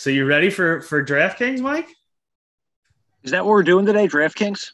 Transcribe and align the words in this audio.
So 0.00 0.08
you 0.08 0.24
ready 0.24 0.48
for 0.48 0.80
for 0.80 1.04
DraftKings, 1.04 1.60
Mike? 1.60 1.86
Is 3.22 3.32
that 3.32 3.44
what 3.44 3.50
we're 3.50 3.62
doing 3.62 3.84
today, 3.84 4.08
DraftKings? 4.08 4.70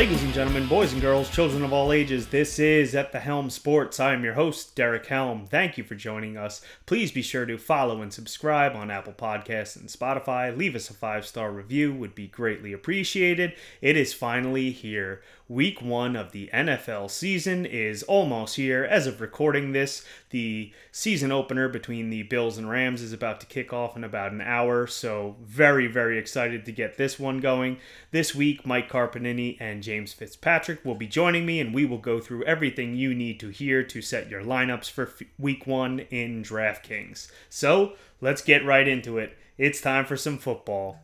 Ladies 0.00 0.22
and 0.22 0.32
gentlemen, 0.32 0.66
boys 0.66 0.94
and 0.94 1.02
girls, 1.02 1.28
children 1.28 1.62
of 1.62 1.74
all 1.74 1.92
ages, 1.92 2.28
this 2.28 2.58
is 2.58 2.94
At 2.94 3.12
the 3.12 3.20
Helm 3.20 3.50
Sports. 3.50 4.00
I 4.00 4.14
am 4.14 4.24
your 4.24 4.32
host, 4.32 4.74
Derek 4.74 5.04
Helm. 5.04 5.46
Thank 5.46 5.76
you 5.76 5.84
for 5.84 5.94
joining 5.94 6.38
us. 6.38 6.62
Please 6.86 7.12
be 7.12 7.20
sure 7.20 7.44
to 7.44 7.58
follow 7.58 8.00
and 8.00 8.10
subscribe 8.10 8.74
on 8.74 8.90
Apple 8.90 9.12
Podcasts 9.12 9.76
and 9.76 9.90
Spotify. 9.90 10.56
Leave 10.56 10.74
us 10.74 10.88
a 10.88 10.94
five 10.94 11.26
star 11.26 11.52
review, 11.52 11.92
would 11.92 12.14
be 12.14 12.28
greatly 12.28 12.72
appreciated. 12.72 13.52
It 13.82 13.98
is 13.98 14.14
finally 14.14 14.70
here. 14.70 15.20
Week 15.50 15.82
one 15.82 16.14
of 16.14 16.30
the 16.30 16.48
NFL 16.54 17.10
season 17.10 17.66
is 17.66 18.04
almost 18.04 18.54
here. 18.54 18.84
As 18.84 19.08
of 19.08 19.20
recording 19.20 19.72
this, 19.72 20.04
the 20.28 20.72
season 20.92 21.32
opener 21.32 21.68
between 21.68 22.08
the 22.08 22.22
Bills 22.22 22.56
and 22.56 22.70
Rams 22.70 23.02
is 23.02 23.12
about 23.12 23.40
to 23.40 23.46
kick 23.46 23.72
off 23.72 23.96
in 23.96 24.04
about 24.04 24.30
an 24.30 24.42
hour, 24.42 24.86
so 24.86 25.34
very, 25.42 25.88
very 25.88 26.20
excited 26.20 26.64
to 26.64 26.70
get 26.70 26.96
this 26.96 27.18
one 27.18 27.40
going. 27.40 27.78
This 28.12 28.32
week, 28.32 28.64
Mike 28.64 28.88
Carpanini 28.88 29.56
and 29.58 29.82
James 29.82 30.12
Fitzpatrick 30.12 30.84
will 30.84 30.94
be 30.94 31.08
joining 31.08 31.44
me, 31.44 31.58
and 31.58 31.74
we 31.74 31.84
will 31.84 31.98
go 31.98 32.20
through 32.20 32.44
everything 32.44 32.94
you 32.94 33.12
need 33.12 33.40
to 33.40 33.48
hear 33.48 33.82
to 33.82 34.00
set 34.00 34.30
your 34.30 34.42
lineups 34.42 34.88
for 34.88 35.12
week 35.36 35.66
one 35.66 35.98
in 36.10 36.44
DraftKings. 36.44 37.28
So 37.48 37.94
let's 38.20 38.40
get 38.40 38.64
right 38.64 38.86
into 38.86 39.18
it. 39.18 39.36
It's 39.58 39.80
time 39.80 40.04
for 40.04 40.16
some 40.16 40.38
football. 40.38 41.00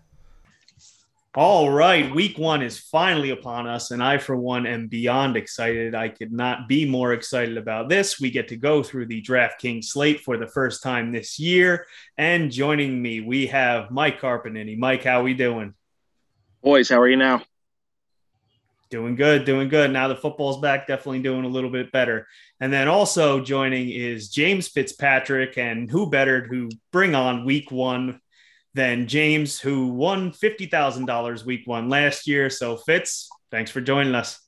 All 1.39 1.71
right, 1.71 2.15
week 2.15 2.39
one 2.39 2.63
is 2.63 2.79
finally 2.79 3.29
upon 3.29 3.67
us, 3.67 3.91
and 3.91 4.03
I, 4.03 4.17
for 4.17 4.35
one, 4.35 4.67
am 4.67 4.89
beyond 4.89 5.37
excited. 5.37 5.95
I 5.95 6.09
could 6.09 6.33
not 6.33 6.67
be 6.67 6.89
more 6.89 7.13
excited 7.13 7.59
about 7.59 7.91
this. 7.91 8.19
We 8.19 8.31
get 8.31 8.49
to 8.49 8.57
go 8.57 8.83
through 8.83 9.05
the 9.05 9.21
DraftKings 9.21 9.85
slate 9.85 10.23
for 10.23 10.39
the 10.39 10.47
first 10.47 10.83
time 10.83 11.13
this 11.13 11.39
year, 11.39 11.87
and 12.17 12.51
joining 12.51 13.03
me, 13.03 13.21
we 13.21 13.49
have 13.49 13.91
Mike 13.91 14.19
Carpanini. 14.19 14.79
Mike, 14.79 15.05
how 15.05 15.21
are 15.21 15.25
we 15.25 15.35
doing? 15.35 15.75
Boys, 16.63 16.89
how 16.89 17.03
are 17.03 17.09
you 17.09 17.19
now? 17.19 17.43
Doing 18.89 19.15
good, 19.15 19.45
doing 19.45 19.69
good. 19.69 19.91
Now 19.91 20.09
the 20.09 20.17
football's 20.17 20.63
back, 20.63 20.87
definitely 20.87 21.21
doing 21.21 21.45
a 21.45 21.49
little 21.49 21.69
bit 21.69 21.93
better. 21.93 22.27
And 22.61 22.73
then 22.73 22.89
also 22.89 23.45
joining 23.45 23.91
is 23.91 24.31
James 24.31 24.69
Fitzpatrick, 24.69 25.59
and 25.59 25.91
who 25.91 26.09
better 26.09 26.49
to 26.49 26.71
bring 26.93 27.15
on 27.15 27.45
week 27.45 27.71
one 27.71 28.23
than 28.77 29.09
James, 29.09 29.59
who 29.59 29.89
won 29.89 30.31
$50,000 30.31 31.45
week 31.47 31.63
one 31.65 31.89
last 31.89 32.29
year. 32.29 32.51
So, 32.51 32.77
Fitz, 32.77 33.29
thanks 33.51 33.71
for 33.71 33.81
joining 33.81 34.15
us. 34.15 34.39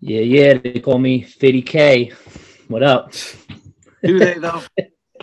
Yeah, 0.00 0.20
yeah. 0.20 0.58
They 0.58 0.80
call 0.80 0.98
me 0.98 1.22
Fitty 1.22 1.62
K. 1.62 2.12
What 2.66 2.82
up? 2.82 3.12
Do 4.02 4.18
they, 4.18 4.34
though? 4.38 4.62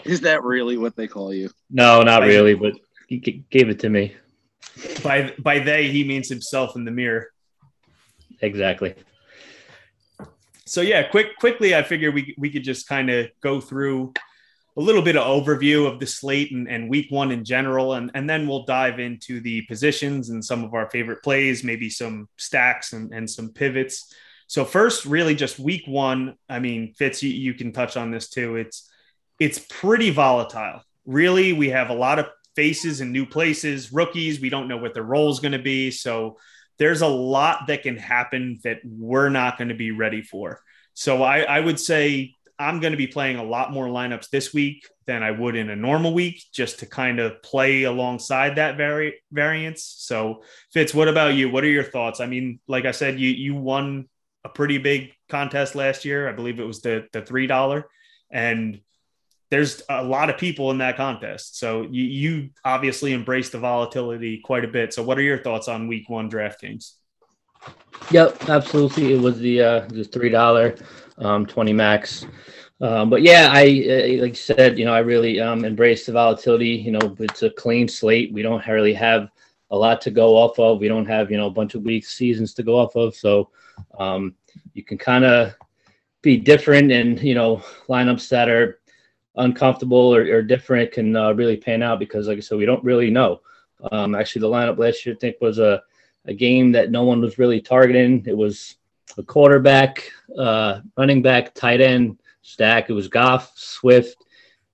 Is 0.05 0.21
that 0.21 0.43
really 0.43 0.77
what 0.77 0.95
they 0.95 1.07
call 1.07 1.33
you? 1.33 1.49
No, 1.69 2.03
not 2.03 2.23
really, 2.23 2.55
but 2.55 2.73
he 3.07 3.17
gave 3.19 3.69
it 3.69 3.79
to 3.81 3.89
me. 3.89 4.15
By, 5.03 5.33
by 5.39 5.59
they, 5.59 5.89
he 5.89 6.03
means 6.03 6.29
himself 6.29 6.75
in 6.75 6.85
the 6.85 6.91
mirror. 6.91 7.27
Exactly. 8.41 8.95
So 10.65 10.81
yeah, 10.81 11.03
quick 11.03 11.37
quickly, 11.37 11.75
I 11.75 11.83
figure 11.83 12.11
we 12.11 12.33
we 12.39 12.49
could 12.49 12.63
just 12.63 12.87
kind 12.87 13.11
of 13.11 13.27
go 13.41 13.61
through 13.61 14.13
a 14.77 14.81
little 14.81 15.01
bit 15.01 15.15
of 15.15 15.25
overview 15.25 15.87
of 15.89 15.99
the 15.99 16.05
slate 16.05 16.51
and, 16.51 16.69
and 16.69 16.89
week 16.89 17.07
one 17.09 17.31
in 17.31 17.45
general, 17.45 17.93
and, 17.93 18.11
and 18.13 18.29
then 18.29 18.47
we'll 18.47 18.65
dive 18.65 18.99
into 18.99 19.39
the 19.39 19.61
positions 19.63 20.29
and 20.29 20.43
some 20.43 20.63
of 20.63 20.73
our 20.73 20.89
favorite 20.89 21.23
plays, 21.23 21.63
maybe 21.63 21.89
some 21.89 22.27
stacks 22.37 22.93
and, 22.93 23.13
and 23.13 23.29
some 23.29 23.53
pivots. 23.53 24.13
So 24.47 24.65
first, 24.65 25.05
really 25.05 25.33
just 25.33 25.59
week 25.59 25.83
one. 25.87 26.35
I 26.49 26.59
mean, 26.59 26.93
Fitz, 26.93 27.23
you, 27.23 27.29
you 27.29 27.53
can 27.53 27.71
touch 27.71 27.97
on 27.97 28.11
this 28.11 28.29
too. 28.29 28.57
It's 28.57 28.91
it's 29.39 29.59
pretty 29.69 30.11
volatile. 30.11 30.81
Really, 31.05 31.51
we 31.53 31.69
have 31.69 31.89
a 31.89 31.95
lot 31.95 32.19
of 32.19 32.27
faces 32.55 33.01
in 33.01 33.11
new 33.11 33.25
places, 33.25 33.91
rookies. 33.91 34.39
We 34.39 34.49
don't 34.49 34.67
know 34.67 34.77
what 34.77 34.93
their 34.93 35.03
role 35.03 35.29
is 35.29 35.39
going 35.39 35.51
to 35.51 35.59
be. 35.59 35.91
So 35.91 36.37
there's 36.77 37.01
a 37.01 37.07
lot 37.07 37.67
that 37.67 37.83
can 37.83 37.97
happen 37.97 38.59
that 38.63 38.79
we're 38.85 39.29
not 39.29 39.57
going 39.57 39.69
to 39.69 39.75
be 39.75 39.91
ready 39.91 40.21
for. 40.21 40.61
So 40.93 41.23
I, 41.23 41.39
I 41.41 41.59
would 41.59 41.79
say 41.79 42.34
I'm 42.57 42.79
going 42.79 42.91
to 42.91 42.97
be 42.97 43.07
playing 43.07 43.37
a 43.37 43.43
lot 43.43 43.71
more 43.71 43.87
lineups 43.87 44.29
this 44.29 44.53
week 44.53 44.87
than 45.07 45.23
I 45.23 45.31
would 45.31 45.55
in 45.55 45.69
a 45.69 45.75
normal 45.75 46.13
week 46.13 46.41
just 46.53 46.79
to 46.79 46.85
kind 46.85 47.19
of 47.19 47.41
play 47.41 47.83
alongside 47.83 48.55
that 48.55 48.77
vari- 48.77 49.21
variance. 49.31 49.83
So, 49.83 50.43
Fitz, 50.71 50.93
what 50.93 51.07
about 51.07 51.35
you? 51.35 51.49
What 51.49 51.63
are 51.63 51.69
your 51.69 51.83
thoughts? 51.83 52.19
I 52.19 52.27
mean, 52.27 52.59
like 52.67 52.85
I 52.85 52.91
said, 52.91 53.19
you 53.19 53.29
you 53.29 53.55
won 53.55 54.07
a 54.43 54.49
pretty 54.49 54.77
big 54.77 55.11
contest 55.29 55.75
last 55.75 56.05
year. 56.05 56.29
I 56.29 56.31
believe 56.31 56.59
it 56.59 56.65
was 56.65 56.81
the 56.81 57.07
the 57.11 57.21
three 57.21 57.47
dollar, 57.47 57.87
and 58.31 58.79
there's 59.51 59.81
a 59.89 60.03
lot 60.03 60.29
of 60.29 60.37
people 60.37 60.71
in 60.71 60.79
that 60.79 60.97
contest. 60.97 61.57
So 61.57 61.83
you 61.83 62.03
you 62.03 62.49
obviously 62.63 63.13
embrace 63.13 63.49
the 63.49 63.59
volatility 63.59 64.39
quite 64.39 64.65
a 64.65 64.69
bit. 64.69 64.93
So, 64.93 65.03
what 65.03 65.17
are 65.17 65.23
your 65.23 65.39
thoughts 65.39 65.67
on 65.67 65.87
Week 65.87 66.09
One 66.09 66.29
DraftKings? 66.29 66.93
Yep, 68.11 68.49
absolutely. 68.49 69.13
It 69.13 69.19
was 69.19 69.39
the 69.39 69.61
uh, 69.61 69.79
the 69.87 70.03
three 70.03 70.29
dollar 70.29 70.75
um, 71.17 71.45
20 71.45 71.73
max. 71.73 72.25
Um, 72.81 73.09
but 73.09 73.21
yeah, 73.21 73.49
I 73.51 74.17
uh, 74.19 74.21
like 74.21 74.35
said, 74.35 74.77
you 74.77 74.85
know, 74.85 74.93
I 74.93 74.99
really 74.99 75.39
um, 75.39 75.63
embrace 75.63 76.05
the 76.05 76.11
volatility. 76.11 76.69
You 76.69 76.91
know, 76.91 77.15
it's 77.19 77.43
a 77.43 77.49
clean 77.49 77.87
slate. 77.87 78.33
We 78.33 78.41
don't 78.41 78.65
really 78.67 78.93
have 78.93 79.29
a 79.71 79.77
lot 79.77 80.01
to 80.01 80.11
go 80.11 80.35
off 80.35 80.59
of. 80.59 80.79
We 80.79 80.87
don't 80.87 81.05
have 81.05 81.31
you 81.31 81.37
know 81.37 81.47
a 81.47 81.51
bunch 81.51 81.75
of 81.75 81.83
weeks, 81.83 82.13
seasons 82.13 82.53
to 82.55 82.63
go 82.63 82.77
off 82.77 82.95
of. 82.95 83.15
So 83.15 83.49
um, 83.97 84.35
you 84.73 84.83
can 84.83 84.97
kind 84.97 85.23
of 85.23 85.53
be 86.21 86.37
different, 86.37 86.91
and 86.91 87.19
you 87.21 87.33
know, 87.33 87.63
lineups 87.87 88.27
that 88.29 88.49
are 88.49 88.79
uncomfortable 89.37 90.13
or, 90.13 90.21
or 90.21 90.41
different 90.41 90.91
can 90.91 91.15
uh, 91.15 91.31
really 91.31 91.57
pan 91.57 91.81
out 91.81 91.99
because, 91.99 92.27
like 92.27 92.37
I 92.37 92.41
said, 92.41 92.57
we 92.57 92.65
don't 92.65 92.83
really 92.83 93.09
know. 93.09 93.41
Um, 93.91 94.15
actually, 94.15 94.41
the 94.41 94.49
lineup 94.49 94.77
last 94.77 95.05
year, 95.05 95.15
I 95.15 95.19
think, 95.19 95.37
was 95.39 95.59
a 95.59 95.81
a 96.25 96.33
game 96.33 96.71
that 96.71 96.91
no 96.91 97.03
one 97.03 97.21
was 97.21 97.37
really 97.37 97.61
targeting. 97.61 98.23
It 98.25 98.35
was 98.35 98.75
a 99.17 99.23
quarterback, 99.23 100.11
uh, 100.37 100.81
running 100.97 101.21
back, 101.21 101.53
tight 101.53 101.81
end 101.81 102.19
stack. 102.41 102.89
It 102.89 102.93
was 102.93 103.07
Goff, 103.07 103.53
Swift, 103.55 104.23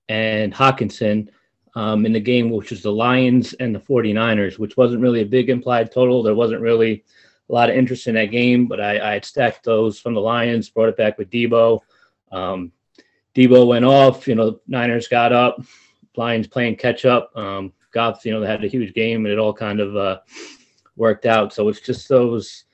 and 0.08 0.52
Hockenson 0.52 1.28
um, 1.74 2.04
in 2.04 2.12
the 2.12 2.20
game, 2.20 2.50
which 2.50 2.70
was 2.70 2.82
the 2.82 2.92
Lions 2.92 3.54
and 3.54 3.74
the 3.74 3.80
49ers, 3.80 4.58
which 4.58 4.76
wasn't 4.76 5.02
really 5.02 5.22
a 5.22 5.26
big 5.26 5.50
implied 5.50 5.90
total. 5.90 6.22
There 6.22 6.34
wasn't 6.34 6.60
really 6.60 7.04
a 7.48 7.52
lot 7.52 7.70
of 7.70 7.76
interest 7.76 8.06
in 8.06 8.14
that 8.14 8.26
game, 8.26 8.66
but 8.66 8.80
I, 8.80 9.10
I 9.10 9.12
had 9.14 9.24
stacked 9.24 9.64
those 9.64 9.98
from 9.98 10.14
the 10.14 10.20
Lions, 10.20 10.70
brought 10.70 10.88
it 10.88 10.96
back 10.96 11.18
with 11.18 11.30
Deebo. 11.30 11.80
Um, 12.30 12.72
Deebo 13.34 13.66
went 13.66 13.84
off, 13.84 14.28
you 14.28 14.34
know, 14.34 14.60
Niners 14.66 15.08
got 15.08 15.32
up, 15.32 15.62
Lions 16.16 16.46
playing 16.46 16.76
catch 16.76 17.04
up. 17.04 17.34
Um, 17.36 17.72
Goff, 17.92 18.24
you 18.24 18.32
know, 18.32 18.40
they 18.40 18.46
had 18.46 18.64
a 18.64 18.68
huge 18.68 18.94
game 18.94 19.24
and 19.24 19.32
it 19.32 19.38
all 19.38 19.52
kind 19.52 19.80
of 19.80 19.96
uh, 19.96 20.20
worked 20.96 21.26
out. 21.26 21.52
So 21.52 21.68
it's 21.68 21.80
just 21.80 22.08
those 22.08 22.64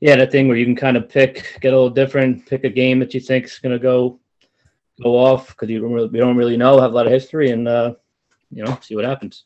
yeah, 0.00 0.16
that 0.16 0.30
thing 0.30 0.48
where 0.48 0.56
you 0.56 0.64
can 0.64 0.76
kind 0.76 0.96
of 0.96 1.08
pick, 1.08 1.58
get 1.60 1.72
a 1.72 1.76
little 1.76 1.90
different, 1.90 2.46
pick 2.46 2.64
a 2.64 2.70
game 2.70 2.98
that 3.00 3.14
you 3.14 3.20
think 3.20 3.46
is 3.46 3.58
going 3.58 3.72
to 3.72 3.82
go 3.82 4.20
go 5.02 5.18
off 5.18 5.48
because 5.48 5.68
you 5.68 5.80
don't 5.80 5.92
really, 5.92 6.08
we 6.08 6.18
don't 6.18 6.36
really 6.36 6.56
know, 6.56 6.80
have 6.80 6.92
a 6.92 6.94
lot 6.94 7.06
of 7.06 7.12
history, 7.12 7.50
and 7.50 7.68
uh, 7.68 7.94
you 8.50 8.64
know, 8.64 8.78
see 8.82 8.96
what 8.96 9.04
happens. 9.04 9.44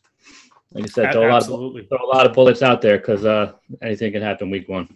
Like 0.72 0.84
I 0.84 0.88
said, 0.88 1.12
throw 1.12 1.28
a, 1.28 1.30
lot 1.30 1.42
of, 1.42 1.48
throw 1.88 1.98
a 2.04 2.06
lot 2.06 2.26
of 2.26 2.32
bullets 2.32 2.62
out 2.62 2.80
there 2.80 2.98
because 2.98 3.24
uh, 3.24 3.52
anything 3.82 4.12
can 4.12 4.22
happen 4.22 4.50
week 4.50 4.68
one. 4.68 4.88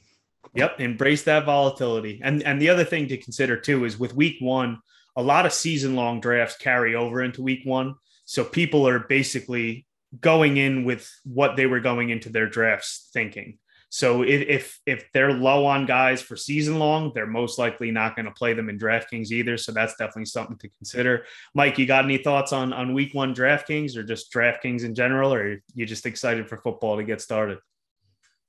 Yep, 0.55 0.81
embrace 0.81 1.25
that 1.25 1.45
volatility. 1.45 2.21
And 2.23 2.43
and 2.45 2.63
the 2.63 2.69
other 2.69 2.85
thing 2.85 3.09
to 3.09 3.17
consider 3.17 3.57
too 3.57 3.85
is 3.85 3.99
with 3.99 4.15
week 4.15 4.37
one, 4.41 4.81
a 5.17 5.23
lot 5.23 5.47
of 5.47 5.53
season 5.53 5.97
long 5.97 6.21
drafts 6.21 6.57
carry 6.57 6.95
over 6.95 7.23
into 7.23 7.43
week 7.43 7.63
one. 7.65 7.97
So 8.25 8.45
people 8.45 8.87
are 8.87 9.01
basically 9.01 9.87
going 10.21 10.57
in 10.57 10.85
with 10.85 11.11
what 11.25 11.57
they 11.57 11.67
were 11.67 11.81
going 11.81 12.11
into 12.11 12.29
their 12.29 12.49
drafts 12.49 13.11
thinking. 13.13 13.59
So 13.95 14.23
if 14.23 14.81
if 14.87 15.05
they're 15.13 15.31
low 15.31 15.67
on 15.67 15.87
guys 15.87 16.21
for 16.21 16.35
season 16.35 16.81
long, 16.81 17.13
they're 17.15 17.29
most 17.29 17.61
likely 17.61 17.93
not 17.93 18.17
going 18.17 18.27
to 18.27 18.33
play 18.33 18.53
them 18.53 18.69
in 18.69 18.77
DraftKings 18.77 19.31
either. 19.31 19.57
So 19.57 19.71
that's 19.71 19.95
definitely 19.95 20.25
something 20.25 20.59
to 20.59 20.69
consider. 20.69 21.27
Mike, 21.55 21.79
you 21.79 21.87
got 21.87 22.05
any 22.05 22.19
thoughts 22.19 22.53
on 22.53 22.73
on 22.73 22.93
Week 22.93 23.15
One 23.15 23.33
DraftKings 23.33 23.97
or 23.97 24.03
just 24.03 24.33
DraftKings 24.33 24.83
in 24.83 24.97
general, 24.97 25.33
or 25.33 25.63
you 25.77 25.87
just 25.87 26.07
excited 26.07 26.49
for 26.49 26.57
football 26.57 26.97
to 26.97 27.05
get 27.05 27.21
started? 27.21 27.59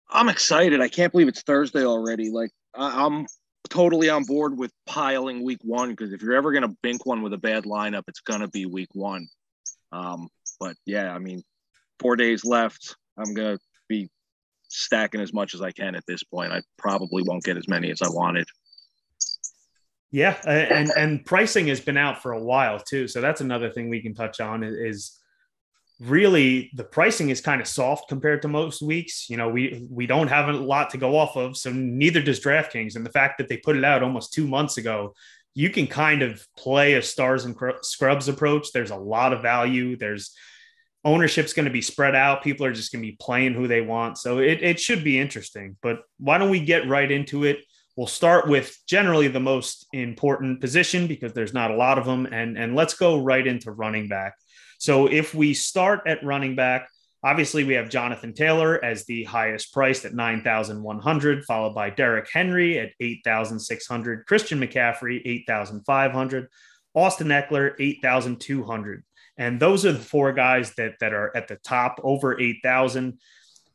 I'm 0.10 0.30
excited. 0.30 0.82
I 0.82 0.88
can't 0.88 1.12
believe 1.12 1.28
it's 1.28 1.44
Thursday 1.44 1.86
already. 1.86 2.32
Like 2.32 2.50
I'm 2.74 3.28
totally 3.70 4.10
on 4.10 4.24
board 4.24 4.58
with 4.58 4.72
piling 4.88 5.44
Week 5.44 5.60
One 5.62 5.92
because 5.92 6.12
if 6.12 6.24
you're 6.24 6.34
ever 6.34 6.54
going 6.54 6.68
to 6.68 6.76
bink 6.82 7.06
one 7.06 7.22
with 7.22 7.34
a 7.34 7.38
bad 7.38 7.66
lineup, 7.66 8.06
it's 8.08 8.22
going 8.22 8.42
to 8.42 8.48
be 8.48 8.66
Week 8.66 8.90
One. 8.94 9.28
Um, 9.92 10.28
but 10.60 10.76
yeah, 10.88 11.14
I 11.14 11.20
mean, 11.20 11.44
four 12.00 12.16
days 12.16 12.44
left. 12.44 12.96
I'm 13.16 13.36
gonna 13.36 13.60
be 13.88 14.10
stacking 14.76 15.22
as 15.22 15.34
much 15.34 15.54
as 15.54 15.62
I 15.62 15.72
can 15.72 15.96
at 15.96 16.06
this 16.08 16.24
point. 16.24 16.52
I 16.52 16.62
probably 16.78 17.24
won't 17.24 17.44
get 17.44 17.58
as 17.58 17.68
many 17.68 17.92
as 17.92 18.02
I 18.02 18.10
wanted. 18.10 18.48
Yeah, 20.12 20.38
and 20.46 20.92
and 20.96 21.26
pricing 21.26 21.68
has 21.68 21.82
been 21.82 21.98
out 21.98 22.22
for 22.22 22.32
a 22.32 22.42
while 22.42 22.80
too, 22.80 23.08
so 23.08 23.20
that's 23.20 23.42
another 23.42 23.70
thing 23.70 23.90
we 23.90 24.02
can 24.02 24.14
touch 24.14 24.40
on 24.40 24.64
is 24.64 25.20
really 26.00 26.72
the 26.74 26.84
pricing 26.84 27.30
is 27.30 27.42
kind 27.42 27.62
of 27.62 27.68
soft 27.68 28.10
compared 28.10 28.42
to 28.42 28.48
most 28.48 28.82
weeks. 28.82 29.30
You 29.30 29.38
know, 29.38 29.50
we 29.50 29.88
we 29.90 30.08
don't 30.08 30.28
have 30.28 30.50
a 30.50 30.54
lot 30.54 30.90
to 30.92 30.98
go 30.98 31.18
off 31.18 31.36
of, 31.36 31.58
so 31.58 31.72
neither 31.72 32.22
does 32.22 32.40
DraftKings. 32.40 32.96
And 32.96 33.06
the 33.06 33.12
fact 33.12 33.38
that 33.38 33.50
they 33.50 33.58
put 33.58 33.76
it 33.76 33.84
out 33.84 34.04
almost 34.04 34.34
two 34.34 34.48
months 34.48 34.78
ago, 34.78 35.14
you 35.54 35.70
can 35.70 35.88
kind 35.88 36.22
of 36.22 36.46
play 36.58 36.94
a 36.94 37.02
stars 37.02 37.46
and 37.46 37.56
scrubs 37.82 38.28
approach. 38.28 38.72
There's 38.72 38.92
a 38.92 38.98
lot 38.98 39.34
of 39.34 39.42
value. 39.42 39.96
There's 39.98 40.36
ownership's 41.06 41.54
going 41.54 41.66
to 41.68 41.72
be 41.72 41.82
spread 41.82 42.16
out. 42.16 42.44
People 42.44 42.66
are 42.66 42.74
just 42.74 42.92
going 42.92 43.04
to 43.04 43.10
be 43.12 43.18
playing 43.22 43.54
who 43.54 43.68
they 43.68 43.82
want. 43.82 44.18
So 44.18 44.40
it, 44.40 44.64
it 44.64 44.80
should 44.80 45.04
be 45.04 45.20
interesting. 45.20 45.78
But 45.82 46.00
why 46.18 46.40
don't 46.40 46.50
we 46.50 46.60
get 46.60 46.90
right 46.90 47.10
into 47.10 47.44
it? 47.44 47.60
We'll 47.96 48.08
start 48.08 48.50
with 48.50 48.76
generally 48.88 49.28
the 49.28 49.40
most 49.40 49.86
important 49.94 50.60
position 50.60 51.08
because 51.08 51.32
there's 51.32 51.54
not 51.54 51.72
a 51.72 51.76
lot 51.76 52.00
of 52.00 52.06
them. 52.06 52.26
And, 52.26 52.58
and 52.58 52.76
let's 52.76 52.96
go 52.96 53.22
right 53.22 53.46
into 53.46 53.72
running 53.72 54.10
back. 54.10 54.34
So 54.80 55.06
if 55.06 55.34
we 55.34 55.54
start 55.54 56.02
at 56.08 56.24
running 56.24 56.56
back, 56.56 56.90
obviously 57.24 57.64
we 57.64 57.76
have 57.76 57.90
Jonathan 57.90 58.34
Taylor 58.34 58.84
as 58.84 59.06
the 59.06 59.24
highest 59.26 59.72
priced 59.74 60.06
at 60.06 60.14
9,100, 60.16 61.46
followed 61.46 61.76
by 61.76 61.92
Derrick 61.92 62.28
Henry 62.34 62.80
at 62.80 62.90
8,600, 63.00 64.26
Christian 64.26 64.60
McCaffrey, 64.60 65.22
8,500, 65.24 66.48
Austin 66.96 67.28
Ekeler, 67.28 67.74
8,200. 67.80 69.04
And 69.38 69.60
those 69.60 69.86
are 69.86 69.92
the 69.92 70.00
four 70.00 70.32
guys 70.34 70.74
that, 70.76 70.96
that 71.00 71.14
are 71.14 71.36
at 71.36 71.48
the 71.48 71.58
top 71.58 72.00
over 72.04 72.40
8,000. 72.40 73.20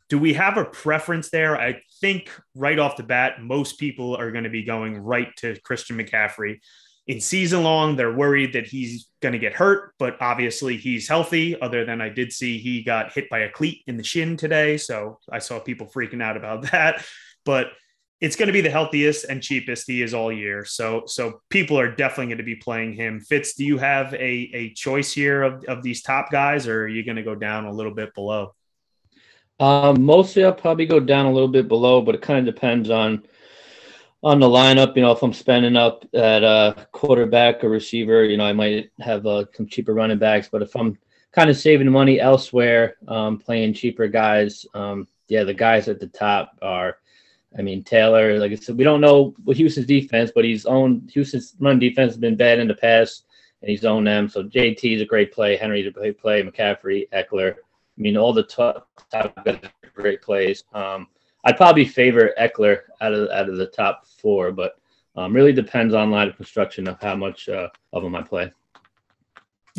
Do 0.09 0.19
we 0.19 0.35
have 0.35 0.57
a 0.57 0.65
preference 0.65 1.31
there? 1.31 1.61
I 1.61 1.83
think 2.01 2.31
right 2.55 2.79
off 2.79 2.97
the 2.97 3.03
bat, 3.03 3.43
most 3.43 3.79
people 3.79 4.17
are 4.17 4.33
going 4.33 4.45
to 4.45 4.51
be 4.51 4.65
going 4.65 4.99
right 4.99 5.29
to 5.37 5.59
Christian 5.61 5.99
McCaffrey 5.99 6.61
in 7.07 7.21
season 7.21 7.63
long. 7.63 7.97
They're 7.97 8.13
worried 8.13 8.55
that 8.55 8.67
he's 8.67 9.09
going 9.21 9.33
to 9.33 9.39
get 9.39 9.53
hurt, 9.53 9.95
but 9.99 10.17
obviously 10.21 10.77
he's 10.77 11.09
healthy. 11.09 11.61
Other 11.61 11.85
than 11.85 12.01
I 12.01 12.09
did 12.09 12.33
see 12.33 12.59
he 12.59 12.83
got 12.83 13.13
hit 13.13 13.29
by 13.29 13.41
a 13.41 13.51
cleat 13.51 13.83
in 13.87 13.97
the 13.97 14.05
shin 14.05 14.37
today. 14.37 14.77
So 14.77 15.19
I 15.31 15.39
saw 15.41 15.61
people 15.61 15.87
freaking 15.87 16.23
out 16.23 16.37
about 16.37 16.63
that. 16.73 17.05
But 17.45 17.69
it's 18.21 18.37
going 18.37 18.49
to 18.49 18.53
be 18.53 18.61
the 18.61 18.71
healthiest 18.71 19.25
and 19.25 19.43
cheapest 19.43 19.87
he 19.87 20.03
is 20.03 20.13
all 20.13 20.31
year. 20.31 20.65
So 20.65 21.05
so 21.07 21.41
people 21.49 21.79
are 21.79 21.91
definitely 21.95 22.27
going 22.27 22.39
to 22.39 22.45
be 22.45 22.57
playing 22.57 22.95
him. 22.95 23.21
Fitz, 23.21 23.55
do 23.55 23.65
you 23.65 23.79
have 23.79 24.13
a, 24.15 24.51
a 24.53 24.75
choice 24.75 25.13
here 25.13 25.43
of, 25.43 25.65
of 25.65 25.83
these 25.83 26.03
top 26.03 26.31
guys, 26.31 26.69
or 26.69 26.83
are 26.83 26.89
you 26.89 27.05
going 27.05 27.17
to 27.17 27.23
go 27.23 27.35
down 27.35 27.65
a 27.65 27.73
little 27.73 27.95
bit 27.95 28.15
below? 28.15 28.55
Um, 29.59 30.03
mostly 30.03 30.45
I'll 30.45 30.53
probably 30.53 30.87
go 30.87 31.01
down 31.01 31.27
a 31.27 31.33
little 31.33 31.49
bit 31.49 31.69
below, 31.69 32.01
but 32.01 32.15
it 32.15 32.23
kind 32.23 32.39
of 32.39 32.55
depends 32.55 32.91
on 32.91 33.25
on 34.23 34.39
the 34.39 34.47
lineup, 34.47 34.97
you 34.97 35.03
know, 35.03 35.13
if 35.13 35.23
I'm 35.23 35.33
spending 35.33 35.77
up 35.77 36.05
at 36.13 36.45
a 36.45 36.87
quarterback 36.93 37.65
or 37.65 37.71
receiver, 37.71 38.25
you 38.25 38.37
know, 38.37 38.45
I 38.45 38.53
might 38.53 38.91
have 39.01 39.25
uh, 39.27 39.47
some 39.55 39.67
cheaper 39.67 39.95
running 39.95 40.19
backs. 40.19 40.49
But 40.51 40.63
if 40.63 40.77
I'm 40.77 40.99
kind 41.33 41.49
of 41.49 41.57
saving 41.57 41.91
money 41.91 42.21
elsewhere, 42.21 42.97
um, 43.09 43.39
playing 43.39 43.73
cheaper 43.73 44.09
guys, 44.09 44.67
um, 44.75 45.09
yeah, 45.29 45.45
the 45.45 45.55
guys 45.55 45.89
at 45.89 46.01
the 46.01 46.07
top 46.07 46.59
are, 46.61 46.99
I 47.59 47.63
mean, 47.63 47.83
Taylor. 47.83 48.39
Like 48.39 48.53
I 48.53 48.55
said, 48.55 48.77
we 48.77 48.85
don't 48.85 49.01
know 49.01 49.35
what 49.45 49.57
Houston's 49.57 49.87
defense, 49.87 50.31
but 50.35 50.45
he's 50.45 50.67
owned 50.67 51.11
Houston's 51.13 51.55
run 51.59 51.79
defense 51.79 52.13
has 52.13 52.19
been 52.19 52.37
bad 52.37 52.59
in 52.59 52.69
the 52.69 52.75
past, 52.75 53.25
and 53.63 53.71
he's 53.71 53.85
owned 53.85 54.07
them. 54.07 54.29
So 54.29 54.45
JT 54.45 54.97
is 54.97 55.03
a 55.03 55.07
great 55.07 55.33
play, 55.33 55.57
Henry's 55.57 55.87
a 55.87 55.91
great 55.91 56.19
play, 56.19 56.43
McCaffrey, 56.43 57.09
Ekeler. 57.11 57.55
I 57.55 58.01
mean, 58.01 58.17
all 58.17 58.33
the 58.33 58.45
top, 58.45 58.89
top 59.11 59.45
guys 59.45 59.59
are 59.65 59.91
great 59.95 60.23
plays. 60.23 60.65
Um, 60.73 61.09
I'd 61.45 61.57
probably 61.57 61.85
favor 61.85 62.33
Ekeler 62.41 62.81
out 63.01 63.13
of 63.13 63.29
out 63.31 63.49
of 63.49 63.57
the 63.57 63.67
top 63.67 64.07
four, 64.07 64.53
but 64.53 64.77
um, 65.17 65.35
really 65.35 65.53
depends 65.53 65.95
on 65.95 66.11
line 66.11 66.29
of 66.29 66.37
construction 66.37 66.87
of 66.87 67.01
how 67.01 67.17
much 67.17 67.49
uh, 67.49 67.69
of 67.93 68.03
them 68.03 68.15
I 68.15 68.23
play. 68.23 68.53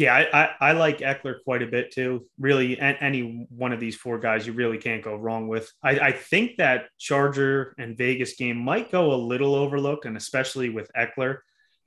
Yeah, 0.02 0.16
I, 0.16 0.42
I, 0.44 0.56
I, 0.60 0.72
like 0.72 0.98
Ekeler 0.98 1.44
quite 1.44 1.62
a 1.62 1.68
bit 1.68 1.92
too. 1.92 2.26
Really, 2.40 2.80
any 2.80 3.48
one 3.50 3.72
of 3.72 3.80
these 3.80 3.96
four 3.96 4.18
guys 4.18 4.48
you 4.48 4.54
really 4.54 4.80
can't 4.80 5.04
go 5.04 5.16
wrong 5.16 5.48
with. 5.48 5.72
I, 5.84 6.00
I 6.00 6.12
think 6.12 6.58
that 6.58 6.86
Charger 6.98 7.76
and 7.78 7.96
Vegas 7.96 8.34
game 8.34 8.58
might 8.58 8.92
go 8.92 9.14
a 9.14 9.16
little 9.16 9.54
overlooked, 9.54 10.06
and 10.06 10.18
especially 10.18 10.70
with 10.70 10.90
Ekeler. 10.98 11.38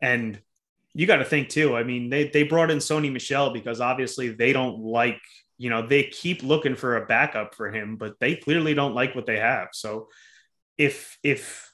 And 0.01 0.41
you 0.95 1.09
got 1.09 1.17
to 1.17 1.25
think 1.25 1.49
too. 1.49 1.77
I 1.77 1.83
mean, 1.83 2.09
they 2.09 2.29
they 2.29 2.45
brought 2.45 2.71
in 2.71 2.79
Sony 2.79 3.13
Michel 3.13 3.51
because 3.51 3.81
obviously 3.81 4.29
they 4.29 4.53
don't 4.53 4.79
like 4.79 5.21
you 5.59 5.71
know, 5.71 5.87
they 5.87 6.05
keep 6.05 6.43
looking 6.43 6.75
for 6.75 6.97
a 6.97 7.07
backup 7.07 7.55
for 7.55 7.71
him, 7.71 7.97
but 7.97 8.19
they 8.21 8.37
clearly 8.37 8.75
don't 8.75 8.95
like 8.95 9.15
what 9.15 9.27
they 9.27 9.39
have. 9.39 9.69
So 9.73 10.09
if 10.79 11.19
if 11.23 11.71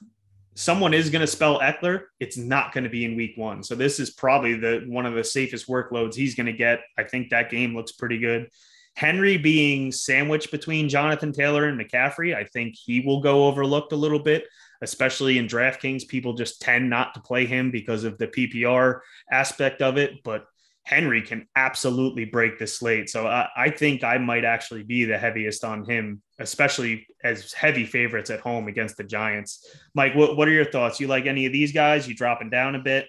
someone 0.55 0.93
is 0.93 1.09
going 1.09 1.21
to 1.21 1.27
spell 1.27 1.59
Ekeler. 1.59 2.03
it's 2.19 2.37
not 2.37 2.73
going 2.73 2.83
to 2.83 2.89
be 2.89 3.05
in 3.05 3.15
week 3.15 3.33
one. 3.37 3.63
So 3.63 3.75
this 3.75 3.99
is 3.99 4.11
probably 4.11 4.55
the 4.55 4.83
one 4.87 5.05
of 5.05 5.13
the 5.13 5.23
safest 5.23 5.67
workloads 5.67 6.15
he's 6.15 6.35
going 6.35 6.47
to 6.47 6.53
get. 6.53 6.81
I 6.97 7.03
think 7.03 7.29
that 7.29 7.49
game 7.49 7.75
looks 7.75 7.93
pretty 7.93 8.17
good. 8.17 8.49
Henry 8.95 9.37
being 9.37 9.91
sandwiched 9.91 10.51
between 10.51 10.89
Jonathan 10.89 11.31
Taylor 11.31 11.65
and 11.67 11.79
McCaffrey, 11.79 12.35
I 12.35 12.43
think 12.43 12.75
he 12.75 12.99
will 12.99 13.21
go 13.21 13.47
overlooked 13.47 13.93
a 13.93 13.97
little 13.97 14.19
bit, 14.19 14.45
especially 14.81 15.37
in 15.37 15.47
DraftKings. 15.47 16.07
People 16.07 16.33
just 16.33 16.61
tend 16.61 16.89
not 16.89 17.13
to 17.13 17.21
play 17.21 17.45
him 17.45 17.71
because 17.71 18.03
of 18.03 18.17
the 18.17 18.27
PPR 18.27 18.99
aspect 19.31 19.81
of 19.81 19.97
it. 19.97 20.21
But 20.23 20.45
Henry 20.83 21.21
can 21.21 21.47
absolutely 21.55 22.25
break 22.25 22.59
the 22.59 22.67
slate. 22.67 23.09
So 23.09 23.27
I, 23.27 23.47
I, 23.55 23.69
think 23.69 24.03
I 24.03 24.17
might 24.17 24.43
actually 24.43 24.83
be 24.83 25.05
the 25.05 25.17
heaviest 25.17 25.63
on 25.63 25.85
him, 25.85 26.21
especially 26.41 27.07
as 27.23 27.53
heavy 27.53 27.85
favorites 27.85 28.29
at 28.29 28.39
home 28.39 28.67
against 28.67 28.97
the 28.97 29.03
Giants. 29.03 29.67
Mike, 29.93 30.15
what, 30.15 30.35
what 30.35 30.47
are 30.47 30.51
your 30.51 30.65
thoughts? 30.65 30.99
You 30.99 31.07
like 31.07 31.25
any 31.25 31.45
of 31.45 31.53
these 31.53 31.71
guys? 31.71 32.07
You 32.07 32.15
dropping 32.15 32.49
down 32.49 32.75
a 32.75 32.79
bit? 32.79 33.07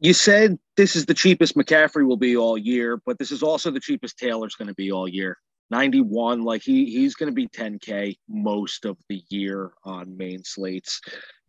You 0.00 0.12
said 0.12 0.58
this 0.76 0.94
is 0.96 1.06
the 1.06 1.14
cheapest 1.14 1.56
McCaffrey 1.56 2.06
will 2.06 2.16
be 2.16 2.36
all 2.36 2.56
year, 2.56 3.00
but 3.04 3.18
this 3.18 3.32
is 3.32 3.42
also 3.42 3.70
the 3.70 3.80
cheapest 3.80 4.18
Taylor's 4.18 4.54
going 4.54 4.68
to 4.68 4.74
be 4.74 4.92
all 4.92 5.08
year. 5.08 5.36
91, 5.70 6.42
like 6.44 6.62
he 6.62 6.86
he's 6.86 7.14
going 7.14 7.28
to 7.30 7.34
be 7.34 7.46
10K 7.48 8.16
most 8.28 8.84
of 8.84 8.96
the 9.08 9.22
year 9.28 9.72
on 9.84 10.16
main 10.16 10.42
slates. 10.44 11.00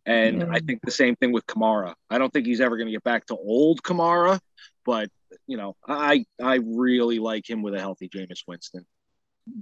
And 0.04 0.44
I 0.44 0.58
think 0.60 0.80
the 0.82 0.90
same 0.90 1.14
thing 1.16 1.30
with 1.30 1.46
Kamara. 1.46 1.94
I 2.08 2.18
don't 2.18 2.32
think 2.32 2.46
he's 2.46 2.60
ever 2.60 2.76
going 2.76 2.86
to 2.86 2.92
get 2.92 3.04
back 3.04 3.26
to 3.26 3.36
old 3.36 3.82
Kamara, 3.82 4.40
but 4.84 5.08
you 5.46 5.56
know, 5.56 5.76
I 5.86 6.24
I 6.42 6.56
really 6.56 7.18
like 7.18 7.48
him 7.48 7.62
with 7.62 7.74
a 7.74 7.78
healthy 7.78 8.08
Jameis 8.08 8.42
Winston. 8.46 8.84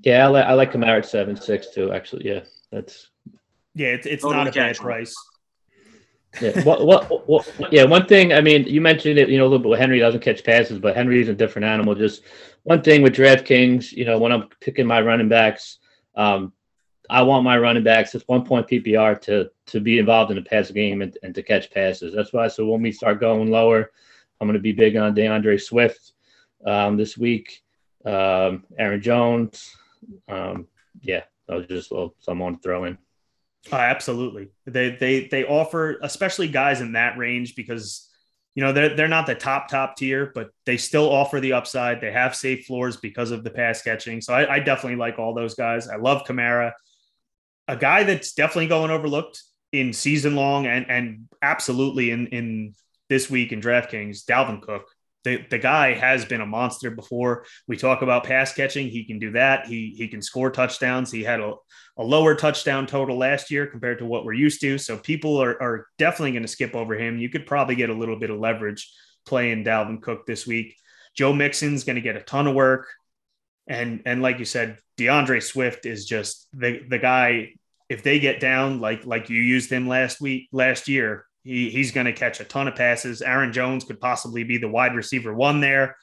Yeah, 0.02 0.24
I 0.24 0.28
like 0.28 0.44
I 0.44 0.52
like 0.54 0.72
Kamara 0.72 0.98
at 0.98 1.06
seven 1.06 1.36
six 1.36 1.68
too. 1.74 1.92
Actually, 1.92 2.26
yeah, 2.26 2.40
that's 2.70 3.08
yeah, 3.74 3.88
it's 3.88 4.06
it's 4.06 4.22
totally 4.22 4.44
not 4.44 4.48
a 4.48 4.52
bad 4.52 4.76
price. 4.76 5.14
yeah. 6.42 6.62
What, 6.62 6.84
what, 6.84 7.28
what, 7.28 7.72
yeah. 7.72 7.84
One 7.84 8.06
thing, 8.06 8.34
I 8.34 8.40
mean, 8.42 8.64
you 8.64 8.80
mentioned 8.80 9.18
it, 9.18 9.30
you 9.30 9.38
know, 9.38 9.44
a 9.44 9.48
little 9.48 9.70
bit. 9.70 9.78
Henry 9.78 9.98
doesn't 9.98 10.20
catch 10.20 10.44
passes, 10.44 10.78
but 10.78 10.94
Henry's 10.94 11.28
a 11.28 11.34
different 11.34 11.64
animal. 11.64 11.94
Just 11.94 12.22
one 12.64 12.82
thing 12.82 13.02
with 13.02 13.14
DraftKings, 13.14 13.92
you 13.92 14.04
know, 14.04 14.18
when 14.18 14.30
I'm 14.30 14.48
picking 14.60 14.86
my 14.86 15.00
running 15.00 15.28
backs, 15.28 15.78
um, 16.16 16.52
I 17.08 17.22
want 17.22 17.44
my 17.44 17.56
running 17.56 17.84
backs 17.84 18.14
at 18.14 18.22
one 18.26 18.44
point 18.44 18.66
PPR 18.66 19.20
to 19.22 19.50
to 19.66 19.80
be 19.80 19.98
involved 19.98 20.30
in 20.30 20.36
the 20.36 20.42
pass 20.42 20.70
game 20.70 21.00
and, 21.02 21.16
and 21.22 21.34
to 21.34 21.42
catch 21.42 21.70
passes. 21.70 22.14
That's 22.14 22.32
why. 22.32 22.48
So 22.48 22.66
when 22.66 22.82
we 22.82 22.92
start 22.92 23.20
going 23.20 23.50
lower, 23.50 23.90
I'm 24.40 24.46
going 24.46 24.54
to 24.54 24.62
be 24.62 24.72
big 24.72 24.96
on 24.96 25.14
DeAndre 25.14 25.60
Swift 25.60 26.12
um, 26.66 26.96
this 26.96 27.16
week. 27.16 27.62
Um, 28.04 28.64
Aaron 28.78 29.02
Jones. 29.02 29.74
Um, 30.28 30.66
yeah, 31.00 31.22
that 31.46 31.56
was 31.56 31.66
just 31.66 31.90
little 31.90 32.14
someone 32.20 32.56
to 32.56 32.62
throw 32.62 32.84
in. 32.84 32.98
Oh, 33.72 33.76
absolutely. 33.76 34.48
They 34.66 34.90
they 34.90 35.28
they 35.28 35.44
offer, 35.44 35.98
especially 36.02 36.48
guys 36.48 36.80
in 36.80 36.92
that 36.92 37.18
range, 37.18 37.54
because 37.54 38.08
you 38.54 38.62
know 38.62 38.72
they're 38.72 38.94
they're 38.94 39.08
not 39.08 39.26
the 39.26 39.34
top 39.34 39.68
top 39.68 39.96
tier, 39.96 40.30
but 40.34 40.50
they 40.64 40.76
still 40.76 41.10
offer 41.10 41.40
the 41.40 41.52
upside. 41.52 42.00
They 42.00 42.12
have 42.12 42.34
safe 42.34 42.66
floors 42.66 42.96
because 42.96 43.30
of 43.30 43.44
the 43.44 43.50
pass 43.50 43.82
catching. 43.82 44.20
So 44.20 44.32
I, 44.32 44.56
I 44.56 44.60
definitely 44.60 44.96
like 44.96 45.18
all 45.18 45.34
those 45.34 45.54
guys. 45.54 45.88
I 45.88 45.96
love 45.96 46.24
Kamara 46.24 46.72
a 47.68 47.76
guy 47.76 48.02
that's 48.02 48.32
definitely 48.32 48.66
going 48.66 48.90
overlooked 48.90 49.42
in 49.72 49.92
season 49.92 50.34
long 50.34 50.66
and 50.66 50.90
and 50.90 51.28
absolutely 51.42 52.10
in 52.10 52.26
in 52.28 52.74
this 53.08 53.30
week 53.30 53.52
in 53.52 53.60
DraftKings, 53.60 54.24
Dalvin 54.24 54.60
Cook. 54.60 54.86
The, 55.24 55.44
the 55.50 55.58
guy 55.58 55.94
has 55.94 56.24
been 56.24 56.40
a 56.40 56.46
monster 56.46 56.90
before. 56.90 57.44
We 57.66 57.76
talk 57.76 58.02
about 58.02 58.24
pass 58.24 58.54
catching. 58.54 58.88
He 58.88 59.04
can 59.04 59.18
do 59.18 59.32
that. 59.32 59.66
He 59.66 59.94
he 59.96 60.08
can 60.08 60.22
score 60.22 60.50
touchdowns. 60.50 61.10
He 61.10 61.24
had 61.24 61.40
a, 61.40 61.54
a 61.96 62.02
lower 62.04 62.34
touchdown 62.34 62.86
total 62.86 63.18
last 63.18 63.50
year 63.50 63.66
compared 63.66 63.98
to 63.98 64.06
what 64.06 64.24
we're 64.24 64.34
used 64.34 64.60
to. 64.60 64.78
So 64.78 64.96
people 64.96 65.42
are, 65.42 65.60
are 65.60 65.86
definitely 65.98 66.32
going 66.32 66.42
to 66.42 66.48
skip 66.48 66.74
over 66.74 66.94
him. 66.94 67.18
You 67.18 67.28
could 67.28 67.46
probably 67.46 67.74
get 67.74 67.90
a 67.90 67.94
little 67.94 68.18
bit 68.18 68.30
of 68.30 68.38
leverage 68.38 68.90
playing 69.26 69.64
Dalvin 69.64 70.00
Cook 70.00 70.24
this 70.26 70.46
week. 70.46 70.76
Joe 71.14 71.32
Mixon's 71.32 71.84
going 71.84 71.96
to 71.96 72.02
get 72.02 72.16
a 72.16 72.22
ton 72.22 72.46
of 72.46 72.54
work. 72.54 72.86
And 73.66 74.02
and 74.06 74.22
like 74.22 74.38
you 74.38 74.44
said, 74.44 74.78
DeAndre 74.96 75.42
Swift 75.42 75.84
is 75.84 76.06
just 76.06 76.48
the 76.52 76.80
the 76.88 76.98
guy. 76.98 77.54
If 77.88 78.02
they 78.02 78.18
get 78.18 78.40
down 78.40 78.80
like 78.80 79.04
like 79.04 79.30
you 79.30 79.40
used 79.40 79.70
him 79.70 79.88
last 79.88 80.20
week 80.20 80.48
last 80.52 80.88
year, 80.88 81.26
he, 81.48 81.70
he's 81.70 81.92
going 81.92 82.04
to 82.06 82.12
catch 82.12 82.40
a 82.40 82.44
ton 82.44 82.68
of 82.68 82.76
passes. 82.76 83.22
Aaron 83.22 83.54
Jones 83.54 83.84
could 83.84 84.00
possibly 84.00 84.44
be 84.44 84.58
the 84.58 84.68
wide 84.68 84.94
receiver 84.94 85.32
one 85.32 85.60
there. 85.60 85.96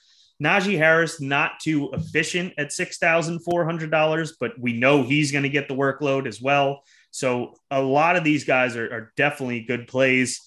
Najee 0.44 0.78
Harris 0.78 1.22
not 1.22 1.60
too 1.62 1.92
efficient 1.94 2.54
at 2.58 2.74
six 2.74 2.98
thousand 2.98 3.40
four 3.42 3.64
hundred 3.64 3.92
dollars, 3.92 4.36
but 4.40 4.60
we 4.60 4.74
know 4.74 5.04
he's 5.04 5.32
going 5.32 5.44
to 5.44 5.50
get 5.50 5.68
the 5.68 5.76
workload 5.76 6.28
as 6.28 6.42
well. 6.42 6.82
So 7.12 7.54
a 7.70 7.82
lot 7.82 8.16
of 8.16 8.24
these 8.24 8.44
guys 8.44 8.76
are, 8.76 8.92
are 8.92 9.14
definitely 9.16 9.62
good 9.62 9.88
plays. 9.88 10.42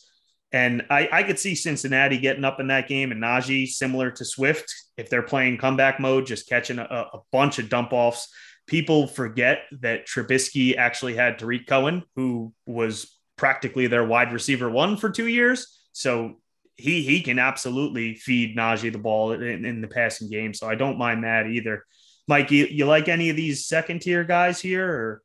And 0.50 0.84
I, 0.90 1.08
I, 1.12 1.22
could 1.22 1.38
see 1.38 1.54
Cincinnati 1.54 2.18
getting 2.18 2.44
up 2.44 2.58
in 2.58 2.68
that 2.68 2.88
game 2.88 3.12
and 3.12 3.22
Najee, 3.22 3.68
similar 3.68 4.10
to 4.12 4.24
Swift, 4.24 4.74
if 4.96 5.10
they're 5.10 5.22
playing 5.22 5.58
comeback 5.58 6.00
mode, 6.00 6.26
just 6.26 6.48
catching 6.48 6.78
a, 6.78 6.84
a 6.84 7.20
bunch 7.32 7.58
of 7.58 7.68
dump 7.68 7.92
offs. 7.92 8.28
People 8.66 9.06
forget 9.06 9.60
that 9.80 10.06
Trubisky 10.06 10.76
actually 10.76 11.14
had 11.14 11.38
Tarik 11.38 11.66
Cohen, 11.66 12.02
who 12.16 12.52
was 12.66 13.17
practically 13.38 13.86
their 13.86 14.04
wide 14.04 14.32
receiver 14.32 14.68
one 14.68 14.96
for 14.96 15.08
two 15.08 15.28
years. 15.28 15.80
So 15.92 16.36
he 16.76 17.02
he 17.02 17.22
can 17.22 17.38
absolutely 17.38 18.14
feed 18.14 18.56
Najee 18.56 18.92
the 18.92 18.98
ball 18.98 19.32
in, 19.32 19.64
in 19.64 19.80
the 19.80 19.88
passing 19.88 20.28
game. 20.28 20.52
So 20.52 20.68
I 20.68 20.74
don't 20.74 20.98
mind 20.98 21.24
that 21.24 21.46
either. 21.46 21.84
Mike, 22.28 22.50
you, 22.50 22.66
you 22.66 22.84
like 22.84 23.08
any 23.08 23.30
of 23.30 23.36
these 23.36 23.66
second 23.66 24.02
tier 24.02 24.22
guys 24.22 24.60
here? 24.60 24.86
Or? 24.86 25.22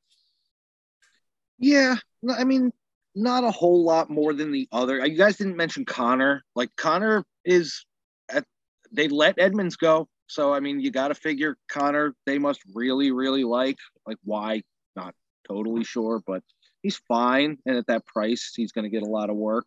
Yeah, 1.60 1.96
I 2.30 2.46
mean, 2.46 2.72
not 3.14 3.44
a 3.44 3.52
whole 3.52 3.84
lot 3.84 4.10
more 4.10 4.34
than 4.34 4.52
the 4.52 4.68
other. 4.72 5.06
You 5.06 5.18
guys 5.18 5.38
didn't 5.38 5.58
mention 5.58 5.86
Conner. 5.86 6.44
Like 6.56 6.76
Conner 6.76 7.26
is 7.46 7.86
at 8.30 8.46
they 8.92 9.08
let 9.08 9.38
Edmonds 9.38 9.76
go. 9.76 10.08
So 10.28 10.54
I 10.54 10.60
mean, 10.60 10.80
you 10.80 10.92
got 10.92 11.10
to 11.10 11.16
figure 11.16 11.58
Conner. 11.70 12.16
they 12.26 12.40
must 12.40 12.62
really 12.74 13.12
really 13.12 13.44
like. 13.44 13.78
Like 14.08 14.18
why? 14.24 14.64
Not 14.96 15.14
totally 15.48 15.84
sure, 15.84 16.22
but 16.26 16.42
he's 16.84 16.98
fine, 17.08 17.58
and 17.66 17.78
at 17.78 17.88
that 17.88 18.06
price, 18.06 18.54
he's 18.56 18.72
going 18.72 18.84
to 18.84 18.90
get 18.90 19.02
a 19.02 19.10
lot 19.10 19.32
of 19.32 19.36
work. 19.36 19.66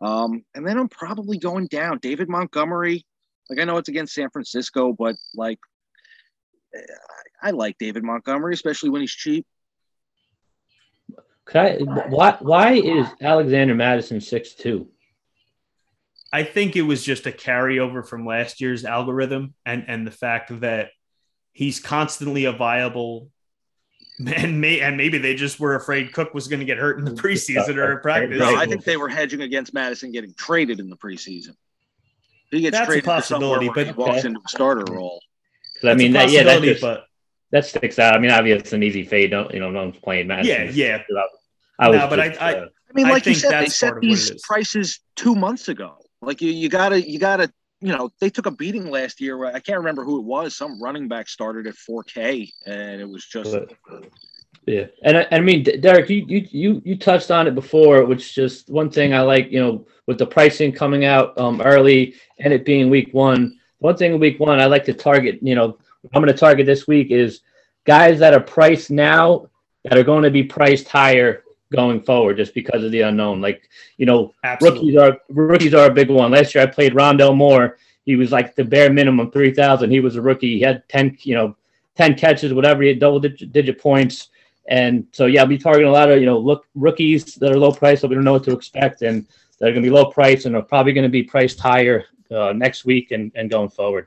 Um, 0.00 0.44
and 0.54 0.66
then 0.66 0.78
I'm 0.78 0.88
probably 0.88 1.38
going 1.38 1.66
down. 1.66 1.98
David 1.98 2.28
Montgomery. 2.28 3.04
Like 3.48 3.60
I 3.60 3.64
know 3.64 3.78
it's 3.78 3.88
against 3.88 4.14
San 4.14 4.28
Francisco, 4.28 4.92
but 4.92 5.16
like 5.34 5.58
I 7.42 7.52
like 7.52 7.78
David 7.78 8.04
Montgomery, 8.04 8.52
especially 8.52 8.90
when 8.90 9.00
he's 9.00 9.12
cheap. 9.12 9.46
Could 11.46 11.56
I, 11.56 11.76
why 12.08 12.36
why 12.40 12.72
is 12.74 13.06
Alexander 13.22 13.74
Mattison 13.74 14.20
six 14.20 14.52
two? 14.52 14.88
I 16.30 16.42
think 16.42 16.76
it 16.76 16.82
was 16.82 17.02
just 17.02 17.26
a 17.26 17.32
carryover 17.32 18.06
from 18.06 18.26
last 18.26 18.60
year's 18.60 18.84
algorithm 18.84 19.54
and 19.64 19.84
and 19.88 20.06
the 20.06 20.10
fact 20.10 20.60
that 20.60 20.90
he's 21.52 21.80
constantly 21.80 22.44
a 22.44 22.52
viable 22.52 23.30
and 24.26 24.60
may 24.60 24.80
and 24.80 24.96
maybe 24.96 25.18
they 25.18 25.34
just 25.34 25.60
were 25.60 25.74
afraid 25.74 26.12
Cook 26.12 26.34
was 26.34 26.48
going 26.48 26.60
to 26.60 26.66
get 26.66 26.78
hurt 26.78 26.98
in 26.98 27.04
the 27.04 27.12
preseason 27.12 27.76
or 27.76 27.98
practice. 27.98 28.38
No, 28.38 28.56
I 28.56 28.66
think 28.66 28.84
they 28.84 28.96
were 28.96 29.08
hedging 29.08 29.42
against 29.42 29.72
Mattison 29.72 30.10
getting 30.10 30.34
traded 30.34 30.80
in 30.80 30.90
the 30.90 30.96
preseason. 30.96 31.54
He 32.50 32.62
gets 32.62 32.76
That's 32.76 32.86
traded 32.86 33.04
a 33.04 33.06
possibility, 33.06 33.70
but 33.74 33.86
he 33.86 33.92
walks 33.92 34.18
okay. 34.18 34.28
into 34.28 34.40
a 34.40 34.48
starter 34.48 34.92
role. 34.92 35.20
I 35.84 35.94
mean, 35.94 36.12
that, 36.12 36.30
yeah, 36.30 36.42
that 36.44 36.62
just, 36.62 36.80
but 36.80 37.04
that 37.52 37.64
sticks 37.64 37.98
out. 37.98 38.14
I 38.14 38.18
mean, 38.18 38.30
obviously, 38.30 38.60
it's 38.60 38.72
an 38.72 38.82
easy 38.82 39.04
fade. 39.04 39.30
Don't 39.30 39.52
you 39.54 39.60
know? 39.60 39.70
No 39.70 39.84
one's 39.84 39.98
playing 39.98 40.26
Mattison. 40.26 40.74
Yeah, 40.74 41.02
yeah. 41.06 41.20
I 41.78 41.88
was 41.88 41.98
no, 41.98 42.08
but 42.08 42.16
just, 42.16 42.42
I, 42.42 42.50
I, 42.50 42.54
uh, 42.54 42.66
I 42.66 42.92
mean, 42.94 43.08
like 43.08 43.26
you 43.26 43.34
said, 43.34 43.62
they 43.62 43.68
set 43.68 44.00
these 44.00 44.32
prices 44.42 45.00
two 45.14 45.34
months 45.36 45.68
ago. 45.68 45.98
Like 46.20 46.42
you, 46.42 46.50
you 46.50 46.68
gotta, 46.68 47.00
you 47.00 47.20
gotta, 47.20 47.52
you 47.80 47.92
know, 47.92 48.10
they 48.20 48.30
took 48.30 48.46
a 48.46 48.50
beating 48.50 48.90
last 48.90 49.20
year. 49.20 49.44
I 49.44 49.60
can't 49.60 49.78
remember 49.78 50.04
who 50.04 50.18
it 50.18 50.24
was. 50.24 50.56
Some 50.56 50.82
running 50.82 51.08
back 51.08 51.28
started 51.28 51.66
at 51.66 51.74
4K, 51.74 52.50
and 52.66 53.00
it 53.00 53.08
was 53.08 53.24
just. 53.24 53.52
But, 53.52 53.72
yeah, 54.66 54.86
and 55.02 55.18
I, 55.18 55.26
I 55.32 55.40
mean, 55.40 55.62
Derek, 55.62 56.10
you, 56.10 56.24
you 56.28 56.46
you 56.50 56.82
you 56.84 56.98
touched 56.98 57.30
on 57.30 57.46
it 57.46 57.54
before, 57.54 58.04
which 58.04 58.34
just 58.34 58.68
one 58.68 58.90
thing 58.90 59.14
I 59.14 59.20
like, 59.20 59.50
you 59.50 59.60
know, 59.60 59.86
with 60.06 60.18
the 60.18 60.26
pricing 60.26 60.72
coming 60.72 61.04
out 61.04 61.38
um, 61.38 61.62
early 61.62 62.14
and 62.38 62.52
it 62.52 62.64
being 62.64 62.90
week 62.90 63.14
one. 63.14 63.58
One 63.78 63.96
thing 63.96 64.12
in 64.12 64.20
week 64.20 64.40
one, 64.40 64.60
I 64.60 64.66
like 64.66 64.84
to 64.86 64.92
target, 64.92 65.38
you 65.40 65.54
know, 65.54 65.78
I'm 66.12 66.22
going 66.22 66.32
to 66.32 66.38
target 66.38 66.66
this 66.66 66.86
week 66.86 67.10
is 67.10 67.40
guys 67.86 68.18
that 68.18 68.34
are 68.34 68.40
priced 68.40 68.90
now 68.90 69.48
that 69.84 69.96
are 69.96 70.04
going 70.04 70.24
to 70.24 70.30
be 70.30 70.42
priced 70.42 70.88
higher 70.88 71.44
going 71.72 72.00
forward 72.00 72.36
just 72.36 72.54
because 72.54 72.82
of 72.82 72.92
the 72.92 73.02
unknown. 73.02 73.40
Like, 73.40 73.68
you 73.96 74.06
know, 74.06 74.34
Absolutely. 74.44 74.94
rookies 74.94 74.96
are 74.96 75.20
rookies 75.28 75.74
are 75.74 75.86
a 75.86 75.94
big 75.94 76.10
one. 76.10 76.30
Last 76.30 76.54
year 76.54 76.64
I 76.64 76.66
played 76.66 76.94
Rondale 76.94 77.36
Moore. 77.36 77.78
He 78.04 78.16
was 78.16 78.32
like 78.32 78.54
the 78.54 78.64
bare 78.64 78.92
minimum 78.92 79.30
3,000. 79.30 79.90
He 79.90 80.00
was 80.00 80.16
a 80.16 80.22
rookie. 80.22 80.54
He 80.54 80.60
had 80.60 80.88
10, 80.88 81.18
you 81.20 81.34
know, 81.34 81.56
10 81.96 82.14
catches, 82.14 82.54
whatever, 82.54 82.82
he 82.82 82.88
had 82.88 83.00
double 83.00 83.20
digit, 83.20 83.52
digit 83.52 83.80
points. 83.80 84.28
And 84.68 85.06
so, 85.12 85.26
yeah, 85.26 85.42
I'll 85.42 85.46
be 85.46 85.58
targeting 85.58 85.88
a 85.88 85.92
lot 85.92 86.10
of, 86.10 86.20
you 86.20 86.26
know, 86.26 86.38
look 86.38 86.66
rookies 86.74 87.34
that 87.36 87.50
are 87.50 87.58
low 87.58 87.72
price, 87.72 88.00
so 88.00 88.08
we 88.08 88.14
don't 88.14 88.24
know 88.24 88.32
what 88.32 88.44
to 88.44 88.52
expect. 88.52 89.02
And 89.02 89.26
they're 89.58 89.72
going 89.72 89.82
to 89.82 89.88
be 89.88 89.94
low 89.94 90.06
price 90.06 90.44
and 90.44 90.54
are 90.54 90.62
probably 90.62 90.92
going 90.92 91.04
to 91.04 91.10
be 91.10 91.22
priced 91.22 91.58
higher 91.58 92.04
uh, 92.30 92.52
next 92.52 92.84
week 92.84 93.10
and, 93.10 93.32
and 93.34 93.50
going 93.50 93.68
forward. 93.68 94.06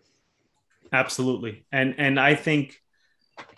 Absolutely. 0.93 1.65
And, 1.71 1.95
and 1.97 2.19
I 2.19 2.35
think 2.35 2.81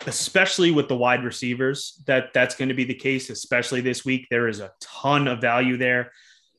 especially 0.06 0.70
with 0.70 0.88
the 0.88 0.96
wide 0.96 1.24
receivers, 1.24 2.02
that 2.06 2.32
that's 2.32 2.54
going 2.54 2.68
to 2.68 2.74
be 2.74 2.84
the 2.84 2.94
case, 2.94 3.30
especially 3.30 3.80
this 3.80 4.04
week. 4.04 4.26
There 4.30 4.48
is 4.48 4.60
a 4.60 4.72
ton 4.80 5.28
of 5.28 5.40
value 5.40 5.76
there. 5.76 6.12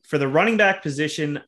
For 0.03 0.17
the 0.17 0.27
running 0.27 0.57
back 0.57 0.81
position, 0.83 1.41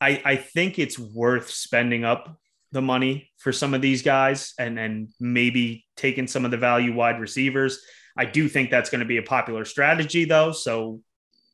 I, 0.00 0.22
I 0.24 0.36
think 0.36 0.78
it's 0.78 0.98
worth 0.98 1.50
spending 1.50 2.04
up 2.04 2.36
the 2.72 2.82
money 2.82 3.30
for 3.38 3.52
some 3.52 3.74
of 3.74 3.82
these 3.82 4.02
guys 4.02 4.54
and, 4.58 4.78
and 4.78 5.08
maybe 5.18 5.84
taking 5.96 6.26
some 6.26 6.44
of 6.44 6.50
the 6.50 6.56
value 6.56 6.94
wide 6.94 7.20
receivers. 7.20 7.80
I 8.16 8.24
do 8.24 8.48
think 8.48 8.70
that's 8.70 8.90
going 8.90 9.00
to 9.00 9.06
be 9.06 9.18
a 9.18 9.22
popular 9.22 9.64
strategy 9.64 10.24
though. 10.24 10.52
So, 10.52 11.00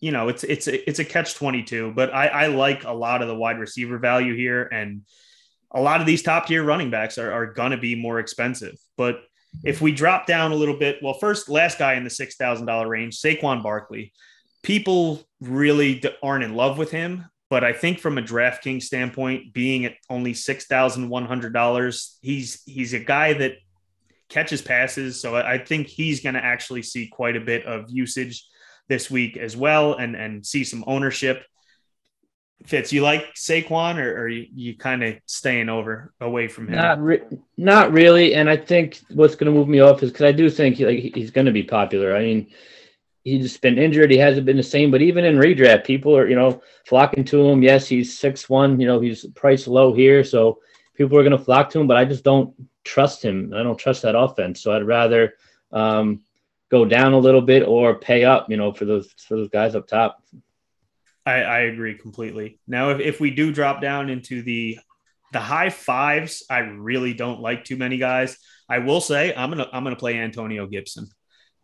you 0.00 0.12
know, 0.12 0.28
it's 0.28 0.44
it's 0.44 0.68
it's 0.68 0.98
a 0.98 1.04
catch 1.04 1.34
22, 1.34 1.92
but 1.96 2.12
I, 2.12 2.26
I 2.26 2.46
like 2.48 2.84
a 2.84 2.92
lot 2.92 3.22
of 3.22 3.28
the 3.28 3.34
wide 3.34 3.58
receiver 3.58 3.98
value 3.98 4.34
here. 4.34 4.62
And 4.62 5.02
a 5.70 5.80
lot 5.80 6.00
of 6.00 6.06
these 6.06 6.22
top 6.22 6.46
tier 6.46 6.62
running 6.62 6.90
backs 6.90 7.18
are, 7.18 7.32
are 7.32 7.46
going 7.46 7.70
to 7.70 7.78
be 7.78 7.94
more 7.94 8.18
expensive. 8.18 8.76
But 8.96 9.20
if 9.64 9.80
we 9.80 9.92
drop 9.92 10.26
down 10.26 10.52
a 10.52 10.56
little 10.56 10.76
bit, 10.76 10.98
well, 11.02 11.14
first, 11.14 11.48
last 11.48 11.78
guy 11.78 11.94
in 11.94 12.04
the 12.04 12.10
$6,000 12.10 12.88
range, 12.88 13.20
Saquon 13.20 13.62
Barkley. 13.62 14.12
People 14.62 15.22
really 15.40 16.02
aren't 16.22 16.44
in 16.44 16.54
love 16.54 16.78
with 16.78 16.90
him, 16.90 17.26
but 17.48 17.62
I 17.62 17.72
think 17.72 18.00
from 18.00 18.18
a 18.18 18.22
DraftKings 18.22 18.82
standpoint, 18.82 19.52
being 19.52 19.84
at 19.84 19.94
only 20.10 20.32
$6,100, 20.32 22.16
he's 22.20 22.62
he's 22.64 22.92
a 22.92 22.98
guy 22.98 23.32
that 23.34 23.58
catches 24.28 24.62
passes. 24.62 25.20
So 25.20 25.36
I 25.36 25.58
think 25.58 25.86
he's 25.86 26.20
going 26.20 26.34
to 26.34 26.44
actually 26.44 26.82
see 26.82 27.06
quite 27.06 27.36
a 27.36 27.40
bit 27.40 27.64
of 27.64 27.88
usage 27.88 28.44
this 28.88 29.10
week 29.10 29.36
as 29.36 29.56
well 29.56 29.94
and, 29.94 30.16
and 30.16 30.44
see 30.44 30.64
some 30.64 30.84
ownership. 30.86 31.44
Fitz, 32.64 32.92
you 32.92 33.02
like 33.02 33.34
Saquon, 33.34 33.98
or, 33.98 34.16
or 34.16 34.20
are 34.22 34.28
you, 34.28 34.46
you 34.54 34.76
kind 34.76 35.04
of 35.04 35.16
staying 35.26 35.68
over 35.68 36.12
away 36.20 36.48
from 36.48 36.68
him? 36.68 36.76
Not, 36.76 37.00
re- 37.00 37.22
not 37.56 37.92
really. 37.92 38.34
And 38.34 38.48
I 38.48 38.56
think 38.56 39.00
what's 39.10 39.36
going 39.36 39.52
to 39.52 39.56
move 39.56 39.68
me 39.68 39.80
off 39.80 40.02
is 40.02 40.10
because 40.10 40.26
I 40.26 40.32
do 40.32 40.50
think 40.50 40.76
he, 40.76 40.86
like 40.86 41.14
he's 41.14 41.30
going 41.30 41.46
to 41.46 41.52
be 41.52 41.62
popular. 41.62 42.16
I 42.16 42.20
mean, 42.20 42.50
he's 43.26 43.56
been 43.56 43.76
injured. 43.76 44.10
He 44.10 44.18
hasn't 44.18 44.46
been 44.46 44.56
the 44.56 44.62
same. 44.62 44.90
But 44.90 45.02
even 45.02 45.24
in 45.24 45.36
redraft, 45.36 45.84
people 45.84 46.16
are 46.16 46.28
you 46.28 46.36
know 46.36 46.62
flocking 46.86 47.24
to 47.24 47.46
him. 47.46 47.62
Yes, 47.62 47.86
he's 47.86 48.18
six 48.18 48.48
one. 48.48 48.80
You 48.80 48.86
know, 48.86 49.00
he's 49.00 49.26
priced 49.34 49.68
low 49.68 49.92
here, 49.92 50.24
so 50.24 50.60
people 50.94 51.18
are 51.18 51.24
going 51.24 51.36
to 51.36 51.44
flock 51.44 51.68
to 51.70 51.80
him. 51.80 51.86
But 51.86 51.98
I 51.98 52.04
just 52.04 52.24
don't 52.24 52.54
trust 52.84 53.22
him. 53.22 53.52
I 53.54 53.62
don't 53.62 53.78
trust 53.78 54.02
that 54.02 54.18
offense. 54.18 54.62
So 54.62 54.72
I'd 54.72 54.86
rather 54.86 55.34
um, 55.72 56.22
go 56.70 56.84
down 56.84 57.12
a 57.12 57.18
little 57.18 57.42
bit 57.42 57.64
or 57.64 57.96
pay 57.96 58.24
up. 58.24 58.48
You 58.48 58.56
know, 58.56 58.72
for 58.72 58.84
those 58.84 59.12
for 59.12 59.36
those 59.36 59.50
guys 59.50 59.74
up 59.74 59.88
top. 59.88 60.22
I, 61.26 61.42
I 61.42 61.58
agree 61.60 61.98
completely. 61.98 62.60
Now, 62.68 62.90
if, 62.90 63.00
if 63.00 63.20
we 63.20 63.32
do 63.32 63.52
drop 63.52 63.82
down 63.82 64.08
into 64.08 64.42
the 64.42 64.78
the 65.32 65.40
high 65.40 65.70
fives, 65.70 66.44
I 66.48 66.58
really 66.58 67.12
don't 67.12 67.40
like 67.40 67.64
too 67.64 67.76
many 67.76 67.98
guys. 67.98 68.38
I 68.68 68.78
will 68.78 69.00
say 69.00 69.34
I'm 69.34 69.50
gonna 69.50 69.68
I'm 69.72 69.82
gonna 69.82 69.96
play 69.96 70.18
Antonio 70.18 70.66
Gibson. 70.66 71.08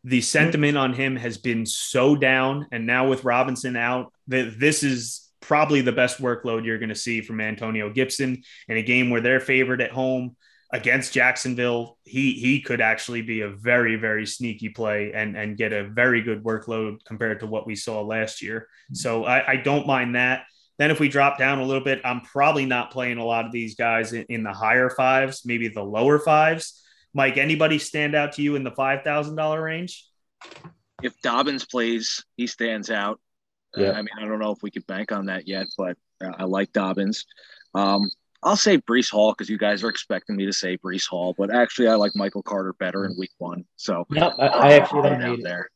The 0.05 0.19
hmm. 0.19 0.25
sentiment 0.25 0.77
on 0.77 0.93
him 0.93 1.17
has 1.17 1.39
been 1.39 1.65
so 1.65 2.17
down, 2.17 2.67
and 2.73 2.87
now 2.87 3.09
with 3.09 3.25
Robinson 3.25 3.77
out, 3.77 4.13
that 4.29 4.59
this 4.59 4.83
is 4.83 5.31
probably 5.41 5.81
the 5.81 5.93
best 5.93 6.21
workload 6.21 6.65
you're 6.65 6.79
going 6.79 6.89
to 6.89 6.95
see 6.95 7.21
from 7.21 7.41
Antonio 7.41 7.91
Gibson 7.91 8.43
in 8.69 8.77
a 8.77 8.83
game 8.83 9.11
where 9.11 9.21
they're 9.21 9.41
favored 9.41 9.83
at 9.83 9.91
home 9.91 10.37
against 10.73 11.13
Jacksonville, 11.13 11.99
he 12.05 12.33
he 12.33 12.61
could 12.61 12.81
actually 12.81 13.23
be 13.23 13.43
a 13.43 13.49
very 13.49 13.97
very 13.97 14.27
sneaky 14.27 14.71
play 14.71 15.13
and 15.13 15.37
and 15.37 15.57
get 15.57 15.73
a 15.73 15.85
very 15.85 16.23
good 16.23 16.43
workload 16.43 17.05
compared 17.05 17.41
to 17.41 17.47
what 17.47 17.67
we 17.67 17.77
saw 17.77 18.01
last 18.01 18.43
year. 18.43 18.69
So 18.93 19.25
I, 19.25 19.53
I 19.53 19.57
don't 19.57 19.87
mind 19.87 20.15
that. 20.15 20.45
Then 20.79 20.91
if 20.91 20.99
we 20.99 21.09
drop 21.09 21.39
down 21.39 21.59
a 21.59 21.65
little 21.65 21.85
bit, 21.85 22.01
I'm 22.05 22.23
probably 22.23 22.65
not 22.65 22.91
playing 22.91 23.19
a 23.19 23.25
lot 23.25 23.45
of 23.45 23.53
these 23.53 23.75
guys 23.75 24.15
in, 24.15 24.25
in 24.29 24.43
the 24.43 24.53
higher 24.53 24.89
fives, 24.89 25.45
maybe 25.45 25.69
the 25.69 25.83
lower 25.83 26.19
fives. 26.19 26.83
Mike, 27.15 27.37
anybody 27.37 27.79
stand 27.79 28.15
out 28.15 28.33
to 28.33 28.43
you 28.43 28.57
in 28.57 28.65
the 28.65 28.71
five 28.71 29.03
thousand 29.03 29.37
dollar 29.37 29.63
range? 29.63 30.07
If 31.03 31.21
Dobbins 31.21 31.67
plays, 31.67 32.25
he 32.37 32.47
stands 32.47 32.91
out. 32.91 33.21
Yeah. 33.77 33.89
Uh, 33.89 33.93
I 33.93 33.97
mean, 33.97 34.09
I 34.19 34.25
don't 34.25 34.39
know 34.39 34.53
if 34.53 34.63
we 34.63 34.71
could 34.71 34.87
bank 34.87 35.13
on 35.13 35.27
that 35.27 35.47
yet, 35.47 35.67
but 35.77 35.97
I 36.23 36.45
like 36.45 36.73
Dobbins. 36.73 37.27
Um, 37.75 38.11
I'll 38.43 38.57
say 38.57 38.79
Breece 38.79 39.11
Hall 39.11 39.33
because 39.33 39.49
you 39.49 39.59
guys 39.59 39.85
are 39.85 39.89
expecting 39.89 40.37
me 40.37 40.47
to 40.47 40.53
say 40.53 40.77
Breece 40.77 41.07
Hall, 41.07 41.35
but 41.37 41.55
actually 41.55 41.89
I 41.89 41.95
like 41.95 42.13
Michael 42.17 42.43
Carter 42.43 42.73
better 42.75 43.05
in 43.05 43.17
Week 43.17 43.31
One. 43.39 43.65
So 43.77 44.05
no, 44.11 44.29
I, 44.39 44.47
I 44.47 44.73
actually 44.73 45.03
don't 45.03 45.21
hate 45.21 45.43
there. 45.45 45.71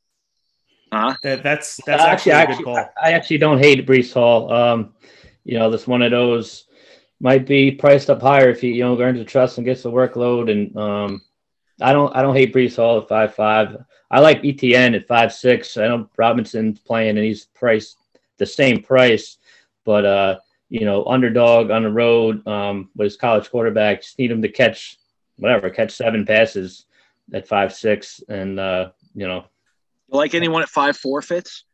Huh? 0.93 1.17
That, 1.23 1.43
that's 1.43 1.81
that's 1.85 2.03
uh, 2.03 2.07
actually, 2.07 2.33
actually, 2.33 2.55
a 2.55 2.57
good 2.59 2.65
call. 2.65 2.89
I 3.03 3.13
actually 3.13 3.39
don't 3.39 3.59
hate 3.59 3.87
Breece 3.87 4.13
Hall. 4.13 4.53
Um, 4.53 4.95
you 5.45 5.59
know, 5.59 5.71
this 5.71 5.87
one 5.87 6.03
of 6.03 6.11
those 6.11 6.67
might 7.21 7.47
be 7.47 7.71
priced 7.71 8.11
up 8.11 8.21
higher 8.21 8.51
if 8.51 8.61
he 8.61 8.73
you 8.73 8.85
know 8.85 8.95
learns 8.95 9.19
the 9.19 9.25
trust 9.25 9.59
and 9.59 9.65
gets 9.65 9.83
the 9.83 9.91
workload. 9.91 10.51
And 10.51 10.77
um, 10.77 11.23
I 11.81 11.93
don't 11.93 12.15
I 12.17 12.23
don't 12.23 12.37
hate 12.37 12.55
Breece 12.55 12.77
Hall 12.77 12.99
at 12.99 13.09
five 13.09 13.35
five. 13.35 13.77
I 14.11 14.21
like 14.21 14.43
ETN 14.43 14.95
at 14.95 15.07
five 15.07 15.33
six. 15.33 15.77
I 15.77 15.89
know 15.89 16.09
Robinson's 16.17 16.81
playing 16.81 17.17
and 17.17 17.27
he's 17.27 17.47
priced 17.47 17.97
the 18.39 18.47
same 18.47 18.83
price, 18.83 19.39
but 19.85 20.05
uh, 20.05 20.39
you 20.69 20.85
know, 20.85 21.05
underdog 21.05 21.71
on 21.71 21.83
the 21.83 21.91
road 21.91 22.47
um, 22.47 22.91
with 22.97 23.07
his 23.07 23.17
college 23.17 23.51
quarterback. 23.51 24.03
Just 24.03 24.19
need 24.19 24.31
him 24.31 24.43
to 24.43 24.49
catch 24.49 24.99
whatever, 25.37 25.71
catch 25.71 25.93
seven 25.93 26.27
passes 26.27 26.87
at 27.33 27.49
five 27.49 27.73
six, 27.73 28.23
and 28.29 28.59
uh, 28.59 28.91
you 29.15 29.27
know, 29.27 29.45
like 30.09 30.35
anyone 30.35 30.63
at 30.63 30.69
five 30.69 30.97
four 30.97 31.23
fits. 31.23 31.65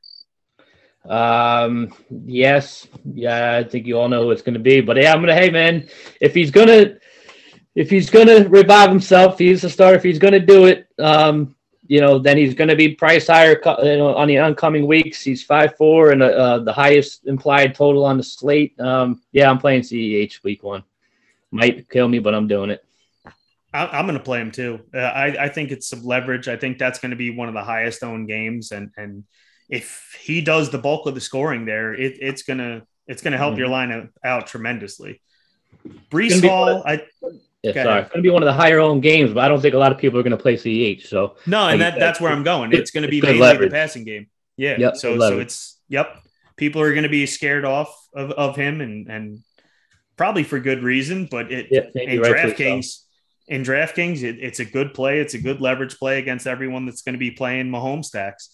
Um, 1.09 1.93
yes, 2.11 2.87
yeah, 3.15 3.57
I 3.57 3.65
think 3.65 3.87
you 3.87 3.99
all 3.99 4.09
know 4.09 4.23
who 4.23 4.31
it's 4.31 4.43
going 4.43 4.55
to 4.55 4.61
be. 4.61 4.81
But 4.81 4.97
yeah, 4.97 5.13
I'm 5.13 5.21
gonna. 5.21 5.35
Hey, 5.35 5.51
man, 5.51 5.89
if 6.21 6.35
he's 6.35 6.51
gonna, 6.51 6.97
if 7.75 7.91
he's 7.91 8.11
gonna 8.11 8.49
revive 8.49 8.91
himself, 8.91 9.39
he's 9.39 9.65
a 9.65 9.71
starter. 9.71 9.97
If 9.97 10.03
he's 10.03 10.19
gonna 10.19 10.41
do 10.41 10.67
it, 10.67 10.87
um, 10.99 11.57
you 11.87 12.01
know, 12.01 12.19
then 12.19 12.37
he's 12.37 12.55
going 12.55 12.69
to 12.69 12.77
be 12.77 12.95
priced 12.95 13.27
higher 13.27 13.61
you 13.83 13.97
know, 13.97 14.15
on 14.15 14.29
the 14.29 14.39
oncoming 14.39 14.87
weeks. 14.87 15.23
He's 15.23 15.43
five 15.43 15.77
four 15.77 16.13
and 16.13 16.23
uh, 16.23 16.27
uh, 16.27 16.59
the 16.59 16.73
highest 16.73 17.27
implied 17.27 17.75
total 17.75 18.05
on 18.05 18.17
the 18.17 18.23
slate. 18.23 18.79
Um, 18.81 19.21
yeah, 19.33 19.51
I'm 19.51 19.59
playing 19.59 19.83
CEH 19.83 20.43
week 20.45 20.63
one. 20.63 20.85
Might 21.51 21.91
kill 21.91 22.09
me, 22.09 22.19
but 22.19 22.35
I'm 22.35 22.49
doing 22.49 22.71
it. 22.71 22.85
I'm 23.75 24.05
going 24.07 24.19
to 24.19 24.25
play 24.25 24.39
him 24.41 24.51
too. 24.51 24.81
Uh, 24.93 24.99
I, 24.99 25.45
I 25.45 25.49
think 25.49 25.71
it's 25.71 25.89
some 25.89 26.05
leverage. 26.05 26.47
I 26.47 26.57
think 26.57 26.79
that's 26.79 26.99
going 26.99 27.11
to 27.11 27.17
be 27.17 27.35
one 27.35 27.49
of 27.49 27.55
the 27.55 27.65
highest 27.65 28.03
owned 28.03 28.29
games, 28.29 28.71
and 28.71 28.91
and 28.99 29.25
if 29.71 30.19
he 30.21 30.43
does 30.43 30.69
the 30.71 30.79
bulk 30.79 31.07
of 31.07 31.15
the 31.15 31.21
scoring 31.21 31.65
there, 31.65 31.95
it, 31.95 32.19
it's 32.21 32.43
gonna 32.43 32.83
it's 33.07 33.23
gonna 33.23 33.39
help 33.39 33.53
mm-hmm. 33.53 33.61
your 33.61 33.69
line 33.69 33.91
out, 33.91 34.09
out 34.23 34.47
tremendously. 34.47 35.23
Breece 36.11 36.47
Hall, 36.47 36.83
I 36.85 37.03
yeah, 37.63 37.85
sorry. 37.85 38.01
It's 38.03 38.11
going 38.11 38.23
to 38.23 38.29
be 38.29 38.31
one 38.31 38.43
of 38.43 38.47
the 38.47 38.53
higher 38.53 38.81
owned 38.81 39.03
games, 39.03 39.33
but 39.33 39.45
I 39.45 39.49
don't 39.49 39.61
think 39.61 39.75
a 39.75 39.79
lot 39.79 39.93
of 39.93 39.99
people 39.99 40.19
are 40.19 40.23
going 40.23 40.37
to 40.37 40.43
play 40.43 40.57
CEH. 40.57 41.07
So 41.07 41.37
no, 41.47 41.69
and 41.69 41.81
that, 41.81 41.99
that's 41.99 42.21
where 42.21 42.33
I'm 42.33 42.43
going. 42.43 42.73
It's 42.73 42.91
going 42.91 43.05
to 43.05 43.09
be 43.09 43.21
mainly 43.21 43.39
leverage. 43.39 43.71
the 43.71 43.75
passing 43.75 44.05
game. 44.05 44.27
Yeah. 44.57 44.77
Yep, 44.79 44.97
so 44.97 45.19
so 45.19 45.39
it's 45.39 45.79
yep. 45.89 46.19
People 46.57 46.83
are 46.83 46.91
going 46.91 47.05
to 47.05 47.09
be 47.09 47.27
scared 47.27 47.65
off 47.65 47.95
of, 48.15 48.33
of 48.33 48.57
him, 48.57 48.81
and 48.81 49.09
and 49.09 49.39
probably 50.17 50.43
for 50.43 50.59
good 50.59 50.83
reason. 50.83 51.29
But 51.31 51.53
it 51.53 51.69
yep, 51.71 51.93
in 51.95 52.21
DraftKings, 52.21 53.03
in 53.47 53.63
DraftKings, 53.63 54.23
it, 54.23 54.39
it's 54.41 54.59
a 54.61 54.65
good 54.65 54.93
play. 54.93 55.21
It's 55.21 55.35
a 55.35 55.39
good 55.39 55.61
leverage 55.61 55.99
play 55.99 56.19
against 56.19 56.47
everyone 56.47 56.85
that's 56.85 57.03
going 57.03 57.15
to 57.15 57.19
be 57.19 57.31
playing 57.31 57.71
Mahomes 57.71 58.07
stacks. 58.07 58.51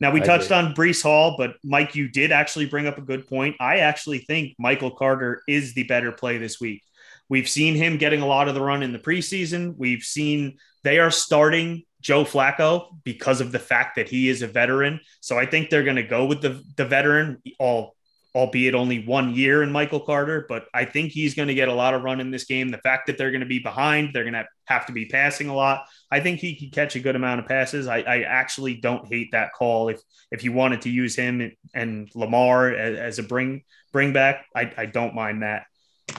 Now 0.00 0.12
we 0.12 0.20
I 0.20 0.24
touched 0.24 0.46
agree. 0.46 0.56
on 0.56 0.74
Breece 0.74 1.02
Hall, 1.02 1.34
but 1.36 1.54
Mike, 1.64 1.94
you 1.94 2.08
did 2.08 2.30
actually 2.30 2.66
bring 2.66 2.86
up 2.86 2.98
a 2.98 3.02
good 3.02 3.26
point. 3.26 3.56
I 3.60 3.78
actually 3.78 4.18
think 4.18 4.54
Michael 4.58 4.92
Carter 4.92 5.42
is 5.48 5.74
the 5.74 5.84
better 5.84 6.12
play 6.12 6.38
this 6.38 6.60
week. 6.60 6.82
We've 7.28 7.48
seen 7.48 7.74
him 7.74 7.98
getting 7.98 8.22
a 8.22 8.26
lot 8.26 8.48
of 8.48 8.54
the 8.54 8.62
run 8.62 8.82
in 8.82 8.92
the 8.92 8.98
preseason. 8.98 9.74
We've 9.76 10.02
seen 10.02 10.58
they 10.84 10.98
are 10.98 11.10
starting 11.10 11.84
Joe 12.00 12.24
Flacco 12.24 13.02
because 13.04 13.40
of 13.40 13.52
the 13.52 13.58
fact 13.58 13.96
that 13.96 14.08
he 14.08 14.28
is 14.28 14.42
a 14.42 14.46
veteran. 14.46 15.00
So 15.20 15.38
I 15.38 15.46
think 15.46 15.68
they're 15.68 15.84
going 15.84 15.96
to 15.96 16.02
go 16.02 16.26
with 16.26 16.40
the, 16.40 16.62
the 16.76 16.84
veteran, 16.84 17.42
all, 17.58 17.96
albeit 18.34 18.74
only 18.74 19.04
one 19.04 19.34
year 19.34 19.62
in 19.62 19.72
Michael 19.72 20.00
Carter. 20.00 20.46
But 20.48 20.66
I 20.72 20.84
think 20.84 21.10
he's 21.10 21.34
going 21.34 21.48
to 21.48 21.54
get 21.54 21.68
a 21.68 21.74
lot 21.74 21.94
of 21.94 22.02
run 22.02 22.20
in 22.20 22.30
this 22.30 22.44
game. 22.44 22.70
The 22.70 22.78
fact 22.78 23.08
that 23.08 23.18
they're 23.18 23.32
going 23.32 23.40
to 23.40 23.46
be 23.46 23.58
behind, 23.58 24.10
they're 24.12 24.24
going 24.24 24.34
to 24.34 24.46
have 24.66 24.86
to 24.86 24.92
be 24.92 25.06
passing 25.06 25.48
a 25.48 25.54
lot. 25.54 25.86
I 26.10 26.20
think 26.20 26.38
he 26.38 26.54
can 26.54 26.70
catch 26.70 26.94
a 26.94 27.00
good 27.00 27.16
amount 27.16 27.40
of 27.40 27.46
passes. 27.46 27.88
I, 27.88 27.98
I 27.98 28.20
actually 28.20 28.74
don't 28.76 29.06
hate 29.12 29.32
that 29.32 29.52
call. 29.52 29.88
If 29.88 30.00
if 30.30 30.44
you 30.44 30.52
wanted 30.52 30.82
to 30.82 30.90
use 30.90 31.16
him 31.16 31.50
and 31.74 32.10
Lamar 32.14 32.70
as, 32.70 32.98
as 32.98 33.18
a 33.18 33.22
bring 33.22 33.64
bring 33.92 34.12
back, 34.12 34.46
I, 34.54 34.72
I 34.76 34.86
don't 34.86 35.14
mind 35.14 35.42
that. 35.42 35.64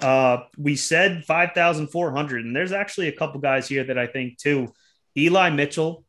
Uh, 0.01 0.43
we 0.57 0.75
said 0.75 1.25
5,400, 1.25 2.45
and 2.45 2.55
there's 2.55 2.71
actually 2.71 3.07
a 3.07 3.15
couple 3.15 3.41
guys 3.41 3.67
here 3.67 3.83
that 3.83 3.97
I 3.97 4.07
think 4.07 4.37
too. 4.37 4.73
Eli 5.17 5.49
Mitchell, 5.49 6.05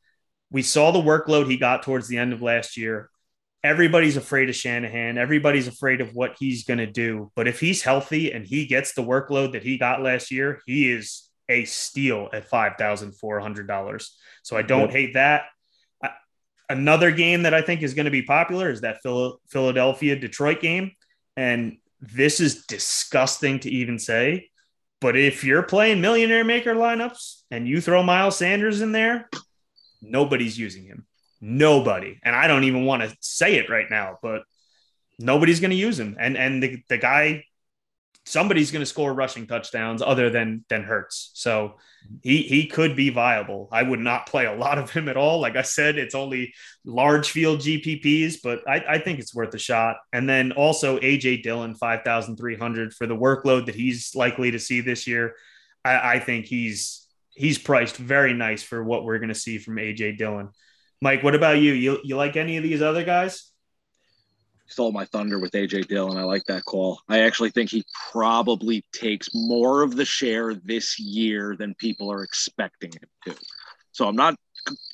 we 0.50 0.62
saw 0.62 0.90
the 0.90 1.00
workload 1.00 1.48
he 1.50 1.56
got 1.56 1.82
towards 1.82 2.08
the 2.08 2.18
end 2.18 2.32
of 2.32 2.42
last 2.42 2.76
year. 2.76 3.10
Everybody's 3.62 4.16
afraid 4.16 4.48
of 4.48 4.56
Shanahan. 4.56 5.18
Everybody's 5.18 5.68
afraid 5.68 6.00
of 6.00 6.14
what 6.14 6.36
he's 6.38 6.64
going 6.64 6.78
to 6.78 6.86
do. 6.86 7.30
But 7.34 7.48
if 7.48 7.60
he's 7.60 7.82
healthy 7.82 8.32
and 8.32 8.46
he 8.46 8.66
gets 8.66 8.94
the 8.94 9.02
workload 9.02 9.52
that 9.52 9.62
he 9.62 9.76
got 9.76 10.02
last 10.02 10.30
year, 10.30 10.60
he 10.66 10.90
is 10.90 11.28
a 11.48 11.64
steal 11.64 12.28
at 12.32 12.48
$5,400. 12.48 14.10
So 14.42 14.56
I 14.56 14.62
don't 14.62 14.82
yep. 14.82 14.90
hate 14.90 15.14
that. 15.14 15.44
Another 16.68 17.10
game 17.10 17.42
that 17.42 17.52
I 17.52 17.62
think 17.62 17.82
is 17.82 17.94
going 17.94 18.04
to 18.04 18.12
be 18.12 18.22
popular 18.22 18.70
is 18.70 18.82
that 18.82 19.02
Philadelphia 19.48 20.16
Detroit 20.16 20.60
game. 20.60 20.92
And 21.36 21.78
this 22.00 22.40
is 22.40 22.64
disgusting 22.66 23.60
to 23.60 23.70
even 23.70 23.98
say. 23.98 24.50
But 25.00 25.16
if 25.16 25.44
you're 25.44 25.62
playing 25.62 26.00
millionaire 26.00 26.44
maker 26.44 26.74
lineups 26.74 27.42
and 27.50 27.66
you 27.66 27.80
throw 27.80 28.02
Miles 28.02 28.36
Sanders 28.36 28.80
in 28.80 28.92
there, 28.92 29.28
nobody's 30.02 30.58
using 30.58 30.84
him. 30.84 31.06
Nobody. 31.40 32.18
And 32.22 32.36
I 32.36 32.46
don't 32.46 32.64
even 32.64 32.84
want 32.84 33.02
to 33.02 33.16
say 33.20 33.56
it 33.56 33.70
right 33.70 33.90
now, 33.90 34.18
but 34.22 34.42
nobody's 35.18 35.60
going 35.60 35.70
to 35.70 35.76
use 35.76 35.98
him. 35.98 36.16
And 36.20 36.36
and 36.36 36.62
the, 36.62 36.82
the 36.88 36.98
guy 36.98 37.44
somebody's 38.30 38.70
going 38.70 38.80
to 38.80 38.86
score 38.86 39.12
rushing 39.12 39.46
touchdowns 39.46 40.02
other 40.02 40.30
than 40.30 40.64
than 40.68 40.84
Hurts. 40.84 41.30
So 41.34 41.74
he 42.22 42.42
he 42.42 42.66
could 42.66 42.96
be 42.96 43.10
viable. 43.10 43.68
I 43.72 43.82
would 43.82 44.00
not 44.00 44.26
play 44.26 44.46
a 44.46 44.54
lot 44.54 44.78
of 44.78 44.90
him 44.90 45.08
at 45.08 45.16
all. 45.16 45.40
Like 45.40 45.56
I 45.56 45.62
said, 45.62 45.98
it's 45.98 46.14
only 46.14 46.54
large 46.84 47.30
field 47.30 47.60
GPPs, 47.60 48.36
but 48.42 48.60
I, 48.68 48.84
I 48.88 48.98
think 48.98 49.18
it's 49.18 49.34
worth 49.34 49.54
a 49.54 49.58
shot. 49.58 49.96
And 50.12 50.28
then 50.28 50.52
also 50.52 50.98
AJ 51.00 51.42
Dillon, 51.42 51.74
five 51.74 52.02
thousand 52.04 52.36
three 52.36 52.56
hundred 52.56 52.94
for 52.94 53.06
the 53.06 53.16
workload 53.16 53.66
that 53.66 53.74
he's 53.74 54.14
likely 54.14 54.52
to 54.52 54.58
see 54.58 54.80
this 54.80 55.06
year. 55.06 55.34
I, 55.84 56.14
I 56.14 56.18
think 56.20 56.46
he's 56.46 57.06
he's 57.34 57.58
priced 57.58 57.96
very 57.96 58.32
nice 58.32 58.62
for 58.62 58.82
what 58.82 59.04
we're 59.04 59.18
going 59.18 59.28
to 59.28 59.34
see 59.34 59.58
from 59.58 59.76
AJ 59.76 60.18
Dillon. 60.18 60.50
Mike, 61.02 61.22
what 61.22 61.34
about 61.34 61.58
you? 61.58 61.72
You 61.72 61.98
you 62.04 62.16
like 62.16 62.36
any 62.36 62.56
of 62.56 62.62
these 62.62 62.82
other 62.82 63.04
guys? 63.04 63.49
Stole 64.70 64.92
my 64.92 65.04
thunder 65.04 65.38
with 65.38 65.52
AJ 65.52 65.88
Dillon. 65.88 66.16
I 66.16 66.22
like 66.22 66.44
that 66.44 66.64
call. 66.64 67.00
I 67.08 67.20
actually 67.20 67.50
think 67.50 67.70
he 67.70 67.84
probably 68.12 68.84
takes 68.92 69.28
more 69.34 69.82
of 69.82 69.96
the 69.96 70.04
share 70.04 70.54
this 70.54 70.98
year 70.98 71.56
than 71.58 71.74
people 71.74 72.10
are 72.10 72.22
expecting 72.22 72.92
him 72.92 73.08
to. 73.26 73.40
So 73.92 74.06
I'm 74.06 74.16
not, 74.16 74.36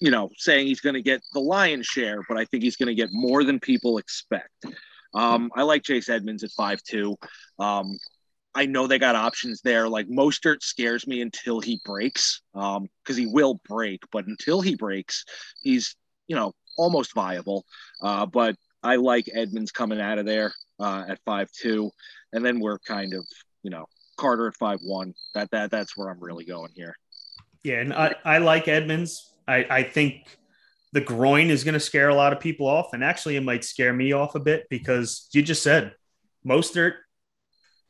you 0.01 0.11
know, 0.11 0.31
saying 0.39 0.67
he's 0.67 0.81
going 0.81 0.95
to 0.95 1.03
get 1.03 1.21
the 1.33 1.41
lion's 1.41 1.87
share, 1.87 2.23
but 2.29 2.39
I 2.39 2.47
think 2.47 2.63
he's 2.63 2.77
going 2.77 2.89
to 2.89 2.95
get 2.95 3.11
more 3.13 3.45
than 3.45 3.61
people 3.61 3.99
expect. 3.99 4.65
Um, 5.15 5.51
I 5.55 5.63
like 5.63 5.83
Chase 5.83 6.09
Edmonds 6.09 6.43
at 6.45 6.51
five 6.53 6.83
two. 6.83 7.17
Um, 7.59 7.97
I 8.55 8.65
know 8.65 8.87
they 8.87 8.99
got 8.99 9.17
options 9.17 9.61
there. 9.61 9.89
Like 9.89 10.09
Mostert 10.09 10.63
scares 10.63 11.07
me 11.07 11.21
until 11.21 11.61
he 11.61 11.81
breaks, 11.85 12.41
because 12.55 12.79
um, 12.79 13.17
he 13.17 13.27
will 13.27 13.61
break. 13.69 14.01
But 14.11 14.27
until 14.27 14.63
he 14.63 14.75
breaks, 14.75 15.25
he's 15.63 15.95
you 16.27 16.37
know 16.37 16.55
almost 16.77 17.15
viable. 17.15 17.65
Uh, 18.01 18.27
but 18.27 18.57
I 18.83 18.97
like 18.97 19.29
Edmonds 19.33 19.73
coming 19.73 20.01
out 20.01 20.19
of 20.19 20.27
there 20.27 20.53
uh, 20.79 21.05
at 21.09 21.21
five 21.25 21.51
two, 21.53 21.91
and 22.33 22.45
then 22.45 22.61
we're 22.61 22.79
kind 22.79 23.15
of 23.15 23.27
you 23.63 23.71
know 23.71 23.87
Carter 24.17 24.49
at 24.49 24.57
five 24.57 24.81
one. 24.83 25.15
That 25.35 25.51
that 25.51 25.71
that's 25.71 25.97
where 25.97 26.09
I'm 26.09 26.21
really 26.21 26.45
going 26.45 26.73
here. 26.75 26.97
Yeah, 27.63 27.81
and 27.81 27.93
I, 27.93 28.15
I 28.25 28.39
like 28.39 28.69
Edmonds. 28.69 29.35
I, 29.49 29.67
I 29.69 29.83
think 29.83 30.39
the 30.93 31.01
groin 31.01 31.51
is 31.51 31.65
going 31.65 31.75
to 31.75 31.81
scare 31.81 32.11
a 32.11 32.15
lot 32.15 32.33
of 32.33 32.41
people 32.41 32.67
off, 32.67 32.93
and 32.93 33.03
actually 33.03 33.37
it 33.37 33.43
might 33.43 33.65
scare 33.65 33.93
me 33.93 34.13
off 34.13 34.35
a 34.35 34.41
bit 34.41 34.67
because 34.71 35.29
you 35.33 35.43
just 35.43 35.63
said 35.63 35.93
Mostert 36.47 36.95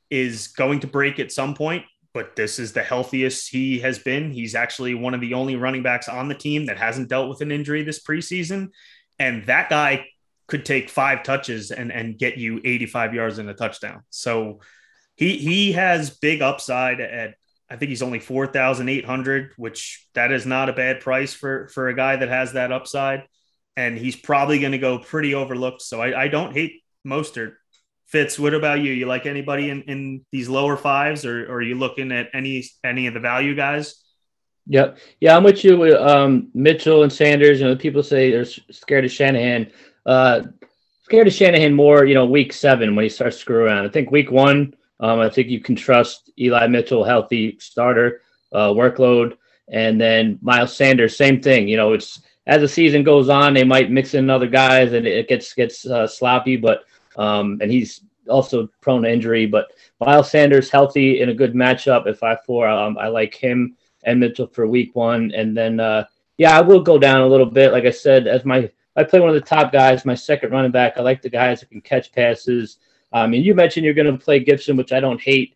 is 0.08 0.48
going 0.48 0.80
to 0.80 0.86
break 0.86 1.18
at 1.18 1.30
some 1.30 1.54
point, 1.54 1.84
but 2.14 2.36
this 2.36 2.58
is 2.58 2.72
the 2.72 2.82
healthiest 2.82 3.50
he 3.50 3.80
has 3.80 3.98
been. 3.98 4.30
He's 4.30 4.54
actually 4.54 4.94
one 4.94 5.12
of 5.12 5.20
the 5.20 5.34
only 5.34 5.56
running 5.56 5.82
backs 5.82 6.08
on 6.08 6.28
the 6.28 6.34
team 6.34 6.66
that 6.66 6.78
hasn't 6.78 7.10
dealt 7.10 7.28
with 7.28 7.42
an 7.42 7.52
injury 7.52 7.82
this 7.82 8.02
preseason, 8.02 8.70
and 9.18 9.44
that 9.44 9.68
guy 9.68 10.06
could 10.46 10.64
take 10.64 10.88
five 10.88 11.22
touches 11.22 11.70
and 11.70 11.92
and 11.92 12.18
get 12.18 12.38
you 12.38 12.60
85 12.64 13.14
yards 13.14 13.38
and 13.38 13.48
a 13.48 13.54
touchdown. 13.54 14.02
So 14.10 14.60
he 15.14 15.38
he 15.38 15.72
has 15.72 16.10
big 16.10 16.42
upside 16.42 17.00
at 17.00 17.34
I 17.68 17.76
think 17.76 17.88
he's 17.88 18.02
only 18.02 18.20
4,800, 18.20 19.52
which 19.56 20.06
that 20.14 20.30
is 20.30 20.46
not 20.46 20.68
a 20.68 20.72
bad 20.72 21.00
price 21.00 21.34
for 21.34 21.68
for 21.68 21.88
a 21.88 21.96
guy 21.96 22.16
that 22.16 22.28
has 22.28 22.52
that 22.52 22.72
upside. 22.72 23.24
And 23.76 23.98
he's 23.98 24.16
probably 24.16 24.58
going 24.60 24.72
to 24.72 24.78
go 24.78 24.98
pretty 24.98 25.34
overlooked. 25.34 25.82
So 25.82 26.00
I, 26.00 26.24
I 26.24 26.28
don't 26.28 26.54
hate 26.54 26.82
Mostert. 27.06 27.54
Fitz, 28.06 28.38
what 28.38 28.54
about 28.54 28.80
you? 28.80 28.92
You 28.92 29.06
like 29.06 29.26
anybody 29.26 29.68
in, 29.68 29.82
in 29.82 30.24
these 30.30 30.48
lower 30.48 30.76
fives, 30.76 31.26
or, 31.26 31.44
or 31.46 31.56
are 31.56 31.62
you 31.62 31.74
looking 31.74 32.12
at 32.12 32.28
any 32.32 32.64
any 32.84 33.08
of 33.08 33.14
the 33.14 33.20
value 33.20 33.54
guys? 33.54 34.02
Yep. 34.68 34.98
Yeah, 35.20 35.36
I'm 35.36 35.44
with 35.44 35.64
you 35.64 35.76
with 35.76 35.94
um, 35.94 36.50
Mitchell 36.54 37.02
and 37.02 37.12
Sanders. 37.12 37.60
You 37.60 37.66
know, 37.66 37.76
people 37.76 38.02
say 38.02 38.30
they're 38.30 38.44
scared 38.44 39.04
of 39.04 39.12
Shanahan. 39.12 39.72
Uh, 40.06 40.42
scared 41.02 41.26
of 41.26 41.34
Shanahan 41.34 41.74
more, 41.74 42.04
you 42.04 42.14
know, 42.14 42.24
week 42.24 42.52
seven 42.52 42.94
when 42.94 43.02
he 43.02 43.08
starts 43.08 43.36
screw 43.36 43.64
around. 43.64 43.84
I 43.84 43.90
think 43.90 44.10
week 44.10 44.30
one, 44.30 44.74
um, 45.00 45.20
I 45.20 45.28
think 45.28 45.48
you 45.48 45.60
can 45.60 45.76
trust 45.76 46.30
Eli 46.38 46.66
Mitchell, 46.68 47.04
healthy 47.04 47.58
starter, 47.58 48.22
uh, 48.52 48.68
workload, 48.68 49.36
and 49.68 50.00
then 50.00 50.38
Miles 50.40 50.74
Sanders, 50.74 51.16
same 51.16 51.42
thing. 51.42 51.68
You 51.68 51.76
know, 51.76 51.92
it's 51.92 52.22
as 52.46 52.60
the 52.60 52.68
season 52.68 53.02
goes 53.02 53.28
on, 53.28 53.52
they 53.52 53.64
might 53.64 53.90
mix 53.90 54.14
in 54.14 54.30
other 54.30 54.46
guys, 54.46 54.92
and 54.92 55.06
it 55.06 55.28
gets 55.28 55.52
gets 55.52 55.84
uh, 55.84 56.06
sloppy. 56.06 56.56
But 56.56 56.84
um, 57.16 57.58
and 57.60 57.70
he's 57.70 58.02
also 58.28 58.68
prone 58.80 59.02
to 59.02 59.12
injury. 59.12 59.46
But 59.46 59.72
Miles 60.00 60.30
Sanders, 60.30 60.70
healthy 60.70 61.20
in 61.20 61.28
a 61.28 61.34
good 61.34 61.54
matchup 61.54 62.06
at 62.06 62.18
five 62.18 62.38
four. 62.46 62.68
Um, 62.68 62.96
I 62.98 63.08
like 63.08 63.34
him 63.34 63.76
and 64.04 64.20
Mitchell 64.20 64.46
for 64.46 64.66
week 64.66 64.94
one, 64.94 65.32
and 65.34 65.56
then 65.56 65.80
uh, 65.80 66.04
yeah, 66.38 66.56
I 66.56 66.60
will 66.60 66.80
go 66.80 66.98
down 66.98 67.22
a 67.22 67.26
little 67.26 67.46
bit. 67.46 67.72
Like 67.72 67.84
I 67.84 67.90
said, 67.90 68.28
as 68.28 68.44
my 68.44 68.70
I 68.96 69.04
play 69.04 69.20
one 69.20 69.28
of 69.28 69.34
the 69.34 69.40
top 69.40 69.72
guys, 69.72 70.04
my 70.04 70.14
second 70.14 70.52
running 70.52 70.70
back. 70.70 70.94
I 70.96 71.02
like 71.02 71.22
the 71.22 71.28
guys 71.28 71.60
that 71.60 71.70
can 71.70 71.80
catch 71.80 72.12
passes. 72.12 72.78
I 73.12 73.26
mean, 73.26 73.42
you 73.42 73.54
mentioned 73.54 73.84
you're 73.84 73.94
going 73.94 74.10
to 74.10 74.24
play 74.24 74.40
Gibson, 74.40 74.76
which 74.76 74.92
I 74.92 75.00
don't 75.00 75.20
hate, 75.20 75.54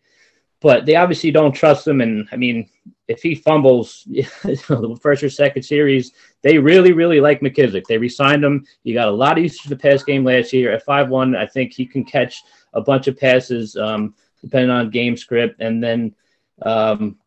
but 0.61 0.85
they 0.85 0.95
obviously 0.95 1.31
don't 1.31 1.51
trust 1.51 1.87
him. 1.87 2.01
And 2.01 2.27
I 2.31 2.35
mean, 2.35 2.69
if 3.07 3.21
he 3.21 3.35
fumbles 3.35 4.03
the 4.07 4.97
first 5.01 5.23
or 5.23 5.29
second 5.29 5.63
series, 5.63 6.11
they 6.43 6.57
really, 6.57 6.93
really 6.93 7.19
like 7.19 7.41
McKissic. 7.41 7.85
They 7.85 7.97
re-signed 7.97 8.43
him. 8.43 8.65
He 8.83 8.93
got 8.93 9.07
a 9.07 9.11
lot 9.11 9.37
of 9.37 9.43
usage 9.43 9.65
in 9.65 9.69
the 9.69 9.75
pass 9.75 10.03
game 10.03 10.23
last 10.23 10.53
year. 10.53 10.71
At 10.71 10.85
five 10.85 11.09
one, 11.09 11.35
I 11.35 11.45
think 11.45 11.73
he 11.73 11.85
can 11.85 12.03
catch 12.03 12.43
a 12.73 12.81
bunch 12.81 13.07
of 13.07 13.17
passes, 13.17 13.75
um, 13.75 14.15
depending 14.41 14.69
on 14.69 14.89
game 14.89 15.17
script. 15.17 15.61
And 15.61 15.83
then, 15.83 16.15
um, 16.61 17.17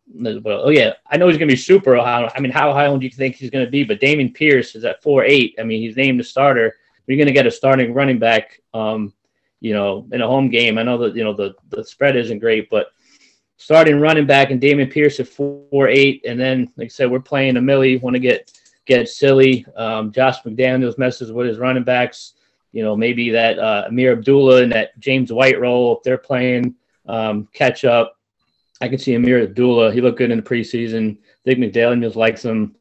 oh 0.47 0.71
yeah, 0.71 0.93
I 1.07 1.17
know 1.17 1.29
he's 1.29 1.39
going 1.39 1.49
to 1.49 1.55
be 1.55 1.61
super 1.61 1.97
high. 1.97 2.31
I 2.35 2.41
mean, 2.41 2.53
how 2.53 2.73
high 2.73 2.95
do 2.95 3.05
you 3.05 3.11
think 3.11 3.37
he's 3.37 3.51
going 3.51 3.65
to 3.65 3.71
be? 3.71 3.85
But 3.85 4.01
Dameon 4.01 4.35
Pierce 4.35 4.75
is 4.75 4.85
at 4.85 5.03
four 5.03 5.25
eight. 5.25 5.55
I 5.59 5.63
mean, 5.63 5.81
he's 5.81 5.97
named 5.97 6.21
the 6.21 6.25
starter. 6.25 6.77
You're 7.07 7.19
going 7.19 7.27
to 7.27 7.33
get 7.33 7.47
a 7.47 7.51
starting 7.51 7.93
running 7.93 8.19
back, 8.19 8.61
um, 8.73 9.13
you 9.61 9.75
know, 9.75 10.07
in 10.13 10.23
a 10.23 10.27
home 10.27 10.49
game. 10.49 10.79
I 10.79 10.83
know 10.83 10.99
that 10.99 11.17
you 11.17 11.25
know 11.25 11.35
the 11.35 11.55
the 11.71 11.85
spread 11.85 12.17
isn't 12.17 12.39
great, 12.39 12.71
but 12.71 12.89
starting 13.57 14.01
running 14.01 14.27
back 14.27 14.51
and 14.51 14.61
Dameon 14.61 14.91
Pierce 14.91 15.21
at 15.21 15.29
four 15.29 15.89
eight, 15.89 16.25
and 16.27 16.39
then 16.39 16.73
like 16.77 16.87
I 16.87 16.89
said, 16.89 17.11
we're 17.11 17.21
playing 17.21 17.57
a 17.57 17.61
Millie. 17.61 17.97
Want 17.97 18.15
to 18.15 18.21
get 18.21 18.53
get 18.87 19.09
silly. 19.09 19.67
Um, 19.77 20.13
Josh 20.13 20.43
McDaniels 20.43 20.99
messes 20.99 21.33
with 21.33 21.47
his 21.47 21.59
running 21.59 21.85
backs. 21.85 22.35
You 22.73 22.83
know, 22.83 22.97
maybe 22.97 23.31
that 23.31 23.59
uh, 23.59 23.85
Ameer 23.89 24.13
Abdullah 24.13 24.63
and 24.63 24.73
that 24.73 24.99
James 24.99 25.33
White 25.33 25.61
role 25.61 25.97
if 25.97 26.03
they're 26.03 26.19
playing 26.19 26.75
um, 27.07 27.49
catch 27.53 27.85
up. 27.85 28.19
I 28.81 28.89
can 28.89 28.99
see 28.99 29.15
Ameer 29.15 29.43
Abdullah. 29.43 29.93
He 29.93 30.01
looked 30.01 30.19
good 30.19 30.31
in 30.31 30.39
the 30.39 30.43
preseason. 30.43 31.17
I 31.17 31.45
think 31.45 31.61
McDaniels 31.61 32.17
likes 32.17 32.45
him. 32.45 32.75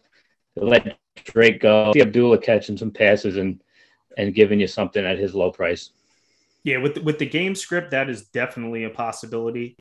Let 0.56 0.97
Drake 1.23 1.62
go. 1.62 1.91
See 1.93 2.01
Abdullah 2.01 2.39
catching 2.39 2.77
some 2.77 2.91
passes 2.91 3.38
and 3.38 3.62
and 4.17 4.34
giving 4.34 4.60
you 4.60 4.67
something 4.67 5.03
at 5.03 5.17
his 5.17 5.34
low 5.34 5.51
price. 5.51 5.91
Yeah, 6.63 6.77
with 6.77 6.97
with 6.99 7.19
the 7.19 7.25
game 7.25 7.56
script, 7.56 7.91
that 7.91 8.10
is 8.10 8.25
definitely 8.25 8.86
a 8.86 8.89
possibility. 8.89 9.75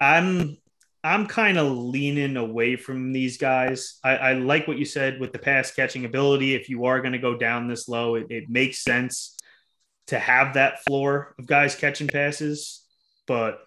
I'm 0.00 0.56
I'm 1.04 1.26
kind 1.26 1.58
of 1.58 1.72
leaning 1.72 2.36
away 2.36 2.76
from 2.76 3.12
these 3.12 3.36
guys. 3.36 3.98
I, 4.04 4.16
I, 4.16 4.32
like 4.34 4.68
what 4.68 4.78
you 4.78 4.84
said 4.84 5.18
with 5.18 5.32
the 5.32 5.38
pass 5.38 5.72
catching 5.72 6.04
ability. 6.04 6.54
If 6.54 6.68
you 6.68 6.84
are 6.84 7.00
going 7.00 7.12
to 7.12 7.18
go 7.18 7.36
down 7.36 7.66
this 7.66 7.88
low, 7.88 8.14
it, 8.14 8.26
it, 8.30 8.48
makes 8.48 8.84
sense 8.84 9.36
to 10.06 10.18
have 10.18 10.54
that 10.54 10.84
floor 10.84 11.34
of 11.40 11.46
guys 11.46 11.74
catching 11.74 12.06
passes. 12.06 12.84
But 13.26 13.62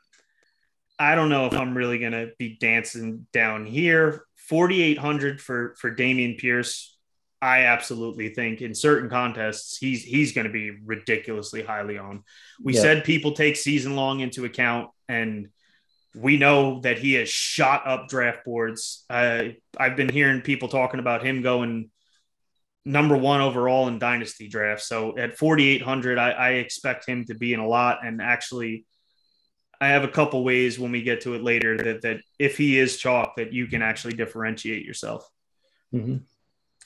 I 0.97 1.15
don't 1.15 1.29
know 1.29 1.45
if 1.45 1.53
I'm 1.53 1.75
really 1.75 1.99
going 1.99 2.13
to 2.13 2.31
be 2.38 2.58
dancing 2.60 3.27
down 3.34 3.65
here. 3.65 4.25
4,800 4.47 5.41
for 5.41 5.75
for 5.79 5.93
Dameon 5.93 6.38
Pierce. 6.38 6.95
I 7.41 7.65
absolutely 7.65 8.29
think 8.29 8.62
in 8.62 8.73
certain 8.73 9.10
contests 9.10 9.77
he's 9.77 10.03
he's 10.03 10.34
going 10.34 10.47
to 10.47 10.53
be 10.53 10.71
ridiculously 10.84 11.63
highly 11.63 11.97
on. 11.97 12.23
We 12.63 12.75
yeah. 12.75 12.81
said 12.81 13.03
people 13.03 13.34
take 13.34 13.55
season 13.55 13.95
long 13.95 14.19
into 14.19 14.45
account 14.45 14.89
and 15.10 15.49
we 16.15 16.38
know 16.38 16.79
that 16.81 16.97
he 16.97 17.13
has 17.13 17.27
shot 17.27 17.86
up 17.86 18.08
draft 18.08 18.45
boards. 18.45 19.03
Uh, 19.10 19.49
I've 19.77 19.97
been 19.97 20.10
hearing 20.10 20.41
people 20.41 20.69
talking 20.69 20.99
about 20.99 21.25
him 21.25 21.41
going 21.41 21.89
number 22.86 23.17
one 23.17 23.41
overall 23.41 23.88
in 23.88 23.99
dynasty 23.99 24.47
drafts. 24.47 24.88
So 24.88 25.17
at 25.17 25.38
4,800, 25.38 26.17
I, 26.17 26.31
I, 26.31 26.49
expect 26.51 27.08
him 27.08 27.25
to 27.25 27.34
be 27.34 27.51
in 27.53 27.60
a 27.60 27.67
lot. 27.67 28.05
And 28.05 28.21
actually, 28.21 28.86
I 29.81 29.88
have 29.88 30.03
a 30.03 30.09
couple 30.09 30.43
ways 30.43 30.79
when 30.79 30.91
we 30.91 31.01
get 31.01 31.21
to 31.21 31.33
it 31.33 31.43
later 31.43 31.77
that, 31.77 32.01
that 32.03 32.21
if 32.39 32.57
he 32.57 32.79
is 32.79 32.97
chalk, 32.97 33.35
that 33.38 33.53
you 33.53 33.67
can 33.67 33.81
actually 33.81 34.13
differentiate 34.13 34.85
yourself. 34.85 35.29
Mm-hmm. 35.93 36.17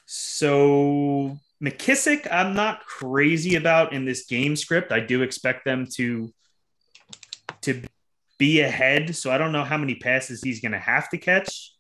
So 0.06 1.38
McKissic, 1.63 2.28
I'm 2.32 2.54
not 2.54 2.86
crazy 2.86 3.56
about 3.56 3.93
in 3.93 4.06
this 4.06 4.25
game 4.25 4.56
script. 4.56 4.91
I 4.91 4.99
do 4.99 5.21
expect 5.21 5.65
them 5.65 5.88
to 5.95 6.34
to 7.62 7.82
be 8.38 8.62
ahead. 8.62 9.15
So 9.15 9.32
I 9.32 9.38
don't 9.38 9.52
know 9.52 9.63
how 9.63 9.78
many 9.78 9.95
passes 9.95 10.41
he's 10.41 10.62
going 10.62 10.71
to 10.71 10.80
have 10.80 11.10
to 11.10 11.17
catch. 11.17 11.73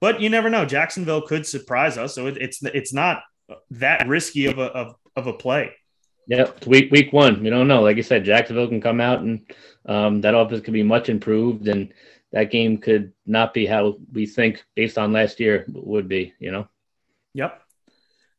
But 0.00 0.20
you 0.20 0.30
never 0.30 0.48
know. 0.48 0.64
Jacksonville 0.64 1.22
could 1.22 1.46
surprise 1.46 1.98
us. 1.98 2.14
So 2.14 2.26
it, 2.26 2.36
it's 2.38 2.62
it's 2.62 2.92
not 2.92 3.22
that 3.70 4.06
risky 4.06 4.46
of 4.46 4.58
a 4.58 4.66
of, 4.66 4.94
of 5.16 5.26
a 5.26 5.32
play. 5.32 5.74
Yeah, 6.26 6.50
week 6.66 6.90
week 6.90 7.12
one. 7.12 7.44
You 7.44 7.50
don't 7.50 7.68
know. 7.68 7.82
Like 7.82 7.98
I 7.98 8.00
said, 8.00 8.24
Jacksonville 8.24 8.68
can 8.68 8.80
come 8.80 9.00
out 9.00 9.20
and 9.20 9.42
um, 9.86 10.20
that 10.22 10.34
offense 10.34 10.62
could 10.62 10.74
be 10.74 10.82
much 10.82 11.08
improved, 11.08 11.68
and 11.68 11.92
that 12.32 12.50
game 12.50 12.78
could 12.78 13.12
not 13.24 13.54
be 13.54 13.66
how 13.66 13.96
we 14.12 14.26
think 14.26 14.64
based 14.74 14.98
on 14.98 15.12
last 15.12 15.38
year 15.38 15.64
would 15.68 16.08
be. 16.08 16.34
You 16.40 16.50
know. 16.50 16.68
Yep. 17.34 17.62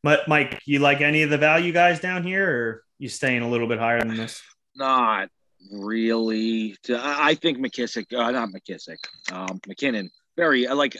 But 0.02 0.28
Mike, 0.28 0.60
you 0.64 0.78
like 0.78 1.00
any 1.00 1.22
of 1.22 1.30
the 1.30 1.38
value 1.38 1.72
guys 1.72 2.00
down 2.00 2.22
here, 2.22 2.48
or 2.48 2.84
you 2.98 3.08
staying 3.08 3.42
a 3.42 3.48
little 3.48 3.68
bit 3.68 3.78
higher 3.78 4.00
than 4.00 4.16
this? 4.16 4.42
Not 4.76 5.30
really. 5.72 6.76
I 6.90 7.34
think 7.34 7.58
McKissic, 7.58 8.12
uh, 8.16 8.30
not 8.30 8.50
McKissic, 8.50 8.98
um, 9.32 9.60
McKinnon. 9.68 10.10
Very 10.36 10.66
I 10.66 10.72
like. 10.72 10.96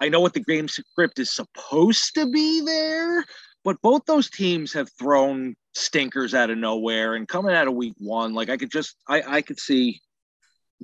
I 0.00 0.08
know 0.08 0.20
what 0.20 0.34
the 0.34 0.40
game 0.40 0.68
script 0.68 1.18
is 1.18 1.32
supposed 1.32 2.14
to 2.14 2.26
be 2.26 2.60
there, 2.62 3.24
but 3.64 3.80
both 3.82 4.04
those 4.04 4.30
teams 4.30 4.72
have 4.74 4.90
thrown 4.98 5.54
stinkers 5.74 6.34
out 6.34 6.50
of 6.50 6.58
nowhere 6.58 7.14
and 7.14 7.26
coming 7.26 7.54
out 7.54 7.66
of 7.66 7.74
week 7.74 7.94
one. 7.98 8.34
Like 8.34 8.50
I 8.50 8.56
could 8.56 8.70
just, 8.70 8.96
I, 9.08 9.22
I 9.26 9.42
could 9.42 9.58
see 9.58 10.00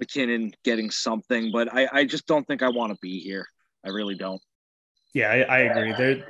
McKinnon 0.03 0.53
getting 0.64 0.90
something, 0.90 1.53
but 1.53 1.73
I, 1.73 1.88
I 1.93 2.05
just 2.05 2.27
don't 2.27 2.47
think 2.47 2.62
I 2.62 2.69
want 2.71 2.93
to 2.93 2.99
be 3.01 3.21
here. 3.21 3.47
I 3.85 3.90
really 3.90 4.14
don't. 4.14 4.40
Yeah, 5.14 5.31
I, 5.31 5.40
I 5.40 5.59
agree. 5.59 5.93
There, 5.93 6.27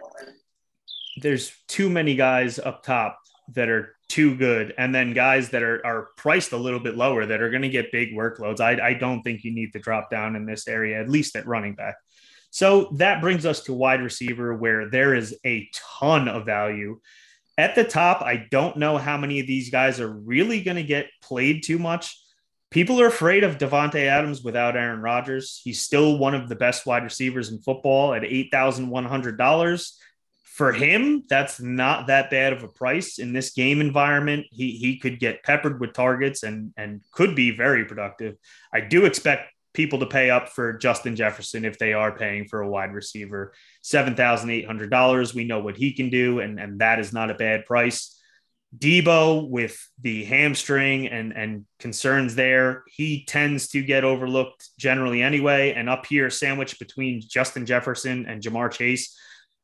there's 1.22 1.52
too 1.68 1.88
many 1.88 2.16
guys 2.16 2.58
up 2.58 2.82
top 2.82 3.18
that 3.54 3.68
are 3.68 3.94
too 4.08 4.36
good, 4.36 4.74
and 4.78 4.94
then 4.94 5.12
guys 5.12 5.50
that 5.50 5.62
are 5.62 5.84
are 5.84 6.08
priced 6.16 6.52
a 6.52 6.56
little 6.56 6.80
bit 6.80 6.96
lower 6.96 7.26
that 7.26 7.40
are 7.40 7.50
going 7.50 7.62
to 7.62 7.68
get 7.68 7.92
big 7.92 8.12
workloads. 8.12 8.60
I, 8.60 8.88
I 8.88 8.94
don't 8.94 9.22
think 9.22 9.44
you 9.44 9.52
need 9.52 9.72
to 9.72 9.78
drop 9.78 10.10
down 10.10 10.34
in 10.34 10.46
this 10.46 10.66
area, 10.66 11.00
at 11.00 11.08
least 11.08 11.36
at 11.36 11.46
running 11.46 11.74
back. 11.74 11.96
So 12.50 12.90
that 12.96 13.20
brings 13.20 13.46
us 13.46 13.62
to 13.64 13.72
wide 13.72 14.02
receiver, 14.02 14.54
where 14.54 14.90
there 14.90 15.14
is 15.14 15.38
a 15.46 15.68
ton 15.72 16.28
of 16.28 16.46
value. 16.46 17.00
At 17.56 17.74
the 17.74 17.84
top, 17.84 18.22
I 18.22 18.46
don't 18.50 18.76
know 18.76 18.98
how 18.98 19.16
many 19.16 19.40
of 19.40 19.46
these 19.46 19.70
guys 19.70 20.00
are 20.00 20.10
really 20.10 20.62
going 20.62 20.76
to 20.76 20.82
get 20.82 21.10
played 21.22 21.62
too 21.62 21.78
much. 21.78 22.16
People 22.70 23.00
are 23.00 23.06
afraid 23.06 23.44
of 23.44 23.58
Davante 23.58 24.06
Adams 24.06 24.42
without 24.42 24.76
Aaron 24.76 25.00
Rodgers. 25.00 25.60
He's 25.62 25.80
still 25.80 26.18
one 26.18 26.34
of 26.34 26.48
the 26.48 26.54
best 26.54 26.86
wide 26.86 27.02
receivers 27.02 27.50
in 27.50 27.60
football 27.60 28.14
at 28.14 28.22
$8,100 28.22 29.92
for 30.60 30.74
him, 30.74 31.24
that's 31.26 31.58
not 31.58 32.08
that 32.08 32.28
bad 32.28 32.52
of 32.52 32.62
a 32.62 32.68
price 32.68 33.18
in 33.18 33.32
this 33.32 33.52
game 33.52 33.80
environment. 33.80 34.44
He 34.50 34.72
he 34.72 34.98
could 34.98 35.18
get 35.18 35.42
peppered 35.42 35.80
with 35.80 35.94
targets 35.94 36.42
and 36.42 36.74
and 36.76 37.00
could 37.12 37.34
be 37.34 37.50
very 37.50 37.86
productive. 37.86 38.36
I 38.70 38.82
do 38.82 39.06
expect 39.06 39.50
people 39.72 40.00
to 40.00 40.06
pay 40.06 40.30
up 40.30 40.48
for 40.48 40.72
Justin 40.74 41.16
Jefferson 41.16 41.64
if 41.64 41.78
they 41.78 41.92
are 41.92 42.16
paying 42.16 42.46
for 42.46 42.60
a 42.60 42.68
wide 42.68 42.92
receiver. 42.92 43.52
Seven 43.82 44.14
thousand 44.14 44.50
eight 44.50 44.66
hundred 44.66 44.90
dollars. 44.90 45.34
We 45.34 45.44
know 45.44 45.60
what 45.60 45.76
he 45.76 45.92
can 45.92 46.10
do, 46.10 46.40
and 46.40 46.58
and 46.58 46.80
that 46.80 46.98
is 46.98 47.12
not 47.12 47.30
a 47.30 47.34
bad 47.34 47.66
price. 47.66 48.16
Deebo 48.76 49.48
with 49.48 49.76
the 50.00 50.24
hamstring 50.24 51.08
and 51.08 51.32
and 51.32 51.66
concerns 51.78 52.34
there, 52.34 52.84
he 52.86 53.24
tends 53.24 53.68
to 53.68 53.82
get 53.82 54.04
overlooked 54.04 54.68
generally 54.78 55.22
anyway. 55.22 55.72
And 55.72 55.88
up 55.88 56.06
here, 56.06 56.30
sandwiched 56.30 56.78
between 56.78 57.20
Justin 57.20 57.66
Jefferson 57.66 58.26
and 58.26 58.42
Ja'Marr 58.42 58.70
Chase 58.70 59.16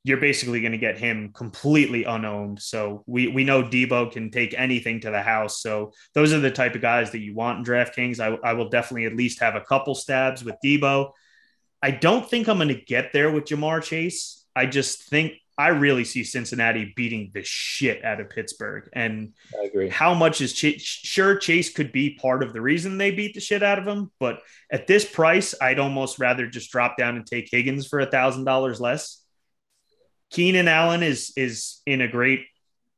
you're 0.07 0.19
basically 0.19 0.61
going 0.61 0.71
to 0.71 0.79
get 0.79 0.97
him 0.97 1.33
completely 1.33 2.05
unowned. 2.05 2.63
So 2.63 3.03
we 3.07 3.27
we 3.27 3.43
know 3.43 3.65
Deebo 3.65 4.13
can 4.13 4.31
take 4.31 4.55
anything 4.57 5.01
to 5.01 5.11
the 5.11 5.21
house. 5.21 5.61
So 5.61 5.93
those 6.15 6.33
are 6.33 6.39
the 6.39 6.51
type 6.51 6.77
of 6.77 6.81
guys 6.81 7.11
that 7.11 7.19
you 7.19 7.35
want 7.35 7.59
in 7.59 7.65
DraftKings. 7.65 8.21
I, 8.21 8.39
I 8.49 8.53
will 8.53 8.69
definitely 8.69 9.07
at 9.07 9.17
least 9.17 9.41
have 9.41 9.57
a 9.57 9.61
couple 9.61 9.97
stabs 9.97 10.45
with 10.45 10.55
Deebo. 10.65 11.11
I 11.83 11.91
don't 11.91 12.25
think 12.25 12.49
I'm 12.49 12.59
going 12.59 12.69
to 12.69 12.81
get 12.81 13.13
there 13.13 13.33
with 13.33 13.47
Ja'Marr 13.47 13.83
Chase. 13.83 14.45
I 14.55 14.67
just 14.67 15.03
think 15.03 15.33
I 15.59 15.69
really 15.69 16.05
see 16.05 16.23
Cincinnati 16.23 16.93
beating 16.95 17.33
the 17.35 17.43
shit 17.43 18.05
out 18.05 18.21
of 18.21 18.31
Pittsburgh. 18.31 18.89
And 18.93 19.33
I 19.61 19.65
agree. 19.65 19.89
How 19.89 20.15
much 20.15 20.41
is 20.41 20.53
Chase? 20.53 20.83
Sure, 20.83 21.37
Chase 21.37 21.73
could 21.73 21.91
be 21.91 22.15
part 22.15 22.45
of 22.45 22.53
the 22.53 22.61
reason 22.61 22.97
they 22.97 23.11
beat 23.11 23.35
the 23.35 23.41
shit 23.41 23.65
out 23.65 23.81
of 23.81 23.89
him, 23.89 24.13
but 24.21 24.39
at 24.71 24.87
this 24.87 25.05
price, 25.05 25.53
I'd 25.61 25.81
almost 25.81 26.21
rather 26.21 26.47
just 26.47 26.71
drop 26.71 26.97
down 26.97 27.17
and 27.17 27.27
take 27.27 27.49
Higgins 27.51 27.89
for 27.89 27.99
a 27.99 28.07
thousand 28.07 28.45
dollars 28.45 28.81
less 28.81 29.26
Keenan 30.31 30.69
Allen 30.69 31.03
is 31.03 31.33
is 31.37 31.81
in 31.87 32.01
a 32.01 32.09
great 32.09 32.47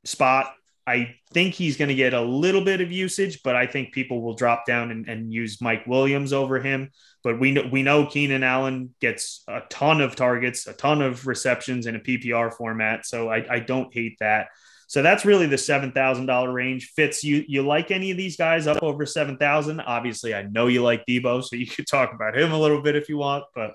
spot. 0.04 0.54
I 0.86 1.16
think 1.34 1.54
he's 1.54 1.76
going 1.76 1.90
to 1.90 1.94
get 1.94 2.14
a 2.14 2.22
little 2.22 2.64
bit 2.64 2.80
of 2.80 2.90
usage, 2.90 3.42
but 3.42 3.54
I 3.54 3.66
think 3.66 3.92
people 3.92 4.22
will 4.22 4.32
drop 4.32 4.64
down 4.64 4.90
and, 4.90 5.06
and 5.06 5.30
use 5.30 5.60
Mike 5.60 5.86
Williams 5.86 6.32
over 6.32 6.60
him. 6.60 6.90
But 7.22 7.38
we 7.38 7.52
know 7.52 7.68
we 7.70 7.82
know 7.82 8.06
Keenan 8.06 8.42
Allen 8.42 8.94
gets 8.98 9.44
a 9.48 9.60
ton 9.68 10.00
of 10.00 10.16
targets, 10.16 10.66
a 10.66 10.72
ton 10.72 11.02
of 11.02 11.26
receptions 11.26 11.86
in 11.86 11.96
a 11.96 12.00
PPR 12.00 12.54
format. 12.54 13.04
So 13.04 13.28
I, 13.28 13.56
I 13.56 13.58
don't 13.58 13.92
hate 13.92 14.16
that. 14.20 14.48
So 14.86 15.02
that's 15.02 15.26
really 15.26 15.46
the 15.46 15.58
seven 15.58 15.92
thousand 15.92 16.24
dollar 16.24 16.50
range. 16.50 16.92
Fitz, 16.96 17.22
you 17.22 17.44
you 17.46 17.62
like 17.66 17.90
any 17.90 18.10
of 18.10 18.16
these 18.16 18.38
guys 18.38 18.66
up 18.66 18.82
over 18.82 19.04
seven 19.04 19.36
thousand? 19.36 19.80
Obviously, 19.80 20.34
I 20.34 20.42
know 20.44 20.68
you 20.68 20.82
like 20.82 21.04
Deebo, 21.04 21.44
so 21.44 21.56
you 21.56 21.66
could 21.66 21.86
talk 21.86 22.14
about 22.14 22.38
him 22.38 22.52
a 22.52 22.58
little 22.58 22.80
bit 22.80 22.96
if 22.96 23.10
you 23.10 23.18
want. 23.18 23.44
But 23.54 23.74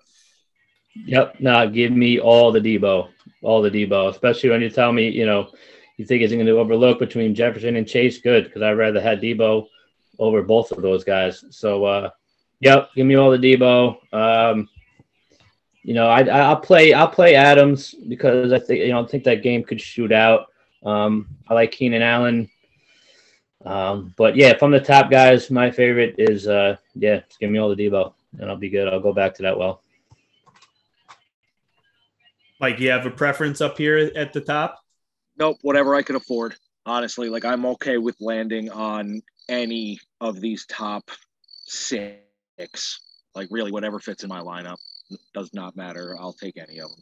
Yep. 0.96 1.40
Now 1.40 1.66
give 1.66 1.92
me 1.92 2.20
all 2.20 2.52
the 2.52 2.60
Deebo, 2.60 3.10
all 3.42 3.62
the 3.62 3.72
Deebo, 3.72 4.10
especially 4.10 4.50
when 4.50 4.62
you 4.62 4.70
tell 4.70 4.92
me, 4.92 5.10
you 5.10 5.26
know, 5.26 5.50
you 5.98 6.06
think 6.06 6.22
he's 6.22 6.32
going 6.32 6.46
to 6.46 6.58
overlook 6.58 7.00
between 7.00 7.36
Jefferson 7.36 7.76
and 7.76 7.88
Chase. 7.88 8.20
Good, 8.20 8.46
because 8.46 8.62
I'd 8.62 8.78
rather 8.78 9.02
have 9.02 9.20
Deebo 9.20 9.68
over 10.20 10.42
both 10.42 10.72
of 10.72 10.82
those 10.82 11.04
guys. 11.04 11.44
So, 11.50 11.86
uh, 11.86 12.10
yep, 12.60 12.90
give 12.96 13.06
me 13.06 13.16
all 13.16 13.32
the 13.32 13.38
Deebo. 13.38 13.98
Um, 14.14 14.70
you 15.84 15.94
know, 15.94 16.08
I, 16.08 16.22
I'll 16.24 16.60
play 16.60 16.94
I'll 16.94 17.10
play 17.10 17.36
Adams 17.36 17.94
because 17.94 18.54
I 18.54 18.60
think 18.60 18.80
you 18.80 18.90
know 18.90 19.04
I 19.04 19.08
think 19.08 19.26
that 19.26 19.44
game 19.44 19.64
could 19.64 19.82
shoot 19.82 20.12
out. 20.12 20.48
Um, 20.84 21.28
I 21.48 21.54
like 21.54 21.72
Keenan 21.72 22.02
Allen. 22.02 22.50
Um, 23.66 24.14
but 24.18 24.36
yeah, 24.36 24.58
from 24.58 24.72
the 24.72 24.80
top 24.80 25.10
guys, 25.12 25.50
my 25.50 25.72
favorite 25.72 26.16
is 26.18 26.48
uh, 26.48 26.78
yeah, 26.96 27.20
just 27.28 27.40
give 27.40 27.52
me 27.52 27.60
all 27.60 27.74
the 27.74 27.76
Deebo 27.76 28.14
and 28.40 28.50
I'll 28.50 28.58
be 28.58 28.70
good. 28.70 28.88
I'll 28.88 29.00
go 29.00 29.14
back 29.14 29.34
to 29.36 29.44
that 29.44 29.58
well. 29.58 29.82
Mike, 32.64 32.78
do 32.78 32.84
you 32.84 32.92
have 32.92 33.06
a 33.06 33.12
preference 33.12 33.60
up 33.60 33.78
here 33.78 34.10
at 34.16 34.32
the 34.32 34.40
top? 34.40 34.80
Nope, 35.38 35.58
whatever 35.64 35.96
I 35.96 36.02
can 36.02 36.16
afford. 36.16 36.56
Honestly, 36.86 37.28
like 37.28 37.44
I'm 37.44 37.66
okay 37.66 37.98
with 37.98 38.16
landing 38.22 38.72
on 38.72 39.22
any 39.50 40.00
of 40.22 40.40
these 40.40 40.66
top 40.68 41.12
six. 41.66 43.02
Like 43.36 43.50
really, 43.52 43.70
whatever 43.70 44.00
fits 44.00 44.24
in 44.24 44.30
my 44.30 44.40
lineup 44.40 44.78
does 45.34 45.54
not 45.54 45.76
matter. 45.76 46.16
I'll 46.18 46.32
take 46.32 46.56
any 46.56 46.80
of 46.80 46.90
them. 46.90 47.02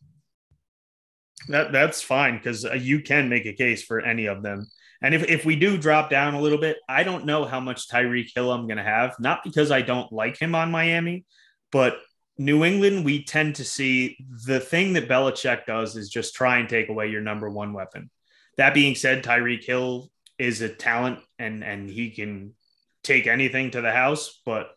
That 1.50 1.72
that's 1.72 2.02
fine 2.02 2.38
because 2.38 2.66
uh, 2.66 2.74
you 2.74 3.02
can 3.02 3.30
make 3.30 3.46
a 3.46 3.54
case 3.54 3.84
for 3.84 4.02
any 4.02 4.26
of 4.26 4.42
them. 4.42 4.66
And 5.04 5.14
if, 5.14 5.30
if 5.30 5.46
we 5.46 5.56
do 5.56 5.78
drop 5.78 6.10
down 6.10 6.34
a 6.34 6.42
little 6.42 6.58
bit, 6.58 6.78
I 6.90 7.04
don't 7.04 7.28
know 7.28 7.46
how 7.46 7.60
much 7.60 7.88
Tyreek 7.88 8.32
Hill 8.34 8.52
I'm 8.52 8.66
going 8.66 8.78
to 8.78 8.84
have. 8.84 9.14
Not 9.20 9.44
because 9.44 9.70
I 9.70 9.84
don't 9.84 10.12
like 10.12 10.42
him 10.42 10.56
on 10.56 10.72
Miami, 10.72 11.24
but 11.72 12.00
New 12.46 12.66
England, 12.66 13.06
we 13.06 13.24
tend 13.24 13.56
to 13.56 13.64
see 13.64 14.18
the 14.48 14.60
thing 14.60 14.94
that 14.94 15.08
Belichick 15.08 15.66
does 15.66 15.96
is 15.96 16.10
just 16.10 16.34
try 16.34 16.58
and 16.58 16.68
take 16.68 16.90
away 16.90 17.08
your 17.08 17.22
number 17.22 17.50
one 17.50 17.72
weapon. 17.72 18.10
That 18.58 18.74
being 18.74 18.96
said, 18.96 19.24
Tyreek 19.24 19.64
Hill 19.64 20.10
is 20.40 20.62
a 20.62 20.70
talent 20.70 21.20
and 21.38 21.64
and 21.64 21.88
he 21.88 22.10
can 22.10 22.56
take 23.04 23.28
anything 23.28 23.72
to 23.72 23.82
the 23.82 23.92
house, 23.92 24.42
but 24.44 24.72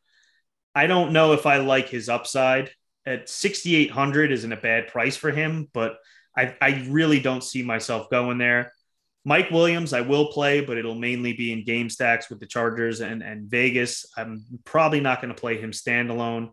I 0.74 0.86
don't 0.86 1.12
know 1.12 1.32
if 1.32 1.46
I 1.46 1.58
like 1.58 1.88
his 1.88 2.08
upside. 2.08 2.70
At 3.06 3.28
6800 3.28 4.32
isn't 4.32 4.52
a 4.52 4.56
bad 4.56 4.88
price 4.88 5.16
for 5.16 5.30
him, 5.30 5.68
but 5.72 5.96
I, 6.36 6.54
I 6.60 6.86
really 6.88 7.20
don't 7.20 7.44
see 7.44 7.62
myself 7.62 8.10
going 8.10 8.38
there. 8.38 8.72
Mike 9.24 9.50
Williams, 9.50 9.92
I 9.92 10.02
will 10.02 10.32
play, 10.32 10.60
but 10.60 10.76
it'll 10.76 10.94
mainly 10.94 11.32
be 11.32 11.52
in 11.52 11.64
game 11.64 11.88
stacks 11.88 12.28
with 12.28 12.40
the 12.40 12.46
Chargers 12.46 13.00
and, 13.00 13.22
and 13.22 13.48
Vegas. 13.48 14.06
I'm 14.16 14.44
probably 14.64 15.00
not 15.00 15.22
going 15.22 15.34
to 15.34 15.40
play 15.40 15.58
him 15.58 15.70
standalone. 15.70 16.50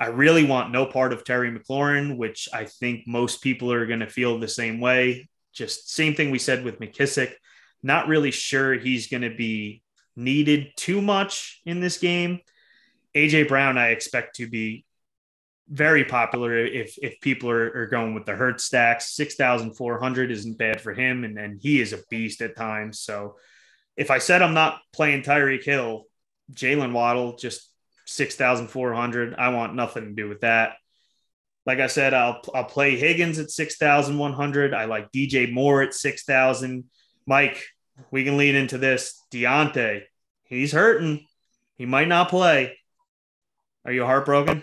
I 0.00 0.06
really 0.06 0.44
want 0.44 0.72
no 0.72 0.86
part 0.86 1.12
of 1.12 1.24
Terry 1.24 1.52
McLaurin, 1.52 2.16
which 2.16 2.48
I 2.54 2.64
think 2.64 3.06
most 3.06 3.42
people 3.42 3.70
are 3.70 3.84
going 3.86 4.00
to 4.00 4.08
feel 4.08 4.38
the 4.38 4.48
same 4.48 4.80
way. 4.80 5.28
Just 5.52 5.92
same 5.92 6.14
thing 6.14 6.30
we 6.30 6.38
said 6.38 6.64
with 6.64 6.80
McKissic. 6.80 7.34
Not 7.82 8.08
really 8.08 8.30
sure 8.30 8.72
he's 8.72 9.08
going 9.08 9.22
to 9.22 9.34
be 9.34 9.82
needed 10.16 10.68
too 10.76 11.02
much 11.02 11.60
in 11.66 11.80
this 11.80 11.98
game. 11.98 12.40
AJ 13.14 13.48
Brown, 13.48 13.76
I 13.76 13.88
expect 13.88 14.36
to 14.36 14.48
be 14.48 14.86
very 15.68 16.04
popular 16.04 16.56
if 16.56 16.96
if 17.02 17.20
people 17.20 17.50
are, 17.50 17.82
are 17.82 17.86
going 17.86 18.14
with 18.14 18.24
the 18.24 18.34
Hurt 18.34 18.60
stacks. 18.60 19.14
Six 19.14 19.34
thousand 19.34 19.74
four 19.74 20.00
hundred 20.00 20.30
isn't 20.30 20.58
bad 20.58 20.80
for 20.80 20.94
him, 20.94 21.24
and 21.24 21.38
and 21.38 21.60
he 21.60 21.78
is 21.78 21.92
a 21.92 22.00
beast 22.08 22.40
at 22.40 22.56
times. 22.56 23.00
So 23.00 23.36
if 23.96 24.10
I 24.10 24.18
said 24.18 24.40
I'm 24.40 24.54
not 24.54 24.80
playing 24.92 25.22
Tyreek 25.22 25.64
Hill, 25.64 26.04
Jaylen 26.52 26.92
Waddle 26.92 27.36
just 27.36 27.69
six 28.10 28.34
thousand 28.34 28.68
four 28.68 28.92
hundred. 28.92 29.34
I 29.36 29.50
want 29.50 29.74
nothing 29.74 30.04
to 30.04 30.10
do 30.10 30.28
with 30.28 30.40
that. 30.40 30.74
Like 31.64 31.78
I 31.78 31.86
said, 31.86 32.12
I'll 32.12 32.42
I'll 32.54 32.64
play 32.64 32.96
Higgins 32.96 33.38
at 33.38 33.50
six 33.50 33.76
thousand 33.76 34.18
one 34.18 34.32
hundred. 34.32 34.74
I 34.74 34.86
like 34.86 35.12
DJ 35.12 35.52
Moore 35.52 35.82
at 35.82 35.94
six 35.94 36.24
thousand. 36.24 36.84
Mike, 37.26 37.64
we 38.10 38.24
can 38.24 38.36
lead 38.36 38.54
into 38.56 38.78
this. 38.78 39.22
Diontae, 39.32 40.02
he's 40.44 40.72
hurting. 40.72 41.26
He 41.76 41.86
might 41.86 42.08
not 42.08 42.28
play. 42.28 42.76
Are 43.84 43.92
you 43.92 44.04
heartbroken? 44.04 44.62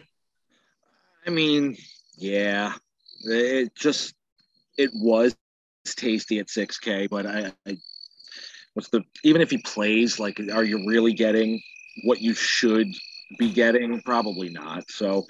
I 1.25 1.29
mean, 1.29 1.77
yeah, 2.17 2.73
it 3.23 3.73
just 3.75 4.13
it 4.77 4.91
was 4.93 5.35
tasty 5.85 6.39
at 6.39 6.47
6K, 6.47 7.09
but 7.09 7.25
I, 7.25 7.51
I 7.65 7.77
what's 8.73 8.89
the 8.89 9.01
even 9.23 9.41
if 9.41 9.49
he 9.49 9.57
plays, 9.57 10.19
like, 10.19 10.39
are 10.53 10.63
you 10.63 10.87
really 10.87 11.13
getting 11.13 11.61
what 12.03 12.21
you 12.21 12.33
should 12.33 12.87
be 13.37 13.51
getting? 13.51 14.01
Probably 14.01 14.49
not. 14.49 14.89
So, 14.89 15.25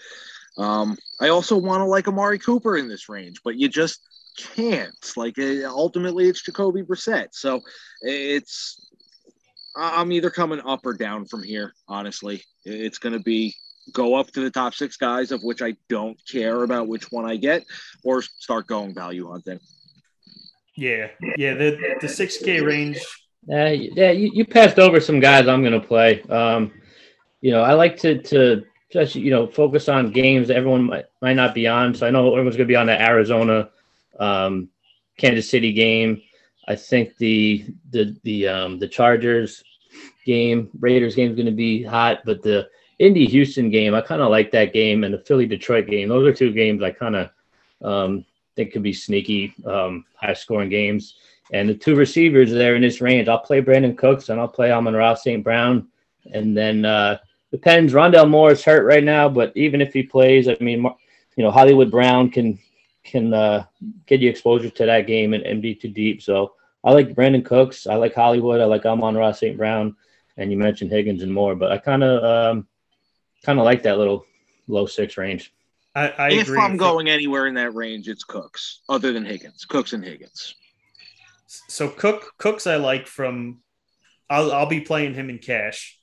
um, 0.57 0.97
I 1.19 1.29
also 1.29 1.57
want 1.57 1.81
to 1.81 1.86
like 1.86 2.07
Amari 2.07 2.39
Cooper 2.39 2.77
in 2.77 2.88
this 2.88 3.10
range, 3.10 3.41
but 3.43 3.55
you 3.55 3.69
just 3.69 4.01
can't. 4.38 5.13
Like, 5.15 5.38
uh, 5.39 5.65
ultimately, 5.65 6.27
it's 6.27 6.41
Jacoby 6.41 6.83
Brissett. 6.83 7.27
So, 7.31 7.62
it's 8.01 8.88
I'm 9.75 10.12
either 10.12 10.29
coming 10.29 10.62
up 10.65 10.86
or 10.86 10.93
down 10.93 11.25
from 11.25 11.43
here. 11.43 11.73
Honestly, 11.88 12.43
it's 12.65 12.97
going 12.97 13.13
to 13.13 13.19
be 13.19 13.55
go 13.93 14.15
up 14.15 14.27
to 14.31 14.41
the 14.41 14.51
top 14.51 14.73
six 14.73 14.97
guys, 14.97 15.31
of 15.31 15.43
which 15.43 15.62
I 15.62 15.75
don't 15.88 16.19
care 16.29 16.63
about 16.63 16.88
which 16.88 17.12
one 17.12 17.25
I 17.25 17.38
get, 17.38 17.63
or 18.03 18.21
start 18.21 18.67
going 18.67 18.93
value 18.93 19.29
hunting. 19.29 19.60
Yeah, 20.75 21.07
yeah, 21.38 21.53
the 21.53 21.97
the 22.01 22.10
six 22.10 22.38
K 22.38 22.62
range. 22.62 22.97
Uh, 23.49 23.69
yeah, 23.69 24.12
you, 24.12 24.29
you 24.33 24.45
passed 24.45 24.77
over 24.77 24.99
some 24.99 25.19
guys 25.19 25.47
I'm 25.47 25.62
going 25.62 25.79
to 25.79 25.88
play. 25.88 26.21
Um, 26.23 26.73
you 27.47 27.53
know, 27.53 27.62
I 27.62 27.75
like 27.75 27.95
to 27.99 28.21
to 28.23 28.65
just 28.91 29.15
you 29.15 29.31
know 29.31 29.47
focus 29.47 29.88
on 29.88 30.12
games 30.12 30.49
that 30.49 30.57
everyone 30.57 30.83
might, 30.83 31.05
might 31.21 31.36
not 31.36 31.55
be 31.55 31.65
on. 31.65 31.95
So 31.95 32.05
I 32.05 32.10
know 32.10 32.27
everyone's 32.27 32.57
going 32.57 32.67
to 32.67 32.73
be 32.73 32.75
on 32.75 32.88
the 32.88 33.01
Arizona, 33.01 33.69
um, 34.19 34.67
Kansas 35.15 35.49
City 35.49 35.71
game. 35.71 36.21
I 36.67 36.75
think 36.75 37.15
the 37.15 37.65
the 37.91 38.17
the 38.23 38.49
um, 38.49 38.79
the 38.79 38.88
Chargers 38.89 39.63
game, 40.25 40.69
Raiders 40.77 41.15
game 41.15 41.29
is 41.29 41.38
going 41.38 41.45
to 41.45 41.53
be 41.53 41.83
hot, 41.83 42.19
but 42.25 42.43
the 42.43 42.67
Indy 42.99 43.25
Houston 43.27 43.69
game, 43.69 43.95
I 43.95 44.01
kind 44.01 44.21
of 44.21 44.29
like 44.29 44.51
that 44.51 44.73
game, 44.73 45.05
and 45.05 45.13
the 45.13 45.19
Philly 45.19 45.45
Detroit 45.45 45.88
game. 45.88 46.10
Those 46.10 46.27
are 46.27 46.33
two 46.33 46.51
games 46.51 46.83
I 46.83 46.91
kind 46.91 47.15
of 47.15 47.29
um, 47.81 48.25
think 48.57 48.73
could 48.73 48.83
be 48.83 48.91
sneaky, 48.91 49.53
um, 49.65 50.03
high 50.15 50.33
scoring 50.33 50.67
games. 50.67 51.15
And 51.53 51.69
the 51.69 51.75
two 51.75 51.95
receivers 51.95 52.51
there 52.51 52.75
in 52.75 52.81
this 52.81 52.99
range, 52.99 53.29
I'll 53.29 53.39
play 53.39 53.62
Brandin 53.62 53.97
Cooks 53.97 54.27
and 54.27 54.38
I'll 54.38 54.49
play 54.49 54.69
Amon-Ra 54.69 55.13
St. 55.13 55.41
Brown. 55.41 55.88
And 56.33 56.57
then 56.57 56.83
uh, 56.83 57.19
depends. 57.51 57.93
Rondale 57.93 58.29
Moore 58.29 58.51
is 58.51 58.63
hurt 58.63 58.86
right 58.86 59.03
now, 59.03 59.29
but 59.29 59.51
even 59.55 59.81
if 59.81 59.93
he 59.93 60.03
plays, 60.03 60.47
I 60.47 60.57
mean, 60.60 60.83
you 61.36 61.43
know, 61.43 61.51
Hollywood 61.51 61.91
Brown 61.91 62.29
can 62.29 62.60
can 63.03 63.33
uh, 63.33 63.65
get 64.05 64.19
you 64.19 64.29
exposure 64.29 64.69
to 64.69 64.86
that 64.86 65.07
game 65.07 65.33
and, 65.33 65.43
and 65.43 65.62
be 65.62 65.73
too 65.73 65.88
deep. 65.88 66.21
So 66.21 66.53
I 66.83 66.91
like 66.91 67.15
Brandin 67.15 67.45
Cooks. 67.45 67.88
I 67.88 67.95
like 67.95 68.13
Hollywood. 68.13 68.60
I 68.60 68.65
like 68.65 68.86
Amon-Ra 68.86 69.31
St. 69.31 69.57
Brown. 69.57 69.95
And 70.36 70.51
you 70.51 70.57
mentioned 70.57 70.91
Higgins 70.91 71.23
and 71.23 71.33
more, 71.33 71.55
but 71.55 71.71
I 71.71 71.77
kind 71.77 72.03
of 72.03 72.23
um, 72.23 72.67
kind 73.43 73.60
of 73.60 73.65
like 73.65 73.83
that 73.83 73.97
little 73.97 74.25
low 74.67 74.86
six 74.86 75.17
range. 75.17 75.53
I, 75.95 76.10
I 76.10 76.31
if 76.31 76.43
agree. 76.43 76.60
I'm 76.60 76.77
going 76.77 77.10
anywhere 77.10 77.47
in 77.47 77.55
that 77.55 77.73
range, 77.73 78.07
it's 78.07 78.23
Cooks, 78.23 78.81
other 78.88 79.13
than 79.13 79.25
Higgins. 79.25 79.65
Cooks 79.65 79.93
and 79.93 80.03
Higgins. 80.03 80.53
So 81.47 81.89
Cook 81.89 82.33
Cooks 82.38 82.67
I 82.67 82.75
like 82.75 83.07
from 83.07 83.62
I'll 84.29 84.51
I'll 84.51 84.67
be 84.67 84.81
playing 84.81 85.15
him 85.15 85.29
in 85.29 85.39
cash. 85.39 85.96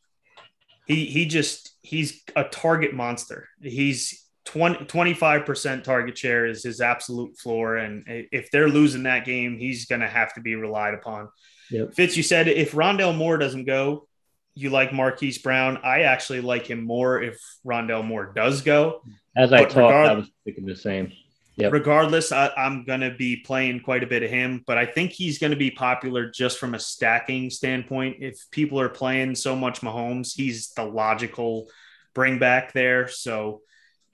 He 0.86 1.06
he 1.06 1.26
just 1.26 1.76
he's 1.82 2.22
a 2.36 2.44
target 2.44 2.94
monster. 2.94 3.48
He's 3.60 4.24
25% 4.46 5.84
target 5.84 6.18
share 6.18 6.46
is 6.46 6.62
his 6.62 6.80
absolute 6.80 7.36
floor. 7.38 7.76
And 7.76 8.04
if 8.06 8.50
they're 8.50 8.68
losing 8.68 9.04
that 9.04 9.24
game, 9.24 9.58
he's 9.58 9.86
going 9.86 10.02
to 10.02 10.08
have 10.08 10.34
to 10.34 10.40
be 10.40 10.54
relied 10.54 10.94
upon. 10.94 11.28
Yep. 11.70 11.94
Fitz, 11.94 12.16
you 12.16 12.22
said 12.22 12.48
if 12.48 12.72
Rondale 12.72 13.16
Moore 13.16 13.38
doesn't 13.38 13.64
go, 13.64 14.06
you 14.54 14.70
like 14.70 14.92
Marquise 14.92 15.38
Brown. 15.38 15.78
I 15.82 16.02
actually 16.02 16.40
like 16.40 16.66
him 16.66 16.84
more 16.84 17.22
if 17.22 17.40
Rondale 17.66 18.04
Moore 18.04 18.32
does 18.34 18.62
go. 18.62 19.02
As 19.36 19.52
I 19.52 19.62
talked, 19.62 19.76
regard- 19.76 20.08
I 20.08 20.14
was 20.14 20.30
thinking 20.44 20.66
the 20.66 20.76
same. 20.76 21.12
Yep. 21.56 21.72
Regardless, 21.72 22.32
I, 22.32 22.50
am 22.56 22.84
going 22.84 23.00
to 23.00 23.14
be 23.14 23.36
playing 23.36 23.80
quite 23.80 24.02
a 24.02 24.08
bit 24.08 24.24
of 24.24 24.30
him, 24.30 24.64
but 24.66 24.76
I 24.76 24.86
think 24.86 25.12
he's 25.12 25.38
going 25.38 25.52
to 25.52 25.56
be 25.56 25.70
popular 25.70 26.28
just 26.28 26.58
from 26.58 26.74
a 26.74 26.80
stacking 26.80 27.48
standpoint. 27.48 28.16
If 28.20 28.50
people 28.50 28.80
are 28.80 28.88
playing 28.88 29.36
so 29.36 29.54
much 29.54 29.80
Mahomes, 29.80 30.34
he's 30.34 30.70
the 30.70 30.84
logical 30.84 31.68
bring 32.12 32.40
back 32.40 32.72
there. 32.72 33.06
So 33.06 33.62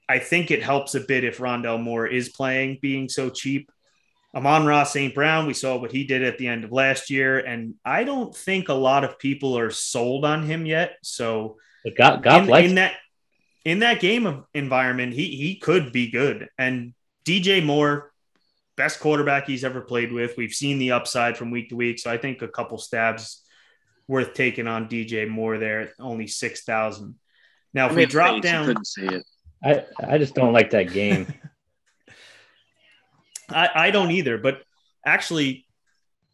I 0.06 0.18
think 0.18 0.50
it 0.50 0.62
helps 0.62 0.94
a 0.94 1.00
bit 1.00 1.24
if 1.24 1.38
Rondale 1.38 1.80
Moore 1.80 2.06
is 2.06 2.28
playing, 2.28 2.78
being 2.82 3.08
so 3.08 3.30
cheap. 3.30 3.70
Amon-Ra 4.34 4.84
St. 4.84 5.14
Brown, 5.14 5.46
we 5.46 5.54
saw 5.54 5.76
what 5.76 5.92
he 5.92 6.04
did 6.04 6.22
at 6.22 6.36
the 6.36 6.46
end 6.46 6.64
of 6.64 6.72
last 6.72 7.10
year, 7.10 7.38
and 7.38 7.74
I 7.84 8.04
don't 8.04 8.36
think 8.36 8.68
a 8.68 8.74
lot 8.74 9.02
of 9.02 9.18
people 9.18 9.58
are 9.58 9.70
sold 9.70 10.24
on 10.24 10.44
him 10.44 10.66
yet. 10.66 10.98
So 11.02 11.56
God, 11.96 12.22
God 12.22 12.48
in, 12.48 12.64
in 12.66 12.74
that 12.76 12.94
in 13.64 13.78
that 13.80 14.00
game 14.00 14.26
of 14.26 14.44
environment, 14.54 15.14
he 15.14 15.36
he 15.36 15.56
could 15.56 15.92
be 15.92 16.10
good. 16.10 16.48
And 16.58 16.94
DJ 17.24 17.64
Moore, 17.64 18.12
best 18.76 19.00
quarterback 19.00 19.46
he's 19.46 19.64
ever 19.64 19.80
played 19.80 20.12
with. 20.12 20.36
We've 20.36 20.54
seen 20.54 20.78
the 20.78 20.92
upside 20.92 21.36
from 21.36 21.50
week 21.50 21.68
to 21.70 21.76
week, 21.76 21.98
so 21.98 22.10
I 22.10 22.16
think 22.16 22.42
a 22.42 22.48
couple 22.48 22.78
stabs 22.78 23.42
worth 24.08 24.34
taking 24.34 24.66
on 24.66 24.88
DJ 24.88 25.28
Moore 25.28 25.58
there, 25.58 25.92
only 25.98 26.26
six 26.26 26.64
thousand. 26.64 27.16
Now, 27.72 27.86
if 27.86 27.92
I 27.92 27.94
mean, 27.94 28.02
we 28.02 28.06
drop 28.06 28.42
down, 28.42 28.66
couldn't 28.66 28.86
see 28.86 29.06
it. 29.06 29.24
I 29.62 29.84
I 29.98 30.18
just 30.18 30.34
don't 30.34 30.52
like 30.52 30.70
that 30.70 30.92
game. 30.92 31.32
I, 33.48 33.68
I 33.74 33.90
don't 33.90 34.10
either, 34.12 34.38
but 34.38 34.62
actually, 35.04 35.66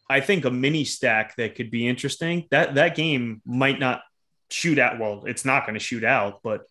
I 0.08 0.20
think 0.20 0.44
a 0.44 0.50
mini 0.50 0.84
stack 0.84 1.36
that 1.36 1.54
could 1.54 1.70
be 1.70 1.88
interesting. 1.88 2.46
That 2.50 2.74
that 2.76 2.94
game 2.94 3.42
might 3.44 3.80
not 3.80 4.02
shoot 4.50 4.78
out. 4.78 4.98
Well, 4.98 5.24
it's 5.26 5.44
not 5.44 5.66
going 5.66 5.74
to 5.74 5.80
shoot 5.80 6.04
out, 6.04 6.40
but 6.42 6.62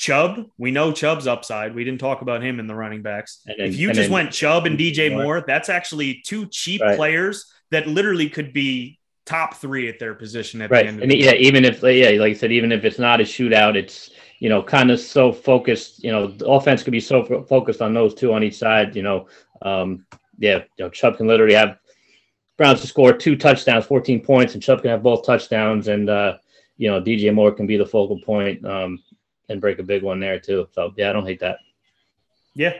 Chubb, 0.00 0.46
we 0.56 0.70
know 0.70 0.92
Chubb's 0.92 1.26
upside. 1.26 1.74
We 1.74 1.84
didn't 1.84 2.00
talk 2.00 2.22
about 2.22 2.42
him 2.42 2.58
in 2.58 2.66
the 2.66 2.74
running 2.74 3.02
backs. 3.02 3.42
Then, 3.44 3.56
if 3.58 3.76
you 3.76 3.88
just 3.88 4.00
then, 4.00 4.10
went 4.10 4.32
Chubb 4.32 4.64
and 4.64 4.78
DJ 4.78 5.14
Moore, 5.14 5.44
that's 5.46 5.68
actually 5.68 6.22
two 6.24 6.46
cheap 6.46 6.80
right. 6.80 6.96
players 6.96 7.52
that 7.70 7.86
literally 7.86 8.30
could 8.30 8.54
be 8.54 8.98
top 9.26 9.56
three 9.56 9.90
at 9.90 9.98
their 9.98 10.14
position 10.14 10.62
at 10.62 10.70
right. 10.70 10.84
the 10.84 10.88
end. 10.88 11.02
And 11.02 11.12
yeah, 11.12 11.34
even 11.34 11.66
if 11.66 11.82
yeah, 11.82 12.18
like 12.18 12.30
I 12.30 12.32
said, 12.32 12.50
even 12.50 12.72
if 12.72 12.86
it's 12.86 12.98
not 12.98 13.20
a 13.20 13.24
shootout, 13.24 13.76
it's 13.76 14.08
you 14.38 14.48
know 14.48 14.62
kind 14.62 14.90
of 14.90 15.00
so 15.00 15.34
focused. 15.34 16.02
You 16.02 16.12
know, 16.12 16.28
the 16.28 16.48
offense 16.48 16.82
could 16.82 16.92
be 16.92 17.00
so 17.00 17.44
focused 17.46 17.82
on 17.82 17.92
those 17.92 18.14
two 18.14 18.32
on 18.32 18.42
each 18.42 18.56
side. 18.56 18.96
You 18.96 19.02
know, 19.02 19.28
um, 19.60 20.06
yeah, 20.38 20.60
you 20.78 20.84
know, 20.86 20.88
Chubb 20.88 21.18
can 21.18 21.26
literally 21.26 21.56
have 21.56 21.76
Browns 22.56 22.80
to 22.80 22.86
score 22.86 23.12
two 23.12 23.36
touchdowns, 23.36 23.84
14 23.84 24.24
points, 24.24 24.54
and 24.54 24.62
Chubb 24.62 24.80
can 24.80 24.92
have 24.92 25.02
both 25.02 25.26
touchdowns, 25.26 25.88
and 25.88 26.08
uh, 26.08 26.38
you 26.78 26.90
know 26.90 27.02
DJ 27.02 27.34
Moore 27.34 27.52
can 27.52 27.66
be 27.66 27.76
the 27.76 27.84
focal 27.84 28.18
point. 28.18 28.64
Um, 28.64 28.98
and 29.50 29.60
break 29.60 29.78
a 29.78 29.82
big 29.82 30.02
one 30.02 30.20
there 30.20 30.40
too. 30.40 30.68
So 30.72 30.92
yeah, 30.96 31.10
I 31.10 31.12
don't 31.12 31.26
hate 31.26 31.40
that. 31.40 31.58
Yeah. 32.54 32.74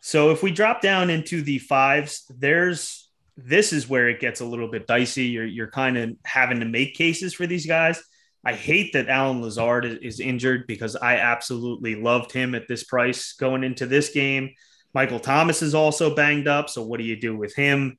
So 0.00 0.30
if 0.30 0.42
we 0.42 0.50
drop 0.50 0.82
down 0.82 1.08
into 1.08 1.40
the 1.40 1.58
fives, 1.58 2.30
there's 2.38 3.08
this 3.36 3.72
is 3.72 3.88
where 3.88 4.08
it 4.08 4.20
gets 4.20 4.40
a 4.40 4.44
little 4.44 4.70
bit 4.70 4.86
dicey. 4.86 5.26
You're 5.26 5.46
you're 5.46 5.70
kind 5.70 5.96
of 5.96 6.10
having 6.24 6.60
to 6.60 6.66
make 6.66 6.94
cases 6.94 7.32
for 7.32 7.46
these 7.46 7.66
guys. 7.66 8.02
I 8.44 8.52
hate 8.52 8.92
that 8.92 9.08
Allen 9.08 9.40
Lazard 9.40 9.86
is 10.02 10.20
injured 10.20 10.66
because 10.66 10.96
I 10.96 11.16
absolutely 11.16 11.94
loved 11.94 12.32
him 12.32 12.54
at 12.54 12.68
this 12.68 12.84
price 12.84 13.32
going 13.32 13.64
into 13.64 13.86
this 13.86 14.10
game. 14.10 14.50
Michael 14.92 15.18
Thomas 15.18 15.62
is 15.62 15.74
also 15.74 16.14
banged 16.14 16.46
up. 16.46 16.68
So 16.68 16.82
what 16.82 16.98
do 16.98 17.04
you 17.04 17.16
do 17.18 17.36
with 17.36 17.54
him? 17.54 17.96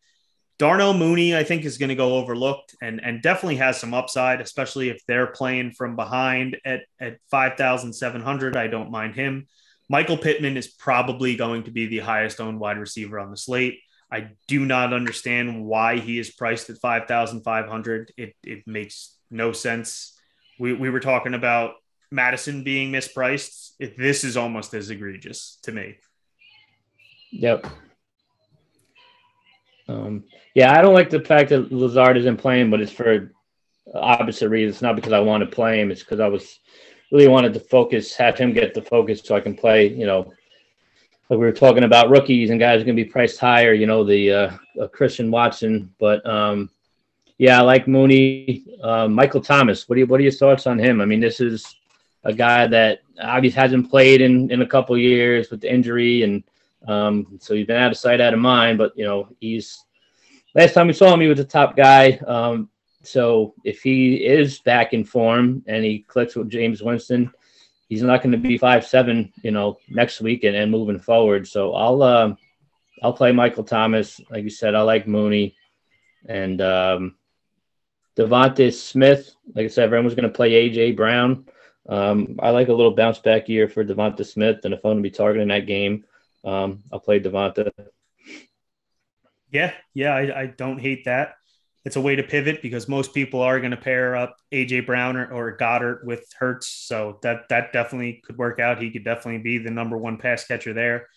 Darnell 0.57 0.93
Mooney, 0.93 1.35
I 1.35 1.43
think, 1.43 1.65
is 1.65 1.77
going 1.77 1.89
to 1.89 1.95
go 1.95 2.15
overlooked 2.15 2.75
and, 2.81 3.01
and 3.03 3.21
definitely 3.21 3.57
has 3.57 3.79
some 3.79 3.93
upside, 3.93 4.39
especially 4.39 4.89
if 4.89 5.01
they're 5.05 5.27
playing 5.27 5.71
from 5.71 5.95
behind 5.95 6.57
at, 6.63 6.81
at 6.99 7.17
5,700. 7.29 8.55
I 8.55 8.67
don't 8.67 8.91
mind 8.91 9.15
him. 9.15 9.47
Michael 9.89 10.17
Pittman 10.17 10.55
is 10.57 10.67
probably 10.67 11.35
going 11.35 11.63
to 11.63 11.71
be 11.71 11.87
the 11.87 11.99
highest 11.99 12.39
owned 12.39 12.59
wide 12.59 12.77
receiver 12.77 13.19
on 13.19 13.31
the 13.31 13.37
slate. 13.37 13.79
I 14.11 14.29
do 14.47 14.65
not 14.65 14.93
understand 14.93 15.65
why 15.65 15.99
he 15.99 16.19
is 16.19 16.31
priced 16.31 16.69
at 16.69 16.77
5,500. 16.77 18.13
It, 18.17 18.33
it 18.43 18.65
makes 18.65 19.17
no 19.29 19.51
sense. 19.51 20.17
We, 20.57 20.73
we 20.73 20.89
were 20.89 21.01
talking 21.01 21.33
about 21.33 21.73
Mattison 22.11 22.63
being 22.63 22.91
mispriced. 22.91 23.71
It, 23.79 23.97
this 23.97 24.23
is 24.23 24.37
almost 24.37 24.73
as 24.73 24.89
egregious 24.89 25.59
to 25.63 25.73
me. 25.73 25.97
Yep. 27.31 27.67
Um, 29.87 30.23
yeah, 30.53 30.77
I 30.77 30.81
don't 30.81 30.93
like 30.93 31.09
the 31.09 31.21
fact 31.21 31.49
that 31.49 31.71
Lazard 31.71 32.17
isn't 32.17 32.37
playing, 32.37 32.69
but 32.69 32.81
it's 32.81 32.91
for 32.91 33.31
opposite 33.93 34.49
reasons. 34.49 34.75
It's 34.75 34.81
not 34.81 34.95
because 34.95 35.13
I 35.13 35.19
want 35.19 35.41
to 35.41 35.55
play 35.55 35.79
him; 35.79 35.91
it's 35.91 36.01
because 36.01 36.19
I 36.19 36.27
was 36.27 36.59
really 37.11 37.27
wanted 37.27 37.53
to 37.53 37.59
focus, 37.59 38.15
have 38.15 38.37
him 38.37 38.53
get 38.53 38.73
the 38.73 38.81
focus, 38.81 39.21
so 39.23 39.35
I 39.35 39.41
can 39.41 39.55
play. 39.55 39.87
You 39.87 40.05
know, 40.05 40.33
like 41.29 41.39
we 41.39 41.45
were 41.45 41.51
talking 41.51 41.83
about 41.83 42.09
rookies 42.09 42.49
and 42.49 42.59
guys 42.59 42.81
are 42.81 42.85
going 42.85 42.97
to 42.97 43.03
be 43.03 43.09
priced 43.09 43.39
higher. 43.39 43.73
You 43.73 43.85
know, 43.85 44.03
the 44.03 44.31
uh, 44.31 44.57
uh, 44.81 44.87
Christian 44.87 45.29
Watson, 45.31 45.93
but 45.99 46.25
um, 46.25 46.69
yeah, 47.37 47.59
I 47.59 47.61
like 47.61 47.87
Mooney, 47.87 48.65
uh, 48.81 49.07
Michael 49.07 49.41
Thomas. 49.41 49.87
What 49.87 49.95
do 49.95 50.01
you, 50.01 50.07
what 50.07 50.19
are 50.19 50.23
your 50.23 50.31
thoughts 50.31 50.67
on 50.67 50.79
him? 50.79 51.01
I 51.01 51.05
mean, 51.05 51.19
this 51.19 51.39
is 51.39 51.75
a 52.23 52.33
guy 52.33 52.65
that 52.67 53.01
obviously 53.21 53.61
hasn't 53.61 53.89
played 53.89 54.21
in 54.21 54.51
in 54.51 54.61
a 54.61 54.67
couple 54.67 54.97
years 54.97 55.51
with 55.51 55.61
the 55.61 55.71
injury 55.71 56.23
and 56.23 56.43
um, 56.87 57.37
so 57.39 57.53
he's 57.55 57.67
been 57.67 57.81
out 57.81 57.91
of 57.91 57.97
sight, 57.97 58.21
out 58.21 58.33
of 58.33 58.39
mind. 58.39 58.77
But 58.77 58.93
you 58.95 59.05
know, 59.05 59.29
he's 59.39 59.83
last 60.53 60.73
time 60.73 60.87
we 60.87 60.93
saw 60.93 61.13
him, 61.13 61.21
he 61.21 61.27
was 61.27 61.39
a 61.39 61.45
top 61.45 61.75
guy. 61.75 62.13
Um, 62.27 62.69
so 63.03 63.53
if 63.63 63.81
he 63.81 64.15
is 64.15 64.59
back 64.59 64.93
in 64.93 65.03
form 65.03 65.63
and 65.67 65.83
he 65.83 65.99
clicks 65.99 66.35
with 66.35 66.49
Jameis 66.49 66.81
Winston, 66.81 67.31
he's 67.89 68.01
not 68.01 68.21
going 68.21 68.31
to 68.31 68.37
be 68.37 68.57
five 68.57 68.85
seven, 68.85 69.31
you 69.43 69.51
know, 69.51 69.77
next 69.89 70.21
week 70.21 70.43
and, 70.43 70.55
and 70.55 70.71
moving 70.71 70.99
forward. 70.99 71.47
So 71.47 71.73
I'll 71.73 72.01
uh, 72.01 72.33
I'll 73.03 73.13
play 73.13 73.31
Michael 73.31 73.63
Thomas. 73.63 74.19
Like 74.29 74.43
you 74.43 74.49
said, 74.49 74.75
I 74.75 74.81
like 74.81 75.07
Mooney 75.07 75.55
and 76.27 76.61
um, 76.61 77.15
DeVonta 78.17 78.73
Smith. 78.73 79.35
Like 79.53 79.65
I 79.65 79.67
said, 79.67 79.85
everyone's 79.85 80.15
going 80.15 80.29
to 80.29 80.35
play 80.35 80.69
AJ 80.69 80.95
Brown. 80.95 81.45
Um, 81.87 82.39
I 82.41 82.49
like 82.49 82.69
a 82.69 82.73
little 82.73 82.95
bounce 82.95 83.19
back 83.19 83.47
year 83.47 83.69
for 83.69 83.85
DeVonta 83.85 84.25
Smith, 84.25 84.61
and 84.63 84.73
if 84.73 84.79
I'm 84.79 84.91
going 84.91 84.97
to 84.97 85.03
be 85.03 85.11
targeting 85.11 85.49
that 85.49 85.67
game, 85.67 86.03
um, 86.45 86.83
I'll 86.91 86.99
play 86.99 87.19
DeVonta. 87.19 87.71
Yeah, 89.51 89.73
yeah, 89.93 90.13
I, 90.13 90.41
I, 90.41 90.45
don't 90.47 90.79
hate 90.79 91.05
that. 91.05 91.35
It's 91.85 91.95
a 91.95 92.01
way 92.01 92.15
to 92.15 92.23
pivot 92.23 92.61
because 92.61 92.87
most 92.87 93.13
people 93.13 93.41
are 93.41 93.59
going 93.59 93.71
to 93.71 93.77
pair 93.77 94.15
up 94.15 94.35
AJ 94.51 94.85
Brown 94.85 95.15
or, 95.17 95.31
or 95.31 95.57
Goedert 95.57 96.03
with 96.03 96.25
Hurts, 96.37 96.67
so 96.67 97.19
that 97.21 97.49
that 97.49 97.71
definitely 97.71 98.21
could 98.25 98.37
work 98.37 98.59
out. 98.59 98.81
He 98.81 98.91
could 98.91 99.05
definitely 99.05 99.41
be 99.41 99.59
the 99.59 99.71
number 99.71 99.97
one 99.97 100.17
pass 100.17 100.45
catcher 100.45 100.73
there. 100.73 101.07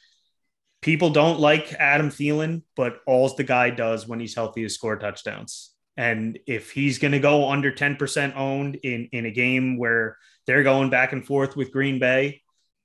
People 0.81 1.11
don't 1.11 1.41
like 1.41 1.73
Adam 1.73 2.11
Thielen, 2.11 2.63
but 2.77 3.01
all 3.07 3.29
the 3.35 3.45
guy 3.45 3.71
does 3.71 4.07
when 4.07 4.21
he's 4.21 4.35
healthy 4.35 4.63
is 4.63 4.75
score 4.75 4.97
touchdowns. 4.97 5.75
And 5.97 6.39
if 6.47 6.71
he's 6.71 6.99
going 6.99 7.13
to 7.13 7.19
go 7.19 7.51
under 7.51 7.73
10% 7.73 8.37
owned 8.37 8.77
in, 8.77 9.09
in 9.11 9.27
a 9.27 9.33
game 9.33 9.77
where 9.77 10.17
they're 10.47 10.63
going 10.63 10.91
back 10.91 11.13
and 11.13 11.27
forth 11.27 11.57
with 11.57 11.73
Green 11.73 11.99
Bay, 11.99 12.43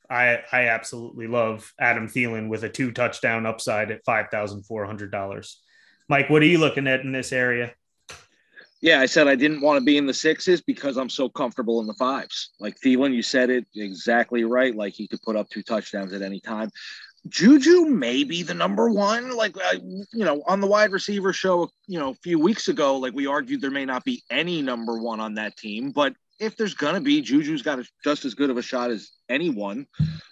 I 0.09 0.41
I 0.51 0.67
absolutely 0.67 1.27
love 1.27 1.71
Adam 1.79 2.07
Thielen 2.07 2.49
with 2.49 2.63
a 2.63 2.69
two 2.69 2.91
touchdown 2.91 3.45
upside 3.45 3.91
at 3.91 4.05
five 4.05 4.27
thousand 4.31 4.63
four 4.63 4.85
hundred 4.85 5.11
dollars. 5.11 5.61
Mike, 6.09 6.29
what 6.29 6.41
are 6.41 6.47
you 6.47 6.57
looking 6.57 6.87
at 6.87 7.01
in 7.01 7.11
this 7.11 7.31
area? 7.31 7.73
Yeah, 8.81 8.99
I 8.99 9.05
said 9.05 9.29
I 9.29 9.35
didn't 9.35 9.61
want 9.61 9.79
to 9.79 9.85
be 9.85 9.95
in 9.95 10.05
the 10.05 10.13
sixes 10.13 10.61
because 10.61 10.97
I'm 10.97 11.09
so 11.09 11.29
comfortable 11.29 11.79
in 11.79 11.87
the 11.87 11.93
fives. 11.93 12.51
Like 12.59 12.75
Thielen, 12.83 13.13
you 13.13 13.23
said 13.23 13.49
it 13.49 13.65
exactly 13.73 14.43
right. 14.43 14.75
Like 14.75 14.93
he 14.93 15.07
could 15.07 15.21
put 15.21 15.37
up 15.37 15.49
two 15.49 15.63
touchdowns 15.63 16.11
at 16.11 16.21
any 16.21 16.41
time. 16.41 16.69
Juju 17.29 17.85
may 17.85 18.25
be 18.25 18.43
the 18.43 18.53
number 18.53 18.89
one. 18.89 19.35
Like, 19.35 19.55
you 20.11 20.25
know, 20.25 20.43
on 20.47 20.59
the 20.59 20.67
wide 20.67 20.91
receiver 20.91 21.31
show, 21.31 21.69
you 21.87 21.97
know, 21.97 22.09
a 22.09 22.15
few 22.15 22.37
weeks 22.37 22.67
ago, 22.67 22.97
like 22.97 23.13
we 23.13 23.25
argued 23.25 23.61
there 23.61 23.71
may 23.71 23.85
not 23.85 24.03
be 24.03 24.21
any 24.29 24.61
number 24.61 24.99
one 24.99 25.21
on 25.21 25.35
that 25.35 25.55
team, 25.55 25.91
but 25.91 26.13
if 26.39 26.57
there's 26.57 26.73
gonna 26.73 27.01
be, 27.01 27.21
Juju's 27.21 27.61
got 27.61 27.79
a, 27.79 27.85
just 28.03 28.25
as 28.25 28.33
good 28.33 28.49
of 28.49 28.57
a 28.57 28.61
shot 28.61 28.91
as 28.91 29.11
anyone. 29.29 29.87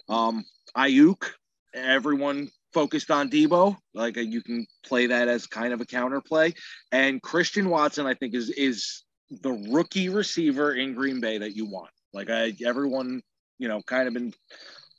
Um, 0.10 0.44
Aiyuk, 0.76 1.24
everyone 1.74 2.50
focused 2.74 3.12
on 3.12 3.30
Deebo. 3.30 3.78
Like 3.94 4.18
uh, 4.18 4.22
you 4.22 4.42
can 4.42 4.66
play 4.86 5.08
that 5.08 5.28
as 5.28 5.48
kind 5.48 5.74
of 5.74 5.82
a 5.82 5.86
counterplay. 5.86 6.54
And 6.92 7.22
Christian 7.22 7.70
Watson, 7.70 8.06
I 8.06 8.14
think, 8.14 8.36
is 8.36 8.50
is 8.50 9.04
the 9.42 9.52
rookie 9.72 10.10
receiver 10.10 10.74
in 10.74 10.94
Green 10.94 11.22
Bay 11.22 11.38
that 11.38 11.56
you 11.56 11.66
want. 11.66 11.92
Like 12.14 12.30
I, 12.30 12.54
everyone, 12.66 13.22
you 13.58 13.68
know, 13.68 13.82
kind 13.82 14.08
of 14.08 14.14
been 14.14 14.34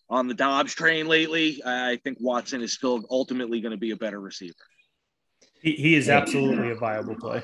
on 0.09 0.29
the 0.29 0.35
Doubs 0.35 0.75
train 0.75 1.07
lately. 1.07 1.63
I 1.65 1.99
think 2.05 2.19
Watson 2.21 2.63
is 2.63 2.73
still 2.73 3.03
ultimately 3.11 3.61
going 3.61 3.73
to 3.73 3.79
be 3.79 3.91
a 3.91 3.97
better 3.97 4.21
receiver. 4.21 4.55
He, 5.61 5.73
he 5.73 5.95
is 5.95 6.09
absolutely 6.09 6.71
a 6.71 6.75
viable 6.75 7.15
play. 7.15 7.43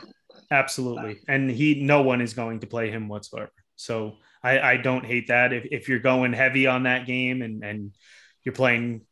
Absolutely. 0.51 1.21
And 1.29 1.51
he 1.51 1.83
no 1.83 2.03
one 2.03 2.21
is 2.21 2.35
going 2.35 2.61
to 2.61 2.67
play 2.67 2.91
him 2.91 3.09
whatsoever. 3.09 3.53
So 3.77 4.17
I, 4.43 4.61
I 4.61 4.77
don't 4.77 5.05
hate 5.05 5.29
that. 5.29 5.53
If, 5.53 5.67
if 5.71 5.89
you're 5.89 5.99
going 5.99 6.33
heavy 6.33 6.67
on 6.67 6.85
that 6.85 7.07
game 7.07 7.43
and, 7.43 7.63
and 7.63 7.93
you're 8.45 8.55
playing 8.55 9.03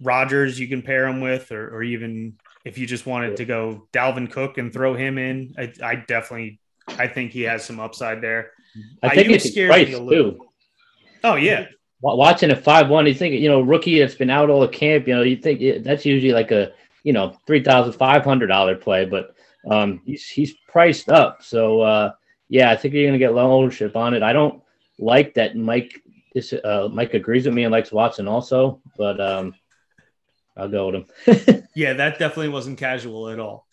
Rodgers, 0.00 0.58
you 0.58 0.68
can 0.68 0.82
pair 0.82 1.06
him 1.06 1.20
with, 1.20 1.52
or, 1.52 1.76
or 1.76 1.82
even 1.82 2.34
if 2.64 2.78
you 2.78 2.86
just 2.86 3.06
wanted 3.06 3.36
to 3.36 3.44
go 3.44 3.88
Dalvin 3.92 4.30
Cook 4.30 4.58
and 4.58 4.72
throw 4.72 4.94
him 4.94 5.18
in, 5.18 5.54
I, 5.58 5.72
I 5.82 5.94
definitely 5.96 6.60
I 6.88 7.08
think 7.08 7.32
he 7.32 7.42
has 7.42 7.64
some 7.64 7.80
upside 7.80 8.20
there. 8.20 8.52
I 9.02 9.14
think 9.14 9.30
it's 9.30 9.50
scares 9.50 9.88
me 9.88 9.92
a 9.92 10.00
little. 10.00 10.32
Too. 10.32 10.48
Oh 11.22 11.36
yeah. 11.36 11.66
Watching 12.00 12.50
a 12.50 12.56
five 12.56 12.90
one, 12.90 13.06
you 13.06 13.14
think 13.14 13.34
you 13.40 13.48
know 13.48 13.62
rookie 13.62 13.98
that's 13.98 14.14
been 14.14 14.30
out 14.30 14.50
all 14.50 14.60
the 14.60 14.68
camp. 14.68 15.08
You 15.08 15.14
know, 15.14 15.22
you 15.22 15.36
think 15.36 15.84
that's 15.84 16.04
usually 16.04 16.32
like 16.32 16.50
a 16.50 16.72
you 17.02 17.12
know 17.12 17.36
three 17.46 17.62
thousand 17.62 17.94
five 17.94 18.24
hundred 18.24 18.48
dollar 18.48 18.76
play, 18.76 19.06
but 19.06 19.34
um, 19.70 20.00
he's 20.04 20.26
he's 20.28 20.54
priced 20.68 21.08
up. 21.08 21.42
So 21.42 21.80
uh, 21.80 22.12
yeah, 22.48 22.70
I 22.70 22.76
think 22.76 22.94
you're 22.94 23.04
going 23.04 23.18
to 23.18 23.18
get 23.18 23.34
low 23.34 23.52
ownership 23.52 23.96
on 23.96 24.14
it. 24.14 24.22
I 24.22 24.32
don't 24.32 24.62
like 24.98 25.34
that 25.34 25.56
Mike 25.56 26.02
is 26.34 26.52
uh, 26.52 26.88
Mike 26.92 27.14
agrees 27.14 27.46
with 27.46 27.54
me 27.54 27.64
and 27.64 27.72
likes 27.72 27.92
Watson 27.92 28.28
also, 28.28 28.80
but 28.96 29.20
um, 29.20 29.54
I'll 30.56 30.68
go 30.68 30.90
with 30.90 31.48
him. 31.48 31.68
yeah, 31.74 31.94
that 31.94 32.18
definitely 32.18 32.50
wasn't 32.50 32.78
casual 32.78 33.28
at 33.28 33.38
all. 33.38 33.66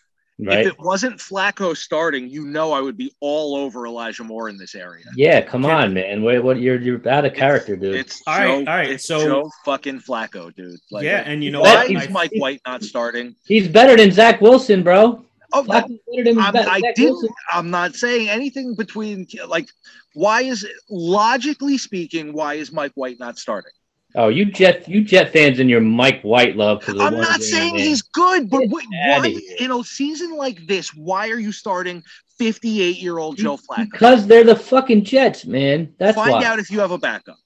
Right? 0.44 0.66
If 0.66 0.74
it 0.74 0.80
wasn't 0.80 1.18
Flacco 1.18 1.78
starting, 1.78 2.28
you 2.28 2.46
know 2.46 2.72
I 2.72 2.82
would 2.82 2.98
be 2.98 3.14
all 3.20 3.56
over 3.56 3.86
Elijah 3.86 4.24
Moore 4.24 4.50
in 4.50 4.58
this 4.58 4.74
area. 4.74 5.06
Yeah, 5.16 5.42
come 5.42 5.66
on, 5.66 5.94
man. 5.94 6.24
Wait, 6.24 6.40
what 6.40 6.60
you're 6.60 6.80
you're 6.80 7.08
out 7.08 7.26
of 7.26 7.36
character, 7.36 7.76
dude. 7.76 7.94
It's 7.94 8.24
all 8.26 8.40
right, 8.40 8.68
all 8.68 8.76
right. 8.76 9.00
so 9.00 9.24
Joe 9.24 9.52
fucking 9.66 10.00
Flacco, 10.00 10.56
dude. 10.56 10.80
Like, 10.90 11.04
yeah, 11.04 11.22
and 11.26 11.44
you 11.44 11.52
know 11.52 11.62
why 11.62 11.86
is 11.86 12.10
Mike 12.10 12.32
White 12.34 12.62
not 12.66 12.84
starting? 12.84 13.36
He's 13.46 13.68
better 13.68 13.96
than 13.96 14.12
Zach 14.12 14.42
Wilson, 14.42 14.82
bro. 14.82 15.24
Oh, 15.54 15.66
I, 15.70 15.86
I 16.08 16.94
didn't. 16.96 17.30
I'm 17.52 17.70
not 17.70 17.96
saying 17.96 18.30
anything 18.30 18.76
between 18.76 19.28
like. 19.48 19.70
Why 20.14 20.42
is 20.42 20.68
logically 20.90 21.78
speaking? 21.78 22.34
Why 22.34 22.56
is 22.56 22.72
Mike 22.72 22.92
White 22.96 23.20
not 23.20 23.40
starting? 23.40 23.72
Oh, 24.14 24.28
you 24.28 24.46
Jet, 24.46 24.90
you 24.90 25.04
Jet 25.04 25.32
fans 25.32 25.60
and 25.60 25.70
your 25.70 25.80
Mike 25.80 26.22
White 26.22 26.58
love. 26.58 26.84
I'm 26.88 27.16
not 27.16 27.42
saying 27.42 27.78
he's 27.78 28.02
good, 28.02 28.50
but 28.50 28.68
wh- 28.68 28.86
why 28.92 29.34
in 29.60 29.72
a 29.72 29.84
season 29.84 30.36
like 30.36 30.68
this? 30.68 30.94
Why 30.94 31.30
are 31.30 31.40
you 31.40 31.54
starting 31.54 32.04
58 32.38 32.98
year 32.98 33.20
old 33.20 33.38
Joe 33.38 33.58
Flacco? 33.58 33.92
Because 33.92 34.28
they're 34.28 34.44
the 34.44 34.56
fucking 34.56 35.06
Jets, 35.06 35.46
man. 35.46 35.94
That's 35.98 36.16
find 36.16 36.32
why. 36.32 36.44
out 36.44 36.60
if 36.60 36.70
you 36.70 36.80
have 36.80 36.92
a 36.92 36.98
backup. 36.98 37.38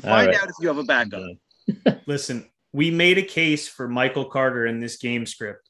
Find 0.00 0.28
right. 0.28 0.36
out 0.36 0.48
if 0.48 0.56
you 0.60 0.68
have 0.68 0.78
a 0.78 0.84
backup. 0.84 1.22
Listen, 2.06 2.48
we 2.72 2.90
made 2.90 3.18
a 3.18 3.22
case 3.22 3.68
for 3.68 3.88
Michael 3.88 4.24
Carter 4.24 4.66
in 4.66 4.80
this 4.80 4.96
game 4.96 5.24
script. 5.24 5.67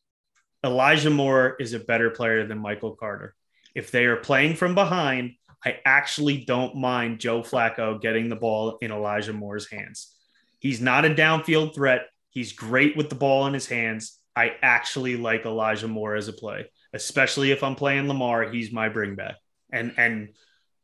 Elijah 0.64 1.10
Moore 1.10 1.56
is 1.60 1.72
a 1.72 1.78
better 1.78 2.10
player 2.10 2.46
than 2.46 2.58
Michael 2.58 2.96
Carter. 2.96 3.34
If 3.74 3.90
they 3.90 4.06
are 4.06 4.16
playing 4.16 4.56
from 4.56 4.74
behind, 4.74 5.34
I 5.64 5.78
actually 5.84 6.44
don't 6.44 6.76
mind 6.76 7.20
Joe 7.20 7.42
Flacco 7.42 8.00
getting 8.00 8.28
the 8.28 8.36
ball 8.36 8.78
in 8.80 8.90
Elijah 8.90 9.32
Moore's 9.32 9.70
hands. 9.70 10.14
He's 10.60 10.80
not 10.80 11.04
a 11.04 11.10
downfield 11.10 11.74
threat. 11.74 12.06
He's 12.30 12.52
great 12.52 12.96
with 12.96 13.08
the 13.08 13.14
ball 13.14 13.46
in 13.46 13.54
his 13.54 13.66
hands. 13.66 14.18
I 14.34 14.56
actually 14.62 15.16
like 15.16 15.44
Elijah 15.44 15.88
Moore 15.88 16.14
as 16.14 16.28
a 16.28 16.32
play, 16.32 16.70
especially 16.92 17.50
if 17.50 17.62
I'm 17.62 17.74
playing 17.74 18.08
Lamar. 18.08 18.50
He's 18.50 18.72
my 18.72 18.88
bring 18.88 19.16
back. 19.16 19.36
And 19.72 19.94
and 19.96 20.28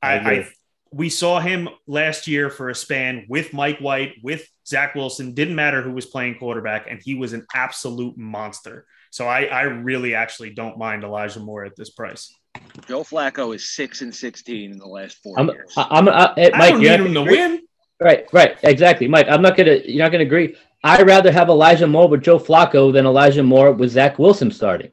I, 0.03 0.19
I 0.19 0.49
we 0.93 1.09
saw 1.09 1.41
him 1.41 1.69
last 1.87 2.29
year 2.29 2.51
for 2.51 2.69
a 2.69 2.75
span 2.75 3.27
with 3.29 3.53
Mike 3.53 3.79
White, 3.79 4.15
with 4.23 4.49
Zach 4.67 4.95
Wilson. 4.95 5.35
Didn't 5.35 5.57
matter 5.57 5.83
who 5.83 5.93
was 5.93 6.07
playing 6.07 6.37
quarterback, 6.37 6.87
and 6.89 7.01
he 7.03 7.15
was 7.15 7.33
an 7.33 7.47
absolute 7.55 8.17
monster. 8.17 8.87
So 9.15 9.29
I, 9.29 9.45
I 9.45 9.63
really 9.63 10.17
actually 10.17 10.51
don't 10.51 10.77
mind 10.77 11.05
Elijah 11.05 11.39
Moore 11.39 11.65
at 11.65 11.77
this 11.77 11.91
price. 11.91 12.35
Joe 12.89 13.05
Flacco 13.05 13.55
is 13.55 13.71
six 13.73 14.03
and 14.03 14.13
sixteen 14.13 14.73
in 14.73 14.79
the 14.79 14.89
last 14.89 15.19
4 15.23 15.39
I'm, 15.39 15.49
years. 15.51 15.73
I'm, 15.77 16.09
uh, 16.09 16.35
eh, 16.37 16.51
I, 16.53 16.59
Mike, 16.59 16.63
I 16.63 16.71
don't 16.71 16.81
need 16.81 17.01
him 17.01 17.15
to 17.15 17.23
win. 17.23 17.61
Right, 18.01 18.27
right, 18.33 18.59
exactly, 18.65 19.07
Mike. 19.07 19.29
I'm 19.31 19.41
not 19.41 19.57
gonna. 19.57 19.77
You're 19.85 20.05
not 20.05 20.11
gonna 20.11 20.25
agree. 20.25 20.57
I'd 20.83 21.07
rather 21.07 21.31
have 21.31 21.49
Elijah 21.49 21.87
Moore 21.87 22.09
with 22.09 22.25
Joe 22.25 22.41
Flacco 22.41 22.93
than 22.93 23.07
Elijah 23.07 23.45
Moore 23.45 23.71
with 23.71 23.93
Zach 23.93 24.19
Wilson 24.19 24.51
starting. 24.51 24.91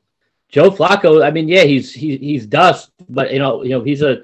Joe 0.50 0.70
Flacco. 0.70 1.26
I 1.26 1.32
mean, 1.32 1.48
yeah, 1.48 1.64
he's 1.64 1.92
he, 1.92 2.18
he's 2.18 2.46
dust, 2.46 2.92
but 3.10 3.34
you 3.34 3.40
know, 3.40 3.64
you 3.64 3.72
know, 3.72 3.84
he's 3.84 4.04
a 4.04 4.22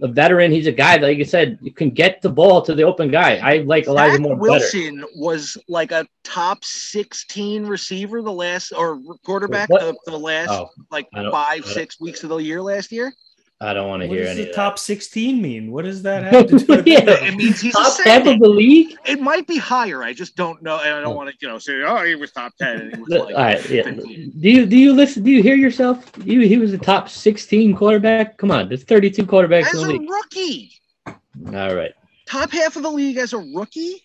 a 0.00 0.08
veteran. 0.08 0.52
He's 0.52 0.66
a 0.66 0.72
guy 0.72 0.98
that, 0.98 1.06
like 1.06 1.18
you 1.18 1.24
said, 1.24 1.58
you 1.60 1.72
can 1.72 1.90
get 1.90 2.22
the 2.22 2.28
ball 2.28 2.62
to 2.62 2.74
the 2.74 2.82
open 2.82 3.10
guy. 3.10 3.36
I 3.36 3.58
like 3.58 3.84
Zach 3.84 3.90
Elijah 3.92 4.20
Moore 4.20 4.36
Wilson 4.36 4.96
better. 4.96 5.08
was 5.16 5.56
like 5.68 5.92
a 5.92 6.06
top 6.24 6.64
16 6.64 7.66
receiver 7.66 8.22
the 8.22 8.32
last 8.32 8.72
or 8.72 9.00
quarterback 9.24 9.68
the, 9.68 9.96
the, 10.06 10.18
last 10.18 10.50
oh, 10.50 10.68
like 10.90 11.08
five, 11.30 11.64
six 11.64 12.00
weeks 12.00 12.22
of 12.22 12.30
the 12.30 12.36
year 12.38 12.62
last 12.62 12.92
year. 12.92 13.12
I 13.60 13.72
don't 13.72 13.88
want 13.88 14.02
to 14.02 14.08
hear 14.08 14.22
any. 14.22 14.28
What 14.28 14.36
does 14.36 14.46
the 14.46 14.52
top 14.52 14.78
16 14.78 15.42
mean? 15.42 15.72
What 15.72 15.84
does 15.84 16.02
that 16.02 16.22
have 16.32 16.46
to 16.46 16.58
do 16.58 16.66
with 16.76 16.86
yeah. 16.86 17.00
it? 17.04 17.34
means 17.34 17.60
he's 17.60 17.74
top 17.74 17.96
10 17.96 18.28
of 18.28 18.38
the 18.38 18.48
league. 18.48 18.96
It 19.04 19.20
might 19.20 19.48
be 19.48 19.58
higher. 19.58 20.04
I 20.04 20.12
just 20.12 20.36
don't 20.36 20.62
know. 20.62 20.78
And 20.78 20.94
I 20.94 21.00
don't 21.00 21.12
oh. 21.12 21.16
want 21.16 21.30
to, 21.30 21.36
you 21.40 21.48
know, 21.48 21.58
say, 21.58 21.82
oh, 21.82 22.04
he 22.04 22.14
was 22.14 22.30
top 22.30 22.54
10. 22.56 22.80
And 22.80 22.94
he 22.94 23.00
was 23.00 23.08
like 23.08 23.34
All 23.34 23.42
right, 23.42 23.68
yeah. 23.68 23.90
Do 23.90 24.48
you 24.48 24.64
do 24.64 24.76
you 24.76 24.92
listen? 24.92 25.24
Do 25.24 25.30
you 25.30 25.42
hear 25.42 25.56
yourself? 25.56 26.08
You 26.24 26.40
he 26.42 26.56
was 26.56 26.72
a 26.72 26.78
top 26.78 27.08
16 27.08 27.76
quarterback. 27.76 28.36
Come 28.36 28.52
on, 28.52 28.68
there's 28.68 28.84
32 28.84 29.26
quarterbacks 29.26 29.66
as 29.66 29.82
in 29.82 29.88
the 29.88 29.94
a 29.94 29.98
league. 29.98 30.10
rookie. 30.10 30.72
All 31.06 31.74
right. 31.74 31.92
Top 32.28 32.52
half 32.52 32.76
of 32.76 32.82
the 32.82 32.90
league 32.90 33.16
as 33.16 33.32
a 33.32 33.38
rookie. 33.38 34.04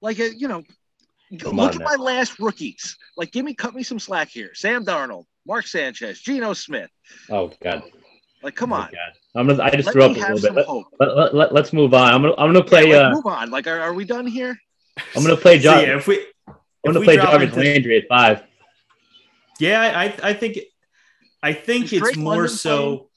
Like 0.00 0.18
a, 0.18 0.34
you 0.34 0.48
know, 0.48 0.64
Come 1.38 1.56
look 1.56 1.74
at 1.74 1.78
now. 1.78 1.84
my 1.84 1.94
last 1.94 2.40
rookies. 2.40 2.96
Like, 3.16 3.30
give 3.30 3.44
me, 3.44 3.54
cut 3.54 3.74
me 3.74 3.82
some 3.82 3.98
slack 3.98 4.28
here. 4.28 4.50
Sam 4.54 4.84
Darnold, 4.84 5.26
Mark 5.46 5.66
Sanchez, 5.66 6.20
Geno 6.20 6.52
Smith. 6.54 6.90
Oh 7.30 7.52
God. 7.62 7.84
Like, 8.42 8.54
come 8.56 8.72
on. 8.72 8.88
I'm 9.34 9.46
gonna. 9.46 9.62
I 9.62 9.70
just 9.70 9.86
let 9.86 9.92
threw 9.92 10.02
up 10.04 10.16
a 10.16 10.34
little 10.34 10.84
bit. 10.90 11.08
Let, 11.08 11.34
let, 11.34 11.54
let, 11.54 11.64
us 11.64 11.72
move 11.72 11.94
on. 11.94 12.12
I'm 12.12 12.22
gonna. 12.22 12.34
I'm 12.36 12.52
gonna 12.52 12.64
play. 12.64 12.90
Yeah, 12.90 13.08
uh, 13.08 13.14
move 13.14 13.26
on. 13.26 13.50
Like, 13.50 13.66
are, 13.66 13.80
are 13.80 13.94
we 13.94 14.04
done 14.04 14.26
here? 14.26 14.58
I'm 15.16 15.22
gonna 15.22 15.36
play 15.36 15.58
John. 15.58 15.82
yeah, 15.82 15.96
if 15.96 16.06
we. 16.06 16.26
I'm 16.48 16.92
gonna 16.92 17.04
play 17.04 17.16
Jarvis 17.16 17.54
Landry 17.54 17.98
at 17.98 18.08
five. 18.08 18.42
Yeah, 19.58 19.80
I. 19.80 20.30
I 20.30 20.34
think. 20.34 20.58
I 21.42 21.52
think 21.52 21.92
it's 21.92 22.16
more 22.16 22.34
London 22.34 22.56
so. 22.56 22.86
Playing? 22.86 23.08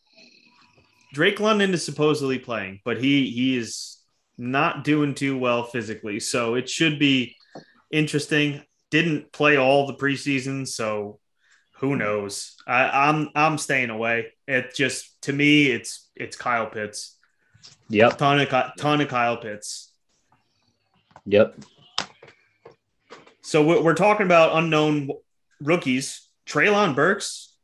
Drake 1.14 1.40
London 1.40 1.74
is 1.74 1.84
supposedly 1.84 2.40
playing, 2.40 2.82
but 2.84 2.98
he 2.98 3.30
he 3.30 3.58
is 3.58 3.98
not 4.38 4.84
doing 4.84 5.16
too 5.16 5.38
well 5.38 5.64
physically, 5.64 6.20
so 6.20 6.56
it 6.56 6.70
should 6.70 7.00
be 7.00 7.36
interesting. 7.92 8.62
Didn't 8.92 9.32
play 9.32 9.58
all 9.58 9.88
the 9.88 9.96
preseason, 9.96 10.68
so 10.68 11.20
who 11.78 11.96
knows? 11.96 12.56
I, 12.68 13.10
I'm 13.10 13.30
I'm 13.36 13.58
staying 13.58 13.90
away. 13.90 14.28
It 14.48 14.74
just 14.76 15.22
to 15.24 15.34
me, 15.34 15.68
it's 15.68 16.10
it's 16.16 16.38
Kyle 16.38 16.68
Pitts. 16.68 17.18
Yep. 17.90 18.18
Ton 18.18 18.40
of 18.40 18.50
ton 18.78 19.02
of 19.02 19.08
Kyle 19.08 19.38
Pitts. 19.38 19.92
Yep. 21.26 21.60
So 23.42 23.82
we're 23.82 23.94
talking 23.94 24.26
about 24.26 24.58
unknown 24.58 25.10
rookies. 25.62 26.28
Treylon 26.48 26.96
Burks, 26.96 27.56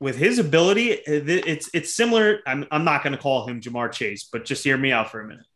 with 0.00 0.16
his 0.16 0.38
ability, 0.38 0.90
it's 0.90 1.68
it's 1.74 1.94
similar. 1.94 2.40
I'm 2.46 2.66
I'm 2.70 2.84
not 2.84 3.02
going 3.02 3.12
to 3.12 3.18
call 3.18 3.46
him 3.46 3.60
Ja'Marr 3.60 3.92
Chase, 3.92 4.28
but 4.32 4.44
just 4.44 4.64
hear 4.64 4.78
me 4.78 4.92
out 4.92 5.10
for 5.10 5.20
a 5.20 5.26
minute. 5.26 5.46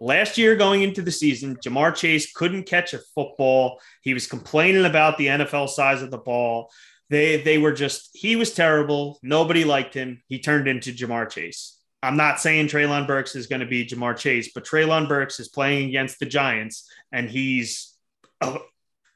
Last 0.00 0.38
year, 0.38 0.56
going 0.56 0.82
into 0.82 1.02
the 1.02 1.10
season, 1.10 1.56
Ja'Marr 1.56 1.94
Chase 1.94 2.32
couldn't 2.32 2.64
catch 2.64 2.94
a 2.94 2.98
football. 3.14 3.80
He 4.00 4.14
was 4.14 4.26
complaining 4.26 4.86
about 4.86 5.18
the 5.18 5.26
NFL 5.26 5.68
size 5.68 6.02
of 6.02 6.10
the 6.10 6.18
ball. 6.18 6.70
They 7.10 7.40
they 7.40 7.58
were 7.58 7.72
just 7.72 8.10
he 8.12 8.36
was 8.36 8.52
terrible. 8.52 9.18
Nobody 9.22 9.64
liked 9.64 9.94
him. 9.94 10.22
He 10.28 10.38
turned 10.40 10.68
into 10.68 10.92
Ja'Marr 10.92 11.30
Chase. 11.30 11.78
I'm 12.02 12.16
not 12.16 12.40
saying 12.40 12.68
Treylon 12.68 13.06
Burks 13.06 13.34
is 13.34 13.46
going 13.46 13.60
to 13.60 13.66
be 13.66 13.86
Ja'Marr 13.86 14.16
Chase, 14.16 14.50
but 14.54 14.64
Treylon 14.64 15.08
Burks 15.08 15.40
is 15.40 15.48
playing 15.48 15.88
against 15.88 16.20
the 16.20 16.26
Giants, 16.26 16.88
and 17.10 17.28
he's 17.28 17.94
a, 18.40 18.58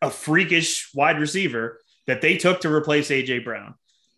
a 0.00 0.10
freakish 0.10 0.90
wide 0.94 1.20
receiver 1.20 1.78
that 2.06 2.20
they 2.20 2.36
took 2.36 2.60
to 2.62 2.72
replace 2.72 3.08
AJ 3.10 3.44
Brown. 3.44 3.74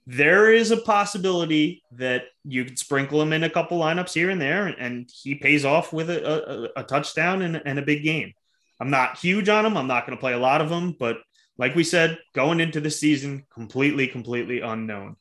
There 0.07 0.53
is 0.53 0.71
a 0.71 0.77
possibility 0.77 1.83
that 1.93 2.25
you 2.45 2.65
could 2.65 2.79
sprinkle 2.79 3.21
him 3.21 3.33
in 3.33 3.43
a 3.43 3.51
couple 3.51 3.79
lineups 3.79 4.13
here 4.13 4.31
and 4.31 4.41
there, 4.41 4.67
and 4.67 5.11
he 5.13 5.35
pays 5.35 5.65
off 5.65 5.93
with 5.93 6.11
a, 6.11 6.71
a, 6.77 6.81
a 6.81 6.85
touchdown 6.85 7.43
and, 7.43 7.61
and 7.65 7.79
a 7.79 7.83
big 7.83 8.03
game. 8.03 8.33
I'm 8.81 8.91
not 8.91 9.19
huge 9.19 9.49
on 9.49 9.65
him. 9.65 9.77
I'm 9.77 9.87
not 9.87 10.07
going 10.07 10.17
to 10.17 10.21
play 10.21 10.33
a 10.33 10.39
lot 10.39 10.61
of 10.61 10.69
them, 10.69 10.95
but 10.99 11.19
like 11.57 11.75
we 11.75 11.85
said, 11.85 12.19
going 12.35 12.61
into 12.61 12.81
the 12.81 12.91
season, 12.91 13.47
completely, 13.53 14.07
completely 14.07 14.61
unknown. 14.61 15.17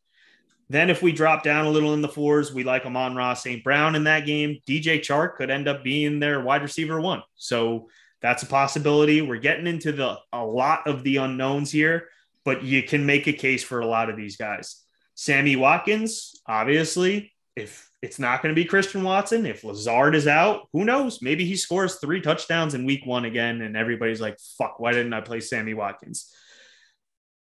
Then, 0.69 0.89
if 0.89 1.01
we 1.01 1.11
drop 1.11 1.43
down 1.43 1.65
a 1.65 1.69
little 1.69 1.93
in 1.93 2.01
the 2.01 2.07
fours, 2.07 2.53
we 2.53 2.63
like 2.63 2.85
Amon-Ra 2.85 3.33
St. 3.35 3.63
Brown 3.63 3.95
in 3.95 4.05
that 4.05 4.25
game. 4.25 4.57
DJ 4.67 4.99
Chark 4.99 5.35
could 5.35 5.51
end 5.51 5.67
up 5.67 5.83
being 5.83 6.19
their 6.19 6.41
wide 6.41 6.63
receiver 6.63 6.99
one. 6.99 7.21
So 7.35 7.89
that's 8.21 8.43
a 8.43 8.47
possibility. 8.47 9.21
We're 9.21 9.37
getting 9.37 9.67
into 9.67 9.91
the 9.91 10.17
a 10.31 10.43
lot 10.43 10.87
of 10.87 11.03
the 11.03 11.17
unknowns 11.17 11.71
here, 11.71 12.07
but 12.45 12.63
you 12.63 12.81
can 12.81 13.05
make 13.05 13.27
a 13.27 13.33
case 13.33 13.63
for 13.63 13.81
a 13.81 13.85
lot 13.85 14.09
of 14.09 14.15
these 14.15 14.37
guys. 14.37 14.81
Sammy 15.13 15.55
Watkins, 15.55 16.41
obviously, 16.47 17.32
if 17.55 17.89
it's 18.01 18.19
not 18.19 18.41
going 18.41 18.53
to 18.53 18.59
be 18.59 18.65
Christian 18.65 19.03
Watson, 19.03 19.45
if 19.45 19.63
Lazard 19.63 20.15
is 20.15 20.27
out, 20.27 20.67
who 20.73 20.83
knows? 20.83 21.21
Maybe 21.21 21.45
he 21.45 21.55
scores 21.55 21.95
three 21.95 22.21
touchdowns 22.21 22.73
in 22.73 22.85
week 22.85 23.05
one 23.05 23.25
again, 23.25 23.61
and 23.61 23.77
everybody's 23.77 24.21
like, 24.21 24.39
fuck, 24.57 24.79
why 24.79 24.91
didn't 24.91 25.13
I 25.13 25.21
play 25.21 25.39
Sammy 25.39 25.73
Watkins? 25.73 26.33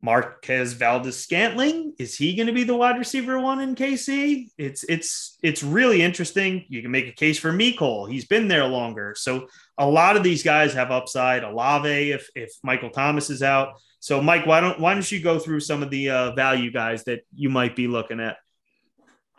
Marquez 0.03 0.74
Valdes-Scantling, 0.74 1.93
is 1.99 2.18
he 2.18 2.36
going 2.36 2.47
to 2.47 2.53
be 2.53 2.64
the 2.64 2.76
wide 2.76 2.97
receiver 2.97 3.39
one 3.39 3.62
in 3.62 3.76
KC? 3.76 4.47
It's 4.57 4.84
it's 4.86 5.38
it's 5.43 5.62
really 5.62 6.01
interesting. 6.01 6.66
You 6.70 6.82
can 6.82 6.89
make 6.89 7.07
a 7.07 7.12
case 7.12 7.38
for 7.38 7.51
Mecole. 7.51 8.12
He's 8.12 8.26
been 8.26 8.47
there 8.47 8.66
longer. 8.66 9.14
So 9.16 9.47
a 9.78 9.88
lot 9.88 10.18
of 10.18 10.24
these 10.24 10.41
guys 10.41 10.74
have 10.74 10.89
upside. 10.89 11.43
Olave, 11.43 12.12
if 12.12 12.28
if 12.36 12.51
Michael 12.64 12.89
Thomas 12.89 13.30
is 13.30 13.43
out. 13.43 13.74
So 13.99 14.20
Mike, 14.22 14.47
why 14.47 14.59
don't 14.59 14.80
why 14.80 14.95
don't 14.95 15.12
you 15.12 15.22
go 15.22 15.38
through 15.38 15.59
some 15.59 15.84
of 15.84 15.91
the 15.91 16.09
uh, 16.09 16.32
value 16.32 16.72
guys 16.72 17.03
that 17.03 17.22
you 17.36 17.49
might 17.49 17.76
be 17.76 17.88
looking 17.88 18.20
at? 18.20 18.38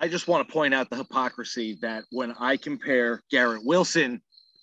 I 0.02 0.08
just 0.08 0.26
want 0.26 0.46
to 0.46 0.52
point 0.52 0.74
out 0.74 0.90
the 0.90 0.96
hypocrisy 0.96 1.78
that 1.80 2.02
when 2.10 2.34
I 2.40 2.56
compare 2.56 3.22
Garrett 3.30 3.64
Wilson 3.64 4.20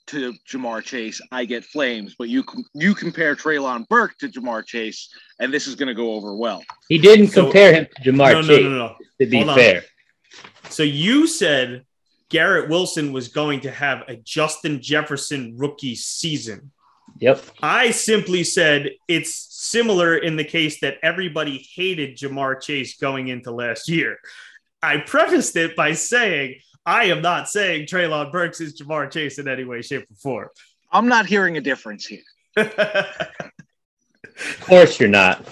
to 0.07 0.33
Ja'Marr 0.51 0.83
Chase, 0.83 1.21
I 1.31 1.45
get 1.45 1.63
flames. 1.63 2.13
But 2.19 2.27
you 2.27 2.43
you 2.73 2.93
compare 2.93 3.37
Treylon 3.37 3.87
Burke 3.87 4.17
to 4.17 4.27
Ja'Marr 4.27 4.65
Chase, 4.65 5.09
and 5.39 5.53
this 5.53 5.65
is 5.65 5.75
going 5.75 5.87
to 5.87 5.93
go 5.93 6.11
over 6.11 6.35
well. 6.35 6.61
He 6.89 6.97
didn't 6.97 7.29
so, 7.29 7.43
compare 7.43 7.73
him 7.73 7.87
to 7.95 8.11
Jamar 8.11 8.33
no, 8.33 8.41
Chase. 8.41 8.63
No, 8.63 8.69
no, 8.69 8.77
no, 8.77 8.95
To 9.21 9.25
be 9.25 9.41
Hold 9.41 9.57
fair, 9.57 9.77
on. 9.77 10.71
so 10.71 10.83
you 10.83 11.25
said 11.25 11.85
Garrett 12.27 12.69
Wilson 12.69 13.13
was 13.13 13.29
going 13.29 13.61
to 13.61 13.71
have 13.71 14.03
a 14.09 14.17
Justin 14.17 14.81
Jefferson 14.81 15.55
rookie 15.57 15.95
season. 15.95 16.69
Yep. 17.19 17.43
I 17.61 17.91
simply 17.91 18.43
said 18.43 18.91
it's 19.07 19.47
similar 19.49 20.17
in 20.17 20.35
the 20.35 20.43
case 20.43 20.81
that 20.81 20.97
everybody 21.01 21.65
hated 21.73 22.17
Ja'Marr 22.17 22.61
Chase 22.61 22.97
going 22.97 23.29
into 23.29 23.51
last 23.51 23.87
year. 23.87 24.19
I 24.81 24.97
prefaced 24.97 25.55
it 25.55 25.75
by 25.75 25.93
saying 25.93 26.55
I 26.85 27.05
am 27.05 27.21
not 27.21 27.49
saying 27.49 27.85
Treylon 27.87 28.31
Burks 28.31 28.61
is 28.61 28.81
Ja'Marr 28.81 29.11
Chase 29.11 29.37
in 29.39 29.47
any 29.47 29.63
way, 29.63 29.81
shape, 29.81 30.07
or 30.09 30.15
form. 30.15 30.49
I'm 30.91 31.07
not 31.07 31.25
hearing 31.25 31.57
a 31.57 31.61
difference 31.61 32.05
here. 32.05 32.23
of 32.57 32.71
course, 34.61 34.99
you're 34.99 35.09
not. 35.09 35.45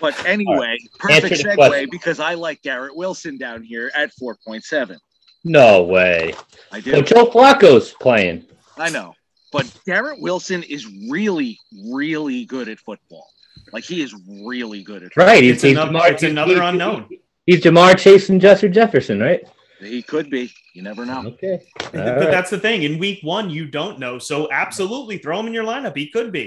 But 0.00 0.22
anyway, 0.26 0.56
right. 0.56 0.80
perfect 0.98 1.42
segue 1.42 1.54
question. 1.54 1.88
because 1.90 2.20
I 2.20 2.34
like 2.34 2.60
Garrett 2.62 2.94
Wilson 2.96 3.38
down 3.38 3.62
here 3.62 3.90
at 3.94 4.10
4.7. 4.20 4.98
No 5.44 5.82
way. 5.84 6.34
I 6.72 6.80
do. 6.80 7.00
Joe 7.02 7.26
Flacco's 7.26 7.94
playing. 8.00 8.44
I 8.76 8.90
know. 8.90 9.14
but 9.52 9.72
Garrett 9.86 10.20
Wilson 10.20 10.62
is 10.64 10.86
really, 11.08 11.58
really 11.90 12.44
good 12.44 12.68
at 12.68 12.78
football. 12.78 13.26
Like 13.72 13.84
he 13.84 14.02
is 14.02 14.14
really 14.28 14.82
good 14.82 15.02
at. 15.02 15.16
Right, 15.16 15.42
It's, 15.42 15.62
he's, 15.62 15.72
another, 15.72 16.00
it's 16.04 16.22
another 16.22 16.60
unknown. 16.62 17.08
He's 17.50 17.62
Ja'Marr 17.62 17.98
Chase 17.98 18.28
and 18.28 18.40
Justin 18.40 18.72
Jefferson, 18.72 19.18
right? 19.18 19.42
He 19.80 20.02
could 20.02 20.30
be. 20.30 20.52
You 20.72 20.82
never 20.82 21.04
know. 21.04 21.24
Okay. 21.26 21.60
but 21.76 21.96
All 21.96 22.14
right. 22.14 22.30
that's 22.30 22.48
the 22.48 22.60
thing. 22.60 22.84
In 22.84 22.96
week 22.96 23.18
one, 23.24 23.50
you 23.50 23.66
don't 23.66 23.98
know. 23.98 24.20
So 24.20 24.48
absolutely 24.52 25.18
throw 25.18 25.40
him 25.40 25.48
in 25.48 25.52
your 25.52 25.64
lineup. 25.64 25.96
He 25.96 26.08
could 26.10 26.30
be. 26.30 26.44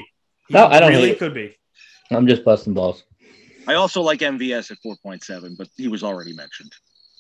He 0.48 0.54
No, 0.54 0.68
I 0.68 0.80
don't 0.80 0.92
really 0.92 1.10
hate 1.10 1.20
could 1.20 1.34
be. 1.34 1.58
I'm 2.10 2.26
just 2.26 2.46
busting 2.46 2.74
balls. 2.74 3.04
I 3.68 3.74
also 3.74 4.02
like 4.02 4.22
MVS 4.22 4.72
at 4.72 4.78
4.7, 4.82 5.58
but 5.58 5.68
he 5.76 5.90
was 5.90 6.04
already 6.04 6.32
mentioned. 6.32 6.72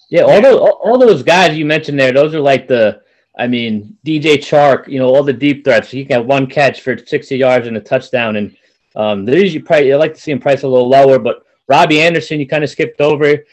Yeah, 0.09 0.21
all 0.21 0.36
Yeah. 0.36 0.39
those 0.43 0.59
all, 0.61 0.79
all 0.81 0.97
those 0.97 1.21
guys 1.21 1.57
you 1.57 1.65
mentioned 1.65 1.99
there, 1.99 2.13
those 2.13 2.34
are 2.34 2.39
like 2.39 2.69
the 2.69 3.01
I 3.38 3.47
mean, 3.47 3.97
DJ 4.05 4.38
Chark, 4.38 4.88
you 4.88 4.99
know, 4.99 5.13
all 5.13 5.23
the 5.23 5.34
deep 5.34 5.65
threats. 5.65 5.91
He 5.91 6.05
can 6.05 6.19
have 6.21 6.25
one 6.25 6.47
catch 6.47 6.79
for 6.79 6.97
60 6.97 7.36
yards 7.36 7.67
and 7.67 7.75
a 7.75 7.81
touchdown. 7.81 8.38
And 8.38 8.55
um, 8.95 9.25
they're 9.25 9.39
usually 9.39 9.61
probably, 9.61 9.91
I 9.91 9.97
like 9.97 10.13
to 10.13 10.21
see 10.21 10.31
him 10.31 10.39
price 10.39 10.63
a 10.63 10.69
little 10.69 10.88
lower, 10.88 11.19
but 11.19 11.43
Robbie 11.67 12.01
Anderson, 12.01 12.39
you 12.39 12.47
kind 12.47 12.63
of 12.63 12.69
skipped 12.69 13.01
over. 13.01 13.43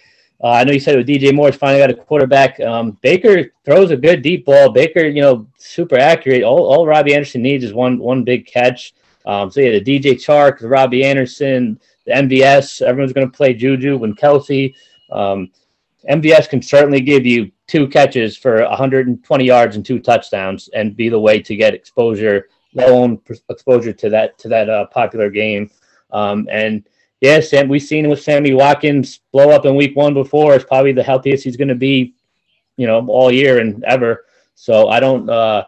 Uh, 0.43 0.49
I 0.49 0.65
know 0.65 0.73
you 0.73 0.81
said 0.81 0.97
with 0.97 1.07
DJ 1.07 1.35
Moore's 1.35 1.57
finally 1.57 1.81
got 1.81 1.91
a 1.91 1.95
quarterback. 1.95 2.59
Um, 2.61 2.93
Baker 3.03 3.53
throws 3.65 3.91
a 3.91 3.97
good 3.97 4.23
deep 4.23 4.47
ball. 4.47 4.71
Baker, 4.71 5.07
you 5.07 5.21
know, 5.21 5.47
super 5.59 5.99
accurate. 5.99 6.43
All, 6.43 6.65
all 6.65 6.87
Robbie 6.87 7.15
Anderson 7.15 7.43
needs 7.43 7.63
is 7.63 7.75
one 7.75 7.99
one 7.99 8.25
big 8.25 8.47
catch. 8.47 8.95
Um, 9.27 9.51
so 9.51 9.61
yeah, 9.61 9.79
the 9.79 9.85
DJ 9.85 10.15
Chark, 10.15 10.61
the 10.61 10.69
Robbie 10.69 11.05
Anderson, 11.05 11.79
the 12.07 12.13
MVS. 12.13 12.81
Everyone's 12.81 13.13
going 13.13 13.31
to 13.31 13.37
play 13.37 13.53
Juju 13.53 13.99
when 13.99 14.15
Kelce. 14.15 14.75
Um, 15.13 15.51
MVS 16.09 16.49
can 16.49 16.63
certainly 16.63 17.03
give 17.03 17.27
you 17.27 17.51
two 17.67 17.87
catches 17.87 18.37
for 18.37 18.67
120 18.67 19.45
yards 19.45 19.77
and 19.77 19.85
two 19.85 19.99
touchdowns, 19.99 20.69
and 20.75 20.97
be 20.97 21.11
the 21.11 21.21
way 21.21 21.41
to 21.43 21.55
get 21.55 21.75
exposure, 21.75 22.49
low 22.75 22.87
own 22.87 23.21
exposure 23.51 23.93
to 23.93 24.09
that 24.09 24.39
to 24.39 24.49
that 24.49 24.71
uh, 24.71 24.87
popular 24.87 25.29
game. 25.29 25.71
Um, 26.13 26.49
and 26.51 26.89
yeah, 27.21 27.41
Sam, 27.41 27.69
we've 27.69 27.83
seen 27.83 28.09
with 28.09 28.23
Sammy 28.23 28.55
Watkins 28.55 29.21
blow 29.31 29.51
up 29.51 29.67
in 29.67 29.77
Week 29.77 29.95
One 29.95 30.15
before. 30.15 30.55
It's 30.55 30.65
probably 30.65 30.93
the 30.93 31.03
healthiest 31.03 31.45
he's 31.45 31.57
going 31.57 31.69
to 31.69 31.75
be, 31.75 32.15
you 32.77 32.87
know, 32.87 33.07
all 33.09 33.31
year 33.31 33.59
and 33.59 33.85
ever. 33.85 34.25
So 34.55 34.89
I 34.89 35.01
don't, 35.01 35.29
uh, 35.29 35.67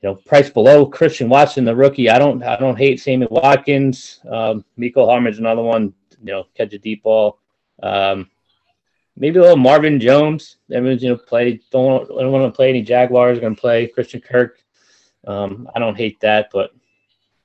you 0.00 0.08
know, 0.08 0.14
price 0.14 0.48
below 0.48 0.86
Christian 0.86 1.28
Watson, 1.28 1.64
the 1.64 1.74
rookie. 1.74 2.08
I 2.08 2.18
don't, 2.18 2.42
I 2.44 2.56
don't 2.56 2.78
hate 2.78 3.00
Sammy 3.00 3.26
Watkins. 3.28 4.20
Um, 4.30 4.64
Mecole 4.78 5.08
Hardman's 5.08 5.40
another 5.40 5.62
one. 5.62 5.92
You 6.22 6.32
know, 6.32 6.46
catch 6.54 6.72
a 6.72 6.78
deep 6.78 7.02
ball. 7.02 7.40
Um, 7.82 8.30
maybe 9.16 9.38
a 9.38 9.42
little 9.42 9.56
Marvin 9.56 9.98
Jones. 9.98 10.58
Everyone's 10.72 11.02
you 11.02 11.10
know 11.10 11.16
play. 11.16 11.60
Don't, 11.72 12.08
don't 12.08 12.32
want 12.32 12.52
to 12.52 12.56
play 12.56 12.68
any 12.68 12.82
Jaguars. 12.82 13.40
Going 13.40 13.56
to 13.56 13.60
play 13.60 13.88
Christian 13.88 14.20
Kirk. 14.20 14.58
Um, 15.26 15.68
I 15.74 15.80
don't 15.80 15.96
hate 15.96 16.20
that, 16.20 16.50
but 16.52 16.70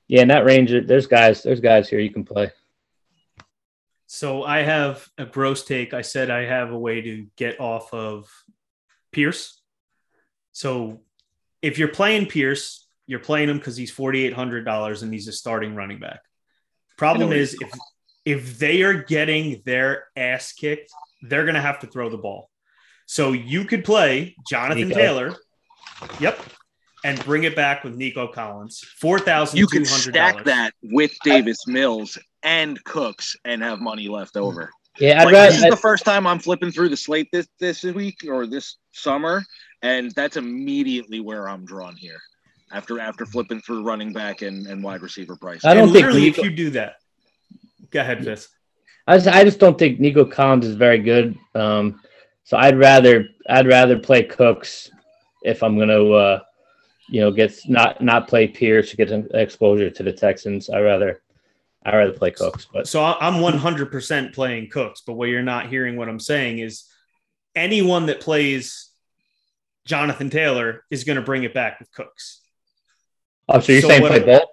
yeah, 0.08 0.22
in 0.22 0.28
that 0.28 0.46
range, 0.46 0.72
there's 0.88 1.08
guys. 1.08 1.42
There's 1.42 1.60
guys 1.60 1.90
here 1.90 2.00
you 2.00 2.12
can 2.12 2.24
play. 2.24 2.52
So 4.14 4.44
I 4.44 4.60
have 4.60 5.10
a 5.18 5.26
gross 5.26 5.66
take. 5.66 5.96
I 5.96 6.04
said 6.04 6.30
I 6.30 6.46
have 6.46 6.70
a 6.70 6.78
way 6.78 7.02
to 7.02 7.26
get 7.36 7.60
off 7.60 7.92
of 7.96 8.30
Pierce. 9.12 9.60
So 10.52 11.02
if 11.64 11.80
you're 11.80 11.88
playing 11.88 12.28
Pierce, 12.28 12.88
you're 13.08 13.18
playing 13.18 13.50
him 13.50 13.58
because 13.58 13.76
he's 13.76 13.90
forty 13.90 14.24
eight 14.24 14.34
hundred 14.34 14.66
dollars 14.66 15.02
and 15.02 15.12
he's 15.12 15.28
a 15.28 15.32
starting 15.32 15.74
running 15.74 15.98
back. 15.98 16.20
Problem 16.96 17.34
is 17.34 17.58
if 17.60 17.72
if 18.24 18.60
they 18.60 18.84
are 18.84 18.94
getting 18.94 19.64
their 19.66 20.06
ass 20.16 20.54
kicked, 20.54 20.92
they're 21.24 21.48
gonna 21.48 21.60
have 21.60 21.80
to 21.80 21.88
throw 21.88 22.12
the 22.12 22.20
ball. 22.20 22.52
So 23.08 23.32
you 23.32 23.66
could 23.66 23.84
play 23.84 24.36
Jonathan 24.48 24.90
Nico. 24.90 25.00
Taylor. 25.00 25.36
Yep. 26.20 26.40
And 27.04 27.20
bring 27.26 27.46
it 27.46 27.56
back 27.56 27.84
with 27.84 27.96
Nico 27.96 28.28
Collins. 28.28 28.80
Four 29.00 29.18
thousand 29.18 29.58
You 29.58 29.66
could 29.66 29.88
stack 29.88 30.44
that 30.44 30.76
with 30.84 31.18
Davis 31.24 31.66
Mills 31.66 32.16
and 32.44 32.84
Cooks 32.84 33.36
and 33.46 33.62
have 33.64 33.80
money 33.80 34.08
left 34.08 34.38
over. 34.38 34.70
Yeah, 35.00 35.22
I'd 35.22 35.26
Like, 35.26 35.34
rather. 35.34 35.52
this 35.52 35.64
is 35.64 35.70
the 35.70 35.78
first 35.78 36.06
time 36.06 36.28
I'm 36.28 36.40
flipping 36.40 36.72
through 36.72 36.90
the 36.90 36.98
slate 36.98 37.28
this 37.32 37.48
this 37.60 37.84
week 37.84 38.18
or 38.28 38.46
this 38.46 38.78
summer, 38.92 39.42
and 39.82 40.12
that's 40.12 40.38
immediately 40.38 41.20
where 41.20 41.48
I'm 41.50 41.66
drawn 41.66 41.96
here. 41.96 42.20
After 42.72 43.00
after 43.00 43.26
flipping 43.26 43.62
through 43.62 43.84
running 43.84 44.14
back 44.14 44.42
and, 44.42 44.66
and 44.68 44.84
wide 44.84 45.02
receiver 45.02 45.36
prices. 45.36 45.66
I 45.66 45.74
don't 45.74 45.84
and 45.86 45.94
think 45.94 46.06
literally, 46.06 46.22
Nico- 46.28 46.42
if 46.42 46.50
you 46.50 46.56
do 46.56 46.70
that, 46.72 46.96
go 47.92 48.02
ahead, 48.02 48.24
Fist. 48.24 48.50
I 49.06 49.18
just, 49.18 49.28
I 49.28 49.44
just 49.44 49.60
don't 49.60 49.78
think 49.78 50.00
Nico 50.00 50.26
Collins 50.26 50.66
is 50.66 50.76
very 50.76 50.98
good. 51.00 51.38
Um, 51.56 52.00
so 52.44 52.58
I'd 52.58 52.78
rather 52.78 53.26
I'd 53.50 53.68
rather 53.68 53.98
play 54.00 54.24
Cooks 54.24 54.90
if 55.44 55.62
I'm 55.64 55.78
gonna 55.78 56.04
uh, 56.12 56.40
you 57.10 57.22
know 57.22 57.32
get 57.32 57.54
not 57.68 58.02
not 58.02 58.28
play 58.28 58.48
Pierce 58.48 58.90
to 58.92 58.98
get 58.98 59.10
some 59.10 59.28
exposure 59.34 59.90
to 59.90 60.04
the 60.04 60.12
Texans. 60.14 60.70
I 60.70 60.80
rather 60.82 61.22
I 61.86 61.96
rather 61.96 62.14
play 62.14 62.32
Cooks. 62.32 62.68
But 62.72 62.88
So 62.88 63.04
I'm 63.04 63.36
100% 63.36 64.34
playing 64.34 64.70
Cooks, 64.70 65.02
but 65.06 65.14
what 65.14 65.30
you're 65.30 65.44
not 65.44 65.68
hearing 65.70 65.98
what 65.98 66.10
I'm 66.10 66.20
saying 66.20 66.60
is 66.60 66.90
anyone 67.56 68.06
that 68.08 68.22
plays 68.22 68.90
Jonathan 69.86 70.30
Taylor 70.30 70.86
is 70.90 71.04
going 71.04 71.18
to 71.18 71.22
bring 71.22 71.44
it 71.44 71.54
back 71.54 71.80
with 71.80 71.92
Cooks. 71.92 72.42
oh, 73.50 73.60
so 73.60 73.72
you're 73.74 73.82
So 73.82 73.88
saying 73.90 74.06
play 74.06 74.20
both? 74.20 74.50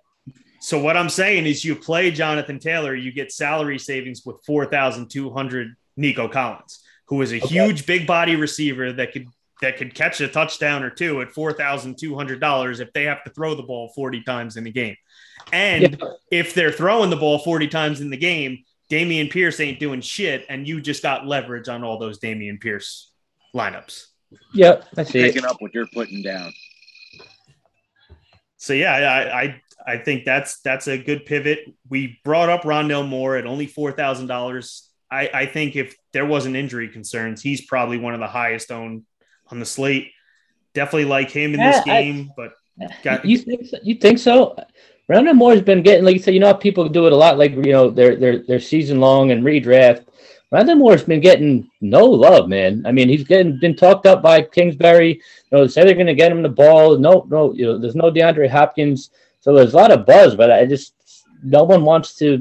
So 0.60 0.78
what 0.80 0.96
I'm 0.96 1.08
saying 1.08 1.46
is 1.46 1.64
you 1.64 1.74
play 1.74 2.10
Jonathan 2.10 2.58
Taylor, 2.58 2.94
you 2.94 3.12
get 3.12 3.32
salary 3.32 3.78
savings 3.78 4.26
with 4.26 4.36
4,200 4.44 5.74
Nico 5.96 6.28
Collins, 6.28 6.80
who 7.06 7.22
is 7.22 7.32
a 7.32 7.36
Okay. 7.36 7.46
huge 7.46 7.86
big 7.86 8.06
body 8.06 8.36
receiver 8.36 8.92
that 8.92 9.12
could 9.12 9.26
that 9.62 9.76
could 9.76 9.94
catch 9.94 10.22
a 10.22 10.28
touchdown 10.28 10.82
or 10.82 10.88
two 10.88 11.20
at 11.20 11.28
$4,200 11.28 12.80
if 12.80 12.92
they 12.94 13.04
have 13.04 13.22
to 13.24 13.30
throw 13.30 13.54
the 13.54 13.62
ball 13.62 13.92
40 13.94 14.22
times 14.22 14.56
in 14.56 14.64
the 14.64 14.70
game. 14.70 14.96
And 15.52 15.98
Yeah. 16.00 16.08
if 16.30 16.54
they're 16.54 16.72
throwing 16.72 17.10
the 17.10 17.16
ball 17.16 17.38
40 17.38 17.68
times 17.68 18.00
in 18.00 18.10
the 18.10 18.16
game, 18.16 18.64
Dameon 18.90 19.30
Pierce 19.30 19.60
ain't 19.60 19.78
doing 19.78 20.00
shit, 20.00 20.44
and 20.48 20.66
you 20.66 20.80
just 20.80 21.02
got 21.02 21.26
leverage 21.26 21.68
on 21.68 21.84
all 21.84 21.98
those 21.98 22.18
Dameon 22.18 22.60
Pierce 22.60 23.12
lineups. 23.54 24.06
Yep, 24.54 24.86
I 24.96 25.02
see. 25.04 25.22
picking 25.22 25.44
up 25.44 25.56
what 25.60 25.74
you're 25.74 25.86
putting 25.92 26.22
down. 26.22 26.52
So 28.56 28.72
yeah, 28.74 28.92
I, 28.94 29.42
I 29.42 29.62
I 29.86 29.96
think 29.98 30.24
that's 30.24 30.60
that's 30.60 30.86
a 30.88 30.98
good 30.98 31.24
pivot. 31.24 31.60
We 31.88 32.20
brought 32.24 32.48
up 32.48 32.62
Rondale 32.62 33.06
Moore 33.08 33.36
at 33.36 33.46
only 33.46 33.66
four 33.66 33.92
thousand 33.92 34.26
dollars. 34.26 34.88
I, 35.10 35.28
I 35.32 35.46
think 35.46 35.74
if 35.76 35.96
there 36.12 36.26
wasn't 36.26 36.54
injury 36.56 36.88
concerns, 36.88 37.42
he's 37.42 37.64
probably 37.66 37.98
one 37.98 38.14
of 38.14 38.20
the 38.20 38.28
highest 38.28 38.70
owned 38.70 39.04
on 39.50 39.58
the 39.58 39.66
slate. 39.66 40.10
Definitely 40.74 41.06
like 41.06 41.30
him 41.30 41.54
in 41.54 41.60
this 41.60 41.82
Yeah, 41.86 41.92
I- 41.94 42.02
game, 42.02 42.30
but 42.36 42.52
Got- 43.02 43.24
you 43.24 43.38
think 43.38 43.66
so? 43.66 43.78
you 43.82 43.94
think 43.96 44.18
so? 44.18 44.56
Rondale 45.10 45.34
Moore's 45.34 45.60
been 45.60 45.82
getting 45.82 46.04
like 46.04 46.14
you 46.14 46.22
said. 46.22 46.34
You 46.34 46.40
know, 46.40 46.46
how 46.46 46.52
people 46.52 46.88
do 46.88 47.06
it 47.06 47.12
a 47.12 47.16
lot, 47.16 47.36
like 47.36 47.52
you 47.52 47.72
know, 47.72 47.90
their 47.90 48.14
their 48.16 48.60
season 48.60 49.00
long 49.00 49.32
and 49.32 49.42
redraft. 49.42 50.06
Rondale 50.52 50.78
Moore's 50.78 51.02
been 51.02 51.20
getting 51.20 51.68
no 51.80 52.04
love, 52.04 52.48
man. 52.48 52.84
I 52.86 52.92
mean, 52.92 53.08
he's 53.08 53.24
getting 53.24 53.58
been 53.58 53.74
talked 53.74 54.06
up 54.06 54.22
by 54.22 54.42
Kingsbury. 54.42 55.20
You 55.50 55.58
know, 55.58 55.66
say 55.66 55.84
they're 55.84 55.94
going 55.94 56.06
to 56.06 56.14
get 56.14 56.30
him 56.30 56.42
the 56.42 56.48
ball. 56.48 56.96
No, 56.96 57.26
no, 57.28 57.52
you 57.54 57.66
know, 57.66 57.78
there's 57.78 57.96
no 57.96 58.12
DeAndre 58.12 58.48
Hopkins, 58.48 59.10
so 59.40 59.52
there's 59.52 59.74
a 59.74 59.76
lot 59.76 59.90
of 59.90 60.06
buzz, 60.06 60.36
but 60.36 60.52
I 60.52 60.64
just 60.64 60.94
no 61.42 61.64
one 61.64 61.84
wants 61.84 62.14
to. 62.16 62.40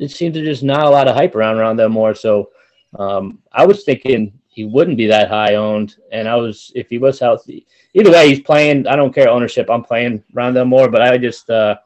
It 0.00 0.10
seems 0.10 0.34
to 0.34 0.44
just 0.44 0.64
not 0.64 0.86
a 0.86 0.90
lot 0.90 1.06
of 1.06 1.14
hype 1.14 1.36
around 1.36 1.76
them 1.76 1.92
more. 1.92 2.16
So, 2.16 2.50
um, 2.98 3.38
I 3.52 3.66
was 3.66 3.84
thinking 3.84 4.32
he 4.52 4.64
wouldn't 4.64 4.98
be 4.98 5.06
that 5.06 5.30
high 5.30 5.54
owned, 5.54 5.96
and 6.12 6.28
I 6.28 6.36
was 6.36 6.70
if 6.74 6.90
he 6.90 6.98
was 6.98 7.18
healthy. 7.18 7.66
Either 7.94 8.10
way, 8.10 8.28
he's 8.28 8.40
playing. 8.40 8.86
I 8.86 8.96
don't 8.96 9.14
care 9.14 9.30
ownership. 9.30 9.70
I'm 9.70 9.82
playing 9.82 10.22
Rondale 10.34 10.68
Moore, 10.68 10.90
but 10.90 11.00
I 11.00 11.16
just 11.16 11.48
uh, 11.48 11.76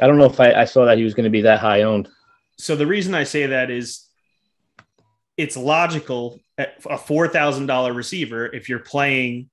I 0.00 0.06
don't 0.06 0.18
know 0.18 0.26
if 0.26 0.38
I, 0.38 0.52
I 0.52 0.64
saw 0.66 0.84
that 0.84 0.98
he 0.98 1.04
was 1.04 1.14
going 1.14 1.24
to 1.24 1.30
be 1.30 1.40
that 1.42 1.58
high 1.58 1.82
owned. 1.82 2.08
so 2.58 2.76
the 2.76 2.86
reason 2.86 3.14
I 3.14 3.24
say 3.24 3.46
that 3.46 3.70
is 3.70 4.06
it's 5.38 5.56
logical 5.56 6.38
at 6.58 6.74
a 6.84 6.98
four 6.98 7.28
thousand 7.28 7.64
dollar 7.64 7.94
receiver 7.94 8.46
if 8.46 8.68
you're 8.68 8.78
playing 8.78 9.48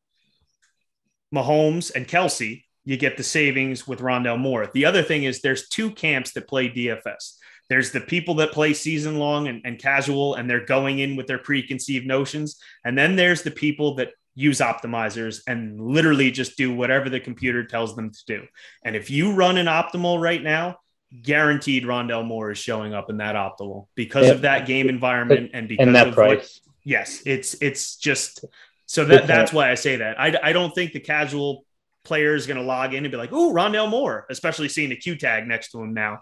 Mahomes 1.33 1.95
and 1.95 2.05
Kelce, 2.05 2.63
you 2.83 2.97
get 2.97 3.15
the 3.15 3.23
savings 3.23 3.87
with 3.87 3.99
Rondale 3.99 4.37
Moore. 4.37 4.69
The 4.73 4.83
other 4.83 5.01
thing 5.01 5.23
is 5.23 5.39
there's 5.39 5.69
two 5.69 5.91
camps 5.91 6.33
that 6.33 6.47
play 6.47 6.69
DFS. 6.69 7.37
There's 7.69 7.91
the 7.91 8.01
people 8.01 8.35
that 8.35 8.51
play 8.51 8.73
season 8.73 9.17
long 9.19 9.47
and, 9.47 9.61
and 9.65 9.77
casual, 9.77 10.35
and 10.35 10.49
they're 10.49 10.65
going 10.65 10.99
in 10.99 11.15
with 11.15 11.27
their 11.27 11.37
preconceived 11.39 12.05
notions. 12.05 12.59
And 12.85 12.97
then 12.97 13.15
there's 13.15 13.43
the 13.43 13.51
people 13.51 13.95
that 13.95 14.11
use 14.35 14.59
optimizers 14.59 15.41
and 15.47 15.81
literally 15.81 16.31
just 16.31 16.57
do 16.57 16.73
whatever 16.73 17.09
the 17.09 17.19
computer 17.19 17.63
tells 17.65 17.95
them 17.95 18.11
to 18.11 18.19
do. 18.27 18.43
And 18.85 18.95
if 18.95 19.09
you 19.09 19.33
run 19.33 19.57
an 19.57 19.65
optimal 19.65 20.21
right 20.21 20.41
now, 20.41 20.77
guaranteed 21.23 21.83
Rondale 21.83 22.25
Moore 22.25 22.51
is 22.51 22.57
showing 22.57 22.93
up 22.93 23.09
in 23.09 23.17
that 23.17 23.35
optimal 23.35 23.87
because 23.95 24.27
Yeah. 24.27 24.33
of 24.33 24.41
that 24.41 24.65
game 24.67 24.89
environment 24.89 25.51
and 25.53 25.67
because 25.67 25.87
And 25.87 25.95
that 25.95 26.09
of 26.09 26.17
what- 26.17 26.37
price. 26.39 26.61
yes, 26.83 27.21
it's 27.25 27.55
it's 27.61 27.95
just 27.97 28.45
so 28.85 29.03
that 29.05 29.25
that's 29.27 29.51
why 29.51 29.71
I 29.71 29.75
say 29.75 29.97
that. 29.97 30.19
I, 30.19 30.37
I 30.43 30.53
don't 30.53 30.73
think 30.75 30.93
the 30.93 30.99
casual 30.99 31.65
player 32.05 32.35
is 32.35 32.45
going 32.47 32.57
to 32.57 32.63
log 32.63 32.93
in 32.93 33.03
and 33.03 33.11
be 33.11 33.17
like, 33.17 33.31
"Oh, 33.33 33.51
Rondale 33.53 33.89
Moore," 33.89 34.25
especially 34.29 34.69
seeing 34.69 34.89
the 34.89 34.95
Q 34.95 35.15
tag 35.17 35.47
next 35.47 35.71
to 35.71 35.81
him 35.81 35.93
now. 35.93 36.19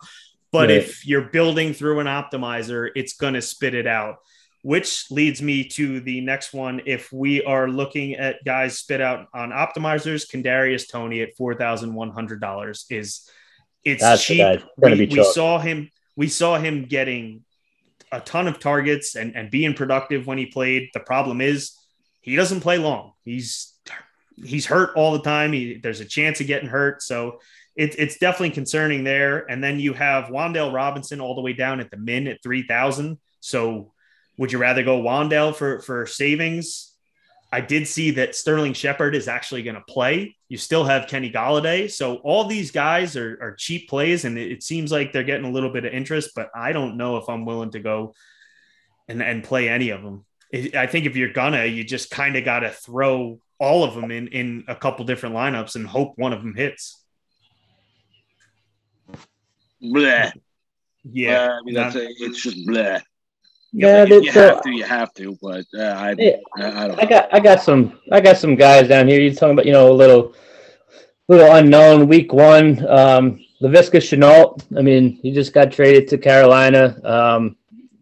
But 0.56 0.70
Right. 0.70 0.78
if 0.78 1.06
you're 1.06 1.30
building 1.38 1.74
through 1.74 2.00
an 2.00 2.08
optimizer, 2.08 2.90
it's 2.96 3.14
going 3.14 3.34
to 3.36 3.42
spit 3.42 3.74
it 3.74 3.88
out. 3.88 4.16
which 4.74 5.12
leads 5.12 5.44
me 5.44 5.64
to 5.64 6.00
the 6.00 6.22
next 6.22 6.52
one. 6.52 6.82
If 6.88 7.14
we 7.14 7.44
are 7.44 7.68
looking 7.70 8.16
at 8.16 8.44
guys 8.44 8.80
spit 8.80 9.00
out 9.00 9.28
on 9.32 9.52
optimizers, 9.52 10.26
Kadarius 10.28 10.90
Toney 10.92 11.22
at 11.22 11.36
four 11.38 11.54
thousand 11.54 11.94
one 11.94 12.10
hundred 12.10 12.42
dollars 12.42 12.86
is 12.90 13.30
it's 13.84 14.02
That's 14.02 14.24
cheap. 14.26 14.64
We, 14.78 15.06
be 15.06 15.16
we 15.18 15.24
saw 15.24 15.60
him. 15.60 15.92
We 16.16 16.28
saw 16.30 16.58
him 16.58 16.86
getting 16.86 17.44
a 18.12 18.20
ton 18.22 18.48
of 18.48 18.58
targets 18.60 19.16
and, 19.16 19.36
and 19.36 19.52
being 19.52 19.76
productive 19.76 20.26
when 20.26 20.40
he 20.40 20.48
played. 20.48 20.90
The 20.96 21.00
problem 21.00 21.42
is 21.42 21.78
he 22.22 22.36
doesn't 22.36 22.62
play 22.62 22.80
long. 22.80 23.12
He's 23.24 23.72
he's 24.44 24.66
hurt 24.66 24.96
all 24.96 25.12
the 25.14 25.22
time. 25.22 25.54
He, 25.54 25.78
there's 25.78 26.00
a 26.02 26.06
chance 26.18 26.42
of 26.42 26.48
getting 26.48 26.70
hurt. 26.70 27.04
So 27.04 27.40
it, 27.76 27.96
it's 27.98 28.18
definitely 28.18 28.52
concerning 28.52 29.04
there. 29.04 29.50
And 29.50 29.64
then 29.64 29.80
you 29.80 29.94
have 29.94 30.26
Wan'Dale 30.26 30.74
Robinson 30.74 31.20
all 31.20 31.36
the 31.36 31.42
way 31.42 31.54
down 31.54 31.80
at 31.80 31.92
the 31.92 31.98
min 31.98 32.28
at 32.28 32.42
3,000. 32.42 33.20
So 33.42 33.94
would 34.38 34.52
you 34.52 34.58
rather 34.58 34.84
go 34.84 35.02
Wan'Dale 35.02 35.56
for, 35.56 35.82
for 35.82 36.06
savings? 36.06 36.94
I 37.52 37.62
did 37.62 37.88
see 37.88 38.12
that 38.12 38.36
Sterling 38.36 38.74
Shepard 38.74 39.16
is 39.16 39.28
actually 39.28 39.64
going 39.64 39.76
to 39.76 39.84
play. 39.88 40.36
You 40.50 40.58
still 40.58 40.84
have 40.84 41.08
Kenny 41.08 41.32
Golladay. 41.32 41.90
So 41.90 42.16
all 42.18 42.46
these 42.46 42.72
guys 42.72 43.16
are, 43.16 43.38
are 43.42 43.56
cheap 43.56 43.88
plays, 43.88 44.26
and 44.26 44.38
it, 44.38 44.52
it 44.52 44.64
seems 44.64 44.92
like 44.92 45.14
they're 45.14 45.24
getting 45.24 45.46
a 45.46 45.52
little 45.52 45.70
bit 45.72 45.86
of 45.86 45.94
interest, 45.94 46.32
but 46.36 46.50
I 46.54 46.74
don't 46.74 46.98
know 46.98 47.18
if 47.18 47.30
I'm 47.30 47.46
willing 47.46 47.72
to 47.72 47.80
go 47.80 48.14
and, 49.08 49.22
and 49.22 49.44
play 49.44 49.70
any 49.70 49.92
of 49.92 50.02
them. 50.02 50.26
I 50.54 50.88
think 50.88 51.06
if 51.06 51.16
you're 51.16 51.32
gonna, 51.34 51.66
you 51.66 51.84
just 51.84 52.12
kind 52.12 52.36
of 52.36 52.44
got 52.44 52.60
to 52.60 52.72
throw 52.72 53.40
all 53.58 53.84
of 53.84 53.96
them 53.96 54.12
in 54.12 54.28
in 54.28 54.66
a 54.68 54.76
couple 54.76 55.06
different 55.06 55.36
lineups 55.36 55.76
and 55.76 55.88
hope 55.88 56.14
one 56.18 56.34
of 56.34 56.42
them 56.42 56.56
hits. 56.56 57.05
Bleh. 59.84 60.32
Yeah, 61.04 61.44
Uh, 61.44 61.50
I 61.58 61.62
mean, 61.64 61.76
that's 61.76 61.96
a, 61.96 62.08
it's 62.08 62.42
just 62.42 62.68
bleh. 62.68 63.02
Yeah, 63.72 64.04
If 64.04 64.10
you 64.10 64.22
that's, 64.24 64.38
uh, 64.38 64.54
have 64.54 64.64
to, 64.64 64.72
you 64.72 64.84
have 64.84 65.14
to, 65.16 65.38
but 65.42 65.66
uh, 65.78 65.82
I, 65.84 66.16
Yeah. 66.18 66.38
I, 66.58 66.84
I 66.84 66.88
don't. 66.88 67.04
I 67.04 67.06
got 67.06 67.34
I 67.34 67.40
got 67.40 67.62
some 67.62 68.00
I 68.12 68.22
got 68.22 68.38
some 68.38 68.56
guys 68.56 68.88
down 68.88 69.08
here. 69.08 69.20
You're 69.20 69.34
talking 69.34 69.52
about 69.54 69.66
you 69.66 69.74
know 69.74 69.92
a 69.92 69.94
little 69.94 70.34
little 71.28 71.54
unknown 71.56 72.08
week 72.08 72.32
one. 72.34 72.86
Um, 72.88 73.40
Laviska 73.62 74.00
Shenault. 74.00 74.64
I 74.78 74.82
mean, 74.82 75.20
he 75.22 75.32
just 75.32 75.54
got 75.54 75.72
traded 75.72 76.08
to 76.10 76.18
Carolina. 76.18 77.00
Um, 77.04 77.58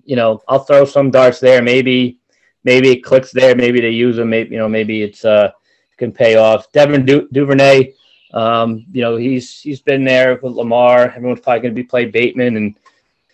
you 0.06 0.16
know, 0.16 0.42
I'll 0.48 0.60
throw 0.64 0.86
some 0.86 1.10
darts 1.10 1.40
there. 1.40 1.62
Maybe 1.64 2.20
maybe 2.64 2.92
it 2.92 3.04
clicks 3.04 3.32
there. 3.32 3.56
Maybe 3.56 3.82
they 3.82 3.90
use 3.90 4.16
them. 4.18 4.30
Maybe 4.30 4.52
you 4.52 4.60
know 4.60 4.70
maybe 4.70 5.02
it's 5.02 5.26
uh 5.26 5.52
can 5.98 6.12
pay 6.12 6.36
off. 6.36 6.72
Devin 6.72 7.06
du- 7.06 7.28
Duvernay. 7.32 7.94
Um, 8.34 8.86
you 8.92 9.02
know 9.02 9.16
he's 9.16 9.62
he's 9.62 9.82
been 9.82 10.04
there 10.04 10.40
with 10.42 10.54
Lamar. 10.54 11.14
Everyone's 11.16 11.42
probably 11.42 11.62
going 11.62 11.76
to 11.76 11.82
be 11.82 11.88
play 11.88 12.06
Bateman 12.06 12.58
and 12.58 12.76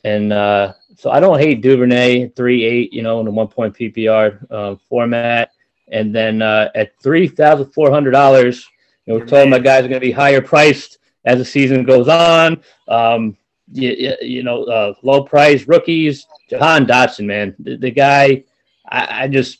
and 0.03 0.33
uh, 0.33 0.73
so 0.97 1.11
I 1.11 1.19
don't 1.19 1.39
hate 1.39 1.61
Duvernay 1.61 2.29
three 2.29 2.63
eight, 2.63 2.93
you 2.93 3.01
know, 3.01 3.19
in 3.19 3.25
the 3.25 3.31
one 3.31 3.47
point 3.47 3.75
PPR 3.75 4.45
uh, 4.51 4.75
format. 4.89 5.51
And 5.91 6.13
then 6.13 6.41
uh, 6.41 6.69
at 6.75 6.97
three 7.01 7.27
thousand 7.27 7.71
four 7.71 7.91
hundred 7.91 8.11
dollars, 8.11 8.67
you 9.05 9.13
know, 9.13 9.19
we're 9.19 9.25
told 9.25 9.49
my 9.49 9.59
guys 9.59 9.85
are 9.85 9.87
going 9.87 10.01
to 10.01 10.05
be 10.05 10.11
higher 10.11 10.41
priced 10.41 10.99
as 11.25 11.37
the 11.39 11.45
season 11.45 11.83
goes 11.83 12.07
on. 12.07 12.61
Um, 12.87 13.37
you, 13.71 14.15
you 14.21 14.43
know, 14.43 14.63
uh, 14.65 14.93
low 15.03 15.23
price 15.23 15.67
rookies, 15.67 16.25
Jahan 16.49 16.85
Dotson, 16.85 17.25
man, 17.25 17.55
the, 17.59 17.77
the 17.77 17.91
guy, 17.91 18.43
I, 18.89 19.23
I 19.23 19.27
just, 19.27 19.59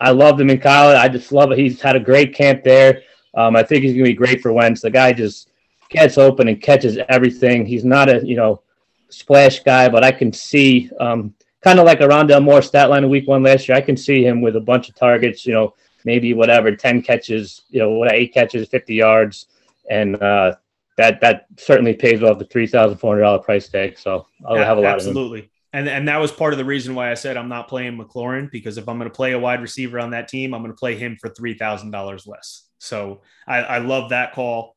I 0.00 0.10
loved 0.10 0.40
him 0.40 0.50
in 0.50 0.60
college. 0.60 0.96
I 0.96 1.08
just 1.08 1.32
love 1.32 1.52
it. 1.52 1.58
He's 1.58 1.80
had 1.80 1.96
a 1.96 2.00
great 2.00 2.34
camp 2.34 2.64
there. 2.64 3.02
Um, 3.34 3.56
I 3.56 3.62
think 3.62 3.82
he's 3.82 3.92
going 3.92 4.04
to 4.04 4.10
be 4.10 4.14
great 4.14 4.40
for 4.40 4.52
Wentz. 4.52 4.82
The 4.82 4.90
guy 4.90 5.12
just 5.12 5.48
gets 5.88 6.18
open 6.18 6.48
and 6.48 6.60
catches 6.60 6.98
everything. 7.08 7.66
He's 7.66 7.84
not 7.84 8.08
a, 8.08 8.26
you 8.26 8.36
know, 8.36 8.62
splash 9.08 9.60
guy, 9.60 9.88
but 9.88 10.04
I 10.04 10.12
can 10.12 10.32
see 10.32 10.90
um, 11.00 11.34
kind 11.62 11.78
of 11.78 11.86
like 11.86 12.00
a 12.00 12.08
Rondale 12.08 12.42
Moore 12.42 12.62
stat 12.62 12.90
line 12.90 13.04
in 13.04 13.10
week 13.10 13.28
one 13.28 13.42
last 13.42 13.68
year. 13.68 13.76
I 13.76 13.80
can 13.80 13.96
see 13.96 14.24
him 14.24 14.40
with 14.40 14.56
a 14.56 14.60
bunch 14.60 14.88
of 14.88 14.94
targets, 14.94 15.46
you 15.46 15.52
know, 15.52 15.74
maybe 16.04 16.34
whatever, 16.34 16.74
10 16.74 17.02
catches, 17.02 17.62
you 17.70 17.78
know, 17.78 17.90
what 17.90 18.12
eight 18.12 18.34
catches, 18.34 18.68
50 18.68 18.94
yards. 18.94 19.46
And 19.88 20.20
uh, 20.22 20.56
that 20.96 21.20
that 21.20 21.46
certainly 21.56 21.94
pays 21.94 22.22
off 22.22 22.38
the 22.38 22.44
$3,400 22.44 23.44
price 23.44 23.68
tag. 23.68 23.98
So 23.98 24.26
I'll 24.46 24.56
have 24.56 24.78
a 24.78 24.80
lot 24.80 24.90
of 24.90 24.94
absolutely. 24.96 25.50
And, 25.74 25.88
and 25.88 26.06
that 26.08 26.18
was 26.18 26.30
part 26.30 26.52
of 26.52 26.58
the 26.58 26.66
reason 26.66 26.94
why 26.94 27.10
I 27.10 27.14
said 27.14 27.36
I'm 27.36 27.48
not 27.48 27.66
playing 27.66 27.96
McLaurin 27.96 28.50
because 28.50 28.76
if 28.76 28.88
I'm 28.88 28.98
going 28.98 29.08
to 29.08 29.14
play 29.14 29.32
a 29.32 29.38
wide 29.38 29.62
receiver 29.62 29.98
on 29.98 30.10
that 30.10 30.28
team, 30.28 30.52
I'm 30.52 30.60
going 30.60 30.72
to 30.72 30.78
play 30.78 30.96
him 30.96 31.16
for 31.18 31.30
three 31.30 31.54
thousand 31.54 31.92
dollars 31.92 32.26
less. 32.26 32.64
So 32.82 33.22
I, 33.46 33.58
I 33.58 33.78
love 33.78 34.10
that 34.10 34.32
call. 34.32 34.76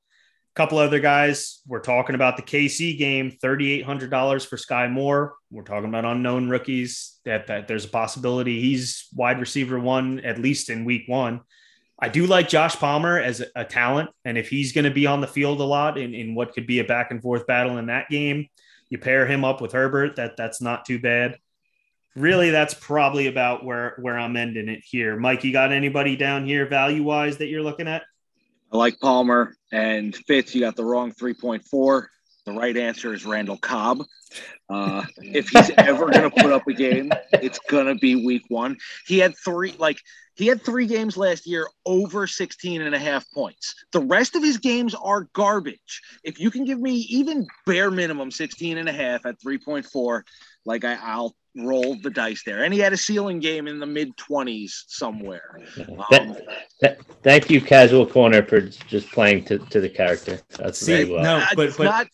A 0.53 0.55
couple 0.55 0.77
other 0.77 0.99
guys. 0.99 1.61
We're 1.67 1.81
talking 1.81 2.15
about 2.15 2.37
the 2.37 2.43
KC 2.43 2.97
game, 2.97 3.31
thirty 3.31 3.71
eight 3.71 3.83
hundred 3.83 4.11
dollars 4.11 4.45
for 4.45 4.57
Sky 4.57 4.87
Moore. 4.87 5.33
We're 5.49 5.63
talking 5.63 5.89
about 5.89 6.05
unknown 6.05 6.47
rookies. 6.47 7.19
That 7.25 7.47
that 7.47 7.67
there's 7.67 7.85
a 7.85 7.89
possibility 7.89 8.61
he's 8.61 9.07
wide 9.13 9.39
receiver 9.39 9.79
one 9.79 10.19
at 10.19 10.39
least 10.39 10.69
in 10.69 10.85
week 10.85 11.03
one. 11.07 11.41
I 11.99 12.09
do 12.09 12.27
like 12.27 12.47
Josh 12.47 12.75
Palmer 12.75 13.17
as 13.17 13.41
a, 13.41 13.47
a 13.55 13.65
talent, 13.65 14.11
and 14.23 14.37
if 14.37 14.49
he's 14.49 14.71
going 14.71 14.85
to 14.85 14.91
be 14.91 15.07
on 15.07 15.21
the 15.21 15.27
field 15.27 15.59
a 15.59 15.63
lot 15.63 15.97
in, 15.97 16.13
in 16.13 16.35
what 16.35 16.53
could 16.53 16.67
be 16.67 16.79
a 16.79 16.83
back 16.83 17.09
and 17.09 17.21
forth 17.21 17.47
battle 17.47 17.77
in 17.77 17.87
that 17.87 18.09
game, 18.09 18.47
you 18.89 18.97
pair 18.97 19.25
him 19.25 19.43
up 19.43 19.61
with 19.61 19.71
Herbert. 19.71 20.17
That 20.17 20.37
that's 20.37 20.61
not 20.61 20.85
too 20.85 20.99
bad. 20.99 21.37
Really, 22.15 22.49
that's 22.49 22.73
probably 22.73 23.27
about 23.27 23.65
where 23.65 23.95
where 23.99 24.17
I'm 24.17 24.37
ending 24.37 24.69
it 24.69 24.81
here. 24.85 25.17
Mike, 25.17 25.43
you 25.43 25.51
got 25.51 25.73
anybody 25.73 26.15
down 26.15 26.45
here 26.45 26.65
value 26.65 27.03
wise 27.03 27.37
that 27.37 27.47
you're 27.47 27.63
looking 27.63 27.89
at? 27.89 28.03
I 28.71 28.77
like 28.77 28.99
Palmer 28.99 29.55
and 29.71 30.15
Fitz. 30.15 30.55
You 30.55 30.61
got 30.61 30.75
the 30.75 30.85
wrong 30.85 31.11
3.4. 31.11 32.07
The 32.45 32.51
right 32.51 32.77
answer 32.77 33.13
is 33.13 33.25
Randall 33.25 33.57
Cobb. 33.57 34.03
Uh, 34.69 35.03
if 35.17 35.49
he's 35.49 35.71
ever 35.77 36.09
going 36.09 36.29
to 36.29 36.41
put 36.41 36.51
up 36.51 36.67
a 36.67 36.73
game, 36.73 37.11
it's 37.33 37.59
going 37.69 37.87
to 37.87 37.95
be 37.95 38.25
week 38.25 38.43
one. 38.49 38.77
He 39.07 39.17
had 39.17 39.33
three, 39.43 39.75
like, 39.77 39.99
he 40.35 40.47
had 40.47 40.61
three 40.61 40.85
games 40.85 41.15
last 41.15 41.47
year 41.47 41.67
over 41.85 42.27
16 42.27 42.81
and 42.81 42.93
a 42.93 42.99
half 42.99 43.25
points. 43.33 43.73
The 43.91 44.01
rest 44.01 44.35
of 44.35 44.43
his 44.43 44.57
games 44.57 44.93
are 44.93 45.29
garbage. 45.33 46.01
If 46.23 46.39
you 46.39 46.51
can 46.51 46.65
give 46.65 46.79
me 46.79 46.95
even 47.09 47.47
bare 47.65 47.89
minimum 47.89 48.31
16 48.31 48.77
and 48.77 48.89
a 48.89 48.93
half 48.93 49.25
at 49.25 49.39
3.4, 49.39 50.23
like 50.65 50.83
I, 50.83 50.97
I'll 51.01 51.35
roll 51.55 51.95
the 52.01 52.09
dice 52.09 52.43
there. 52.45 52.63
And 52.63 52.73
he 52.73 52.79
had 52.79 52.93
a 52.93 52.97
ceiling 52.97 53.39
game 53.39 53.67
in 53.67 53.79
the 53.79 53.85
mid 53.85 54.15
20s 54.17 54.71
somewhere. 54.87 55.59
Um, 56.11 56.35
Th- 56.81 56.97
Thank 57.23 57.49
you, 57.49 57.61
Casual 57.61 58.05
Corner, 58.05 58.43
for 58.43 58.61
just 58.61 59.11
playing 59.11 59.45
to, 59.45 59.59
to 59.59 59.79
the 59.79 59.89
character. 59.89 60.39
That's 60.57 60.79
See, 60.79 61.03
very 61.03 61.11
well. 61.11 61.23
no, 61.23 61.45
but 61.55 61.67
it's 61.67 61.77
but 61.77 61.83
not. 61.85 62.07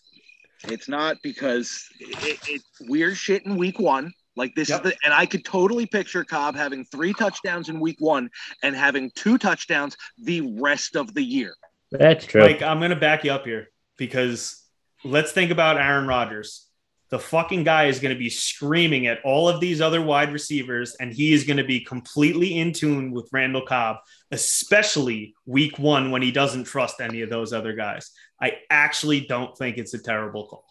It's 0.67 0.87
not 0.87 1.17
because 1.23 1.83
it, 1.99 2.39
it's 2.47 2.65
weird 2.81 3.17
shit 3.17 3.45
in 3.47 3.57
week 3.57 3.79
one. 3.79 4.13
Like 4.35 4.53
this 4.55 4.69
Yep. 4.69 4.85
is 4.85 4.91
the, 4.91 4.97
and 5.03 5.13
I 5.13 5.25
could 5.25 5.43
totally 5.43 5.85
picture 5.87 6.23
Cobb 6.23 6.55
having 6.55 6.85
three 6.85 7.13
touchdowns 7.13 7.67
in 7.67 7.79
week 7.79 7.97
one 7.99 8.29
and 8.63 8.75
having 8.75 9.11
two 9.15 9.37
touchdowns 9.39 9.97
the 10.23 10.41
rest 10.59 10.95
of 10.95 11.13
the 11.15 11.23
year. 11.23 11.53
That's 11.91 12.25
true. 12.25 12.41
Like 12.43 12.61
I'm 12.61 12.77
going 12.79 12.91
to 12.91 12.95
back 12.95 13.23
you 13.23 13.31
up 13.31 13.43
here 13.45 13.69
because 13.97 14.63
let's 15.03 15.31
think 15.31 15.51
about 15.51 15.77
Aaron 15.77 16.07
Rodgers. 16.07 16.67
The 17.11 17.19
fucking 17.19 17.65
guy 17.65 17.85
is 17.87 17.99
going 17.99 18.13
to 18.15 18.19
be 18.19 18.29
screaming 18.29 19.05
at 19.07 19.19
all 19.25 19.49
of 19.49 19.59
these 19.59 19.81
other 19.81 20.01
wide 20.01 20.31
receivers, 20.31 20.95
and 20.99 21.11
he 21.13 21.33
is 21.33 21.43
going 21.43 21.57
to 21.57 21.63
be 21.65 21.81
completely 21.81 22.57
in 22.57 22.71
tune 22.71 23.11
with 23.11 23.27
Randall 23.33 23.65
Cobb, 23.65 23.97
especially 24.31 25.35
week 25.45 25.77
one 25.77 26.11
when 26.11 26.21
he 26.21 26.31
doesn't 26.31 26.63
trust 26.63 27.01
any 27.01 27.21
of 27.21 27.29
those 27.29 27.51
other 27.51 27.73
guys. 27.73 28.11
I 28.41 28.59
actually 28.69 29.21
don't 29.21 29.57
think 29.57 29.77
it's 29.77 29.93
a 29.93 29.99
terrible 30.01 30.47
call. 30.47 30.65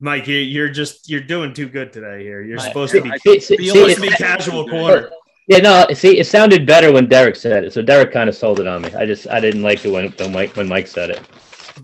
Mike, 0.00 0.26
you- 0.26 0.36
you're 0.38 0.70
just 0.70 1.10
you're 1.10 1.20
doing 1.20 1.52
too 1.52 1.68
good 1.68 1.92
today. 1.92 2.22
Here, 2.22 2.42
you're 2.42 2.58
supposed 2.58 2.92
to 2.94 3.02
be 3.02 3.10
See- 3.18 3.40
see- 3.40 3.68
supposed 3.68 3.96
to 3.96 4.00
be 4.00 4.08
casual 4.08 4.66
corner. 4.66 5.10
Yeah, 5.48 5.58
no. 5.58 5.86
See, 5.92 6.18
it 6.18 6.26
sounded 6.26 6.64
better 6.64 6.90
when 6.92 7.06
Derek 7.06 7.36
said 7.36 7.64
it. 7.64 7.72
So 7.74 7.82
Derek 7.82 8.10
kind 8.12 8.28
of 8.28 8.34
sold 8.34 8.60
it 8.60 8.66
on 8.66 8.80
me. 8.82 8.90
I 8.94 9.04
just 9.04 9.28
I 9.28 9.40
didn't 9.40 9.62
like 9.62 9.84
it 9.84 9.90
when 9.90 10.08
when 10.12 10.32
Mike 10.32 10.56
when 10.56 10.68
Mike 10.68 10.86
said 10.86 11.10
it. 11.10 11.20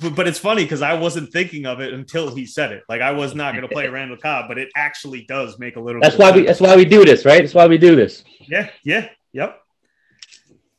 But, 0.00 0.14
but 0.14 0.28
it's 0.28 0.38
funny 0.38 0.62
because 0.64 0.82
I 0.82 0.94
wasn't 0.94 1.32
thinking 1.32 1.66
of 1.66 1.80
it 1.80 1.92
until 1.92 2.34
he 2.34 2.46
said 2.46 2.72
it. 2.72 2.82
Like 2.88 3.00
I 3.00 3.12
was 3.12 3.34
not 3.34 3.52
going 3.54 3.62
to 3.66 3.72
play 3.72 3.88
Randall 3.92 4.16
Cobb, 4.16 4.48
but 4.48 4.58
it 4.58 4.68
actually 4.76 5.24
does 5.26 5.58
make 5.58 5.76
a 5.76 5.80
little. 5.80 6.00
That's 6.00 6.16
bit 6.16 6.22
why 6.22 6.30
of 6.30 6.34
we 6.36 6.40
sense. 6.46 6.58
that's 6.58 6.68
why 6.68 6.76
we 6.76 6.84
do 6.84 7.04
this, 7.04 7.24
right? 7.24 7.42
That's 7.42 7.54
why 7.54 7.66
we 7.66 7.78
do 7.78 7.96
this. 7.96 8.24
Yeah, 8.40 8.70
yeah, 8.84 9.08
yep. 9.32 9.60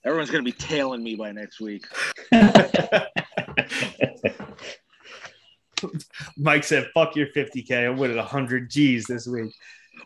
Everyone's 0.04 0.32
gonna 0.32 0.44
be 0.44 0.52
tailing 0.54 1.04
me 1.04 1.16
by 1.16 1.32
next 1.32 1.60
week. 1.60 1.86
Mike 6.38 6.64
said, 6.64 6.90
"Fuck 6.94 7.16
your 7.16 7.28
50k. 7.28 7.90
I'm 7.90 7.98
winning 7.98 8.18
100 8.18 8.70
G's 8.70 9.06
this 9.06 9.28
week." 9.28 9.54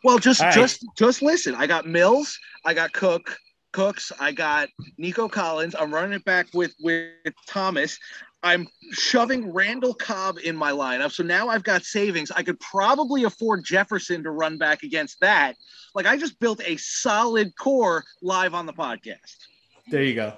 Well, 0.04 0.18
just 0.18 0.42
All 0.42 0.48
right. 0.48 0.56
just 0.56 0.86
just 0.98 1.22
listen. 1.22 1.56
I 1.56 1.68
got 1.68 1.86
Mills, 1.86 2.38
I 2.66 2.74
got 2.74 2.94
Cook, 2.94 3.38
Cooks, 3.74 4.12
I 4.20 4.32
got 4.32 4.70
Nico 4.98 5.28
Collins. 5.28 5.76
I'm 5.78 5.94
running 5.94 6.14
it 6.14 6.26
back 6.26 6.48
with 6.54 6.74
with 6.82 7.12
Thomas. 7.48 7.98
I'm 8.44 8.68
shoving 8.92 9.54
Randall 9.54 9.94
Cobb 9.94 10.38
in 10.44 10.56
my 10.56 10.72
lineup. 10.72 11.12
So 11.12 11.24
now 11.24 11.48
I've 11.48 11.64
got 11.64 11.84
savings. 11.84 12.32
I 12.32 12.42
could 12.44 12.60
probably 12.60 13.24
afford 13.24 13.64
Jefferson 13.64 14.24
to 14.24 14.32
run 14.32 14.58
back 14.58 14.84
against 14.84 15.20
that. 15.20 15.56
Like 15.94 16.08
I 16.08 16.18
just 16.18 16.40
built 16.40 16.62
a 16.66 16.78
solid 16.78 17.56
core 17.56 18.04
live 18.22 18.54
on 18.54 18.66
the 18.66 18.74
podcast. 18.74 19.38
There 19.90 20.04
you 20.04 20.16
go. 20.16 20.34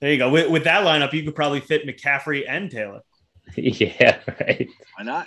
There 0.00 0.12
you 0.12 0.18
go. 0.18 0.30
With, 0.30 0.50
with 0.50 0.64
that 0.64 0.84
lineup, 0.84 1.12
you 1.12 1.24
could 1.24 1.34
probably 1.34 1.60
fit 1.60 1.86
McCaffrey 1.86 2.44
and 2.48 2.70
Taylor. 2.70 3.00
yeah, 3.56 4.18
right. 4.40 4.68
Why 4.96 5.04
not? 5.04 5.26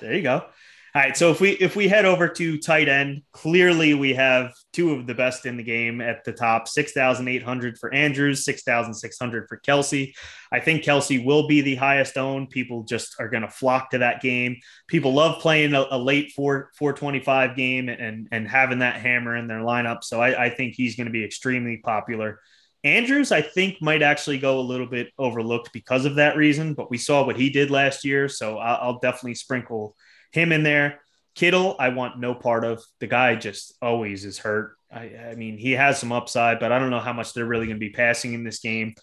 There 0.00 0.14
you 0.14 0.22
go. 0.22 0.44
All 0.96 1.02
right, 1.02 1.14
so 1.14 1.30
if 1.30 1.42
we 1.42 1.50
if 1.50 1.76
we 1.76 1.88
head 1.88 2.06
over 2.06 2.26
to 2.26 2.56
tight 2.56 2.88
end, 2.88 3.20
clearly 3.30 3.92
we 3.92 4.14
have 4.14 4.54
two 4.72 4.92
of 4.92 5.06
the 5.06 5.12
best 5.12 5.44
in 5.44 5.58
the 5.58 5.62
game 5.62 6.00
at 6.00 6.24
the 6.24 6.32
top. 6.32 6.68
Six 6.68 6.92
thousand 6.92 7.28
eight 7.28 7.42
hundred 7.42 7.76
for 7.76 7.92
Andrews, 7.92 8.46
six 8.46 8.62
thousand 8.62 8.94
six 8.94 9.18
hundred 9.18 9.46
for 9.46 9.60
Kelce. 9.60 10.14
I 10.50 10.60
think 10.60 10.84
Kelce 10.84 11.22
will 11.22 11.48
be 11.48 11.60
the 11.60 11.74
highest 11.74 12.16
owned. 12.16 12.48
People 12.48 12.84
just 12.84 13.14
are 13.20 13.28
going 13.28 13.42
to 13.42 13.50
flock 13.50 13.90
to 13.90 13.98
that 13.98 14.22
game. 14.22 14.56
People 14.88 15.12
love 15.12 15.42
playing 15.42 15.74
a, 15.74 15.84
a, 15.90 15.98
late 15.98 16.32
four 16.32 16.70
four 16.78 16.94
twenty 16.94 17.20
five 17.20 17.56
game 17.56 17.90
and 17.90 18.28
and 18.32 18.48
having 18.48 18.78
that 18.78 18.96
hammer 18.96 19.36
in 19.36 19.48
their 19.48 19.60
lineup. 19.60 20.02
So 20.02 20.22
I, 20.22 20.46
I 20.46 20.48
think 20.48 20.76
he's 20.76 20.96
going 20.96 21.08
to 21.08 21.12
be 21.12 21.26
extremely 21.26 21.76
popular. 21.76 22.40
Andrews, 22.84 23.32
I 23.32 23.42
think, 23.42 23.82
might 23.82 24.00
actually 24.00 24.38
go 24.38 24.60
a 24.60 24.62
little 24.62 24.86
bit 24.86 25.08
overlooked 25.18 25.74
because 25.74 26.06
of 26.06 26.14
that 26.14 26.38
reason, 26.38 26.72
but 26.72 26.90
we 26.90 26.96
saw 26.96 27.26
what 27.26 27.36
he 27.36 27.50
did 27.50 27.70
last 27.70 28.02
year, 28.02 28.30
so 28.30 28.56
I'll, 28.56 28.78
I'll 28.80 28.98
definitely 28.98 29.34
sprinkle 29.34 29.94
him 30.36 30.52
in 30.52 30.62
there. 30.62 31.00
Kittle, 31.34 31.76
I 31.78 31.90
want 31.90 32.18
no 32.18 32.34
part 32.34 32.64
of. 32.64 32.82
The 33.00 33.06
guy 33.06 33.34
just 33.34 33.74
always 33.82 34.24
is 34.24 34.38
hurt. 34.38 34.76
I, 34.92 35.10
I 35.30 35.34
mean, 35.34 35.58
he 35.58 35.72
has 35.72 35.98
some 35.98 36.12
upside, 36.12 36.60
but 36.60 36.72
I 36.72 36.78
don't 36.78 36.90
know 36.90 37.00
how 37.00 37.12
much 37.12 37.32
they're 37.32 37.44
really 37.44 37.66
going 37.66 37.76
to 37.76 37.86
be 37.86 37.90
passing 37.90 38.32
in 38.32 38.44
this 38.44 38.60
game. 38.60 38.94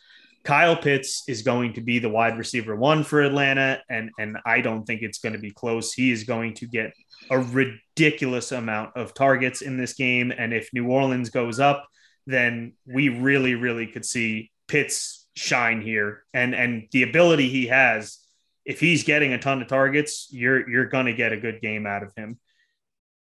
Kyle 0.43 0.75
Pitts 0.75 1.23
is 1.27 1.41
going 1.41 1.73
to 1.73 1.81
be 1.81 1.99
the 1.99 2.09
wide 2.09 2.37
receiver 2.37 2.75
one 2.75 3.03
for 3.03 3.21
Atlanta, 3.21 3.81
and 3.89 4.09
and 4.19 4.37
I 4.45 4.61
don't 4.61 4.83
think 4.83 5.01
it's 5.01 5.19
going 5.19 5.33
to 5.33 5.39
be 5.39 5.51
close. 5.51 5.93
He 5.93 6.11
is 6.11 6.25
going 6.25 6.55
to 6.55 6.67
get 6.67 6.91
a 7.29 7.39
ridiculous 7.39 8.51
amount 8.51 8.97
of 8.97 9.13
targets 9.13 9.61
in 9.61 9.77
this 9.77 9.93
game, 9.93 10.33
and 10.37 10.53
if 10.53 10.69
New 10.73 10.87
Orleans 10.87 11.29
goes 11.29 11.59
up, 11.59 11.87
then 12.27 12.73
we 12.85 13.09
really, 13.09 13.55
really 13.55 13.87
could 13.87 14.05
see 14.05 14.51
Pitts 14.67 15.27
shine 15.35 15.81
here, 15.81 16.23
and 16.33 16.53
and 16.53 16.87
the 16.91 17.03
ability 17.03 17.49
he 17.49 17.67
has 17.67 18.17
if 18.65 18.79
he's 18.79 19.03
getting 19.03 19.33
a 19.33 19.37
ton 19.37 19.61
of 19.61 19.67
targets, 19.67 20.27
you're 20.31 20.69
you're 20.69 20.85
going 20.85 21.05
to 21.07 21.13
get 21.13 21.33
a 21.33 21.37
good 21.37 21.61
game 21.61 21.85
out 21.85 22.03
of 22.03 22.13
him. 22.15 22.39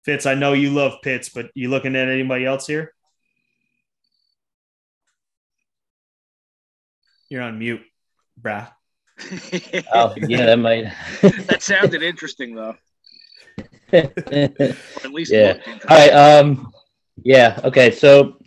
Fitz, 0.06 0.26
I 0.26 0.36
know 0.36 0.54
you 0.54 0.72
love 0.72 1.02
Pitts, 1.04 1.30
but 1.30 1.52
you 1.54 1.70
looking 1.70 1.96
at 1.96 2.10
anybody 2.10 2.46
else 2.46 2.66
here? 2.66 2.94
You're 7.30 7.44
on 7.44 7.60
mute, 7.60 7.82
brah. 8.42 8.72
oh, 9.94 10.14
yeah, 10.18 10.48
that 10.48 10.60
might. 10.60 10.92
that 11.22 11.62
sounded 11.62 12.02
interesting, 12.02 12.56
though. 12.56 12.76
at 13.94 15.12
least, 15.12 15.32
yeah. 15.32 15.58
All 15.88 15.98
right. 15.98 16.10
Um. 16.10 16.74
Yeah. 17.24 17.60
Okay. 17.64 17.92
So, 17.92 18.38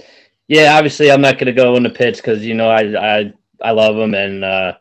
yeah. 0.48 0.76
Obviously, 0.76 1.10
I'm 1.10 1.20
not 1.20 1.34
going 1.34 1.46
to 1.46 1.52
go 1.52 1.76
into 1.76 1.90
Pitts 1.90 2.20
because 2.20 2.44
you 2.44 2.54
know 2.54 2.68
I 2.68 3.20
I 3.20 3.32
I 3.62 3.70
love 3.70 3.96
him 3.96 4.14
and 4.14 4.44
uh, 4.44 4.74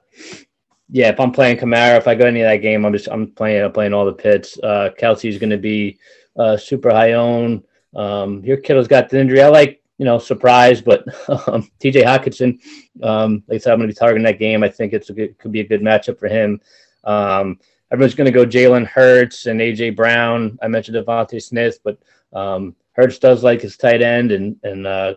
yeah, 0.89 1.09
if 1.09 1.19
I'm 1.19 1.31
playing 1.31 1.57
Kamara, 1.57 1.97
if 1.97 2.07
I 2.07 2.15
go 2.15 2.27
into 2.27 2.41
that 2.41 2.57
game, 2.57 2.86
I'm 2.86 2.93
just 2.93 3.07
I'm 3.09 3.31
playing 3.31 3.63
I'm 3.63 3.71
playing 3.71 3.93
all 3.93 4.05
the 4.05 4.13
Pitts. 4.13 4.57
Uh, 4.61 4.89
Kelce's 4.99 5.38
going 5.38 5.49
to 5.49 5.57
be 5.57 5.97
uh, 6.38 6.57
super 6.57 6.91
high 6.91 7.13
own. 7.13 7.63
Um, 7.95 8.43
your 8.43 8.57
kiddo's 8.57 8.88
got 8.88 9.09
the 9.09 9.19
injury. 9.19 9.41
I 9.41 9.47
like 9.47 9.81
you 9.97 10.05
know 10.05 10.17
surprise, 10.17 10.81
but 10.81 11.05
um, 11.47 11.69
T.J. 11.79 12.03
Hockenson, 12.03 12.59
um, 13.01 13.43
like 13.47 13.55
I 13.55 13.59
said, 13.59 13.73
I'm 13.73 13.79
going 13.79 13.89
to 13.89 13.93
be 13.93 13.97
targeting 13.97 14.23
that 14.23 14.39
game. 14.39 14.63
I 14.63 14.69
think 14.69 14.93
it's 14.93 15.09
a 15.09 15.13
good, 15.13 15.38
could 15.38 15.51
be 15.51 15.61
a 15.61 15.67
good 15.67 15.81
matchup 15.81 16.19
for 16.19 16.27
him. 16.27 16.59
Um, 17.03 17.59
everyone's 17.91 18.15
going 18.15 18.25
to 18.25 18.31
go 18.31 18.45
Jalen 18.45 18.88
Hurts 18.88 19.45
and 19.45 19.59
AJ 19.59 19.95
Brown. 19.95 20.57
I 20.61 20.67
mentioned 20.67 20.97
DeVonta 20.97 21.41
Smith, 21.41 21.79
but 21.84 21.97
um, 22.34 22.75
Hurts 22.93 23.19
does 23.19 23.43
like 23.43 23.61
his 23.61 23.77
tight 23.77 24.01
end, 24.01 24.31
and 24.31 24.57
and 24.63 24.86
uh, 24.86 25.15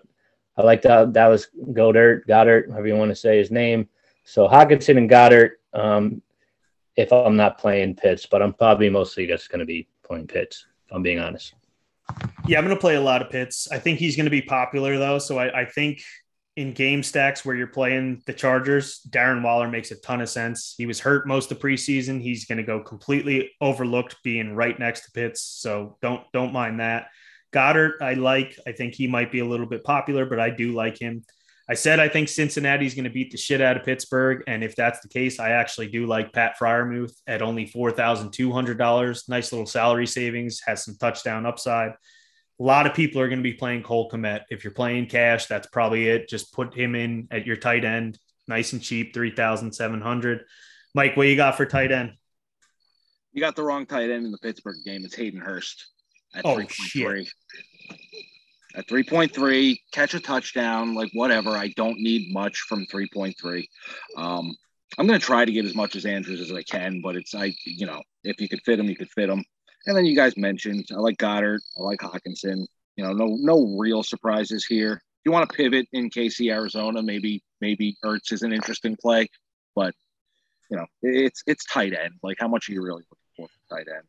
I 0.56 0.62
like 0.62 0.82
Dallas 0.82 1.48
Goedert, 1.72 2.26
Goedert, 2.26 2.70
however 2.70 2.86
you 2.86 2.96
want 2.96 3.10
to 3.10 3.16
say 3.16 3.38
his 3.38 3.50
name. 3.50 3.88
So 4.26 4.48
Hockenson 4.48 4.98
and 4.98 5.08
Goedert, 5.08 5.52
um, 5.72 6.20
if 6.96 7.12
I'm 7.12 7.36
not 7.36 7.58
playing 7.58 7.94
Pitts, 7.94 8.26
but 8.26 8.42
I'm 8.42 8.52
probably 8.52 8.90
mostly 8.90 9.24
just 9.24 9.48
going 9.50 9.60
to 9.60 9.64
be 9.64 9.86
playing 10.02 10.26
Pitts, 10.26 10.66
if 10.84 10.92
I'm 10.92 11.02
being 11.02 11.20
honest. 11.20 11.54
Yeah, 12.44 12.58
I'm 12.58 12.64
going 12.64 12.76
to 12.76 12.80
play 12.80 12.96
a 12.96 13.00
lot 13.00 13.22
of 13.22 13.30
Pitts. 13.30 13.70
I 13.70 13.78
think 13.78 14.00
he's 14.00 14.16
going 14.16 14.24
to 14.24 14.30
be 14.30 14.42
popular, 14.42 14.98
though. 14.98 15.20
So 15.20 15.38
I, 15.38 15.60
I 15.60 15.64
think 15.64 16.02
in 16.56 16.72
game 16.72 17.04
stacks 17.04 17.44
where 17.44 17.54
you're 17.54 17.68
playing 17.68 18.20
the 18.26 18.32
Chargers, 18.32 19.00
Darren 19.08 19.44
Waller 19.44 19.68
makes 19.68 19.92
a 19.92 19.96
ton 19.96 20.20
of 20.20 20.28
sense. 20.28 20.74
He 20.76 20.86
was 20.86 20.98
hurt 20.98 21.28
most 21.28 21.52
of 21.52 21.60
preseason. 21.60 22.20
He's 22.20 22.46
going 22.46 22.58
to 22.58 22.64
go 22.64 22.80
completely 22.80 23.52
overlooked 23.60 24.16
being 24.24 24.56
right 24.56 24.76
next 24.76 25.04
to 25.04 25.12
Pitts. 25.12 25.40
So 25.40 25.98
don't 26.02 26.24
don't 26.32 26.52
mind 26.52 26.80
that. 26.80 27.10
Goedert, 27.52 28.02
I 28.02 28.14
like. 28.14 28.58
I 28.66 28.72
think 28.72 28.94
he 28.94 29.06
might 29.06 29.30
be 29.30 29.38
a 29.38 29.46
little 29.46 29.66
bit 29.66 29.84
popular, 29.84 30.26
but 30.26 30.40
I 30.40 30.50
do 30.50 30.72
like 30.72 30.98
him. 30.98 31.22
I 31.68 31.74
said 31.74 31.98
I 31.98 32.08
think 32.08 32.28
Cincinnati's 32.28 32.94
going 32.94 33.04
to 33.04 33.10
beat 33.10 33.32
the 33.32 33.36
shit 33.36 33.60
out 33.60 33.76
of 33.76 33.82
Pittsburgh, 33.82 34.44
and 34.46 34.62
if 34.62 34.76
that's 34.76 35.00
the 35.00 35.08
case, 35.08 35.40
I 35.40 35.50
actually 35.50 35.88
do 35.88 36.06
like 36.06 36.32
Pat 36.32 36.56
Freiermuth 36.58 37.14
at 37.26 37.42
only 37.42 37.66
four 37.66 37.90
thousand 37.90 38.32
two 38.32 38.52
hundred 38.52 38.78
dollars. 38.78 39.28
Nice 39.28 39.52
little 39.52 39.66
salary 39.66 40.06
savings, 40.06 40.60
has 40.64 40.84
some 40.84 40.96
touchdown 40.96 41.44
upside. 41.44 41.90
A 42.58 42.62
lot 42.62 42.86
of 42.86 42.94
people 42.94 43.20
are 43.20 43.28
going 43.28 43.40
to 43.40 43.42
be 43.42 43.52
playing 43.52 43.82
Cole 43.82 44.08
Kmet. 44.08 44.42
If 44.48 44.62
you're 44.62 44.72
playing 44.72 45.06
cash, 45.06 45.46
that's 45.46 45.66
probably 45.66 46.08
it. 46.08 46.28
Just 46.28 46.54
put 46.54 46.72
him 46.72 46.94
in 46.94 47.26
at 47.30 47.46
your 47.46 47.56
tight 47.56 47.84
end, 47.84 48.18
nice 48.46 48.72
and 48.72 48.82
cheap, 48.82 49.12
three 49.12 49.34
thousand 49.34 49.72
seven 49.72 50.00
hundred. 50.00 50.44
Mike, 50.94 51.16
what 51.16 51.26
you 51.26 51.36
got 51.36 51.56
for 51.56 51.66
tight 51.66 51.90
end? 51.90 52.12
You 53.32 53.40
got 53.40 53.56
the 53.56 53.64
wrong 53.64 53.86
tight 53.86 54.08
end 54.08 54.24
in 54.24 54.30
the 54.30 54.38
Pittsburgh 54.38 54.78
game. 54.84 55.04
It's 55.04 55.16
Hayden 55.16 55.40
Hurst 55.40 55.88
at 56.34 56.46
oh, 56.46 56.56
3.3. 56.56 56.68
Shit 56.70 57.28
at 58.76 58.86
3.3, 58.86 59.78
catch 59.92 60.14
a 60.14 60.20
touchdown, 60.20 60.94
like 60.94 61.10
whatever. 61.14 61.50
I 61.50 61.68
don't 61.76 61.98
need 61.98 62.32
much 62.32 62.58
from 62.68 62.86
3.3. 62.86 63.64
Um, 64.16 64.54
I'm 64.98 65.06
going 65.06 65.18
to 65.18 65.24
try 65.24 65.44
to 65.44 65.52
get 65.52 65.64
as 65.64 65.74
much 65.74 65.96
as 65.96 66.04
Andrews 66.04 66.40
as 66.40 66.52
I 66.52 66.62
can, 66.62 67.00
but 67.00 67.16
it's, 67.16 67.32
like, 67.32 67.56
you 67.64 67.86
know, 67.86 68.02
if 68.22 68.40
you 68.40 68.48
could 68.48 68.60
fit 68.64 68.78
him, 68.78 68.88
you 68.88 68.96
could 68.96 69.10
fit 69.10 69.30
him. 69.30 69.42
And 69.86 69.96
then 69.96 70.04
you 70.04 70.14
guys 70.14 70.36
mentioned, 70.36 70.86
I 70.92 70.96
like 70.96 71.16
Goedert, 71.16 71.60
I 71.78 71.82
like 71.82 72.00
Hockenson. 72.00 72.66
You 72.96 73.04
know, 73.04 73.12
no, 73.12 73.36
no 73.40 73.76
real 73.78 74.02
surprises 74.02 74.64
here. 74.64 74.92
If 74.92 75.24
you 75.24 75.32
want 75.32 75.48
to 75.48 75.56
pivot 75.56 75.86
in 75.92 76.10
KC, 76.10 76.52
Arizona, 76.52 77.02
maybe, 77.02 77.42
maybe 77.60 77.96
Ertz 78.04 78.32
is 78.32 78.42
an 78.42 78.52
interesting 78.52 78.96
play, 79.00 79.28
but 79.74 79.94
you 80.70 80.76
know, 80.76 80.86
it's, 81.02 81.42
it's 81.46 81.64
tight 81.66 81.92
end. 81.92 82.14
Like, 82.22 82.38
how 82.40 82.48
much 82.48 82.68
are 82.68 82.72
you 82.72 82.82
really 82.82 83.04
looking 83.10 83.48
for 83.68 83.74
tight 83.74 83.86
end? 83.88 84.04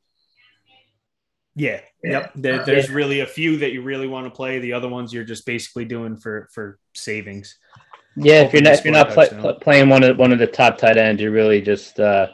Yeah. 1.57 1.81
yeah. 2.03 2.11
Yep. 2.11 2.31
There, 2.35 2.65
there's 2.65 2.89
really 2.91 3.21
a 3.21 3.25
few 3.25 3.57
that 3.57 3.73
you 3.73 3.81
really 3.81 4.07
want 4.07 4.27
to 4.27 4.29
play. 4.29 4.59
The 4.59 4.73
other 4.73 4.87
ones 4.87 5.11
you're 5.11 5.23
just 5.23 5.45
basically 5.45 5.85
doing 5.85 6.15
for 6.15 6.47
for 6.53 6.79
savings. 6.93 7.57
Yeah, 8.15 8.41
if 8.41 8.53
you're 8.53 8.61
not 8.61 8.73
if 8.73 8.85
you're 8.85 8.93
not 8.93 9.09
play, 9.09 9.29
playing 9.61 9.89
one 9.89 10.03
of 10.03 10.17
one 10.17 10.31
of 10.31 10.39
the 10.39 10.47
top 10.47 10.77
tight 10.77 10.97
ends, 10.97 11.21
you're 11.21 11.31
really 11.31 11.61
just 11.61 11.99
uh, 11.99 12.27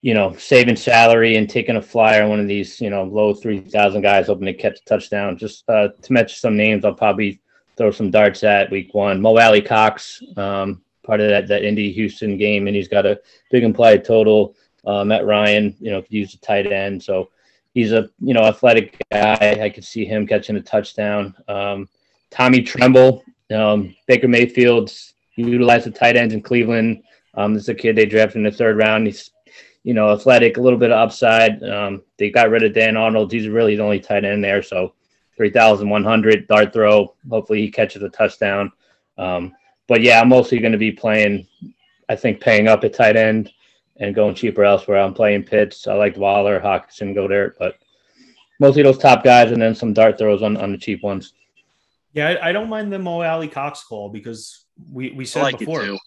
you 0.00 0.14
know 0.14 0.34
saving 0.36 0.76
salary 0.76 1.36
and 1.36 1.48
taking 1.48 1.76
a 1.76 1.82
flyer 1.82 2.22
on 2.22 2.30
one 2.30 2.40
of 2.40 2.48
these 2.48 2.80
you 2.80 2.88
know 2.88 3.04
low 3.04 3.34
three 3.34 3.60
thousand 3.60 4.00
guys 4.00 4.26
hoping 4.26 4.46
to 4.46 4.54
catch 4.54 4.80
a 4.80 4.84
touchdown. 4.84 5.36
Just 5.36 5.68
uh, 5.68 5.88
to 6.02 6.12
mention 6.12 6.36
some 6.36 6.56
names, 6.56 6.84
I'll 6.84 6.94
probably 6.94 7.40
throw 7.76 7.90
some 7.90 8.10
darts 8.10 8.42
at 8.42 8.70
week 8.70 8.94
one. 8.94 9.20
Mo 9.20 9.36
Alie-Cox, 9.36 10.22
um, 10.36 10.82
part 11.04 11.20
of 11.20 11.28
that 11.28 11.46
that 11.48 11.64
Indy 11.64 11.92
Houston 11.92 12.38
game, 12.38 12.66
and 12.68 12.74
he's 12.74 12.88
got 12.88 13.04
a 13.04 13.20
big 13.50 13.64
implied 13.64 14.02
total. 14.02 14.56
Uh, 14.86 15.04
Matt 15.04 15.26
Ryan, 15.26 15.76
you 15.78 15.90
know, 15.90 16.00
could 16.00 16.12
use 16.12 16.34
a 16.34 16.38
tight 16.40 16.70
end, 16.70 17.02
so 17.02 17.30
he's 17.74 17.92
a 17.92 18.08
you 18.20 18.32
know 18.32 18.44
athletic 18.44 18.96
guy. 19.12 19.58
I 19.60 19.68
could 19.68 19.84
see 19.84 20.04
him 20.04 20.26
catching 20.26 20.56
a 20.56 20.62
touchdown. 20.62 21.34
Um, 21.46 21.88
Tommy 22.30 22.62
Tremble, 22.62 23.22
um, 23.54 23.94
Baker 24.06 24.28
Mayfield's 24.28 25.14
utilized 25.36 25.86
the 25.86 25.90
tight 25.90 26.16
ends 26.16 26.32
in 26.32 26.40
Cleveland. 26.40 27.02
Um, 27.34 27.52
this 27.52 27.64
is 27.64 27.68
a 27.68 27.74
kid 27.74 27.96
they 27.96 28.06
drafted 28.06 28.36
in 28.36 28.44
the 28.44 28.50
third 28.50 28.78
round. 28.78 29.06
He's 29.06 29.30
you 29.82 29.92
know 29.92 30.10
athletic, 30.10 30.56
a 30.56 30.60
little 30.60 30.78
bit 30.78 30.92
of 30.92 30.98
upside. 30.98 31.62
Um, 31.62 32.02
they 32.16 32.30
got 32.30 32.50
rid 32.50 32.62
of 32.62 32.72
Dan 32.72 32.96
Arnold. 32.96 33.32
He's 33.32 33.48
really 33.48 33.76
the 33.76 33.82
only 33.82 34.00
tight 34.00 34.24
end 34.24 34.42
there. 34.42 34.62
So 34.62 34.94
three 35.36 35.50
thousand 35.50 35.90
one 35.90 36.04
hundred 36.04 36.46
dart 36.46 36.72
throw. 36.72 37.14
Hopefully 37.28 37.60
he 37.60 37.70
catches 37.70 38.02
a 38.02 38.08
touchdown. 38.08 38.72
Um, 39.18 39.54
but 39.86 40.00
yeah, 40.00 40.20
I'm 40.20 40.28
mostly 40.28 40.58
going 40.58 40.72
to 40.72 40.78
be 40.78 40.92
playing. 40.92 41.46
I 42.08 42.16
think 42.16 42.40
paying 42.40 42.68
up 42.68 42.84
at 42.84 42.94
tight 42.94 43.16
end 43.16 43.50
and 43.96 44.14
going 44.14 44.34
cheaper 44.34 44.64
elsewhere. 44.64 45.00
I'm 45.00 45.14
playing 45.14 45.44
Pitts. 45.44 45.86
I 45.86 45.94
like 45.94 46.16
Waller, 46.16 46.60
Hockenson, 46.60 47.14
go 47.14 47.28
there, 47.28 47.54
but 47.58 47.76
mostly 48.60 48.82
those 48.82 48.98
top 48.98 49.24
guys, 49.24 49.52
and 49.52 49.60
then 49.60 49.74
some 49.74 49.92
dart 49.92 50.18
throws 50.18 50.42
on, 50.42 50.56
on 50.56 50.72
the 50.72 50.78
cheap 50.78 51.02
ones. 51.02 51.32
Yeah, 52.12 52.28
I, 52.28 52.50
I 52.50 52.52
don't 52.52 52.68
mind 52.68 52.92
the 52.92 52.98
Mo 52.98 53.22
Alie-Cox 53.22 53.84
call 53.84 54.08
because 54.08 54.64
we, 54.92 55.10
we 55.10 55.24
said 55.24 55.42
like 55.42 55.58
before 55.58 55.98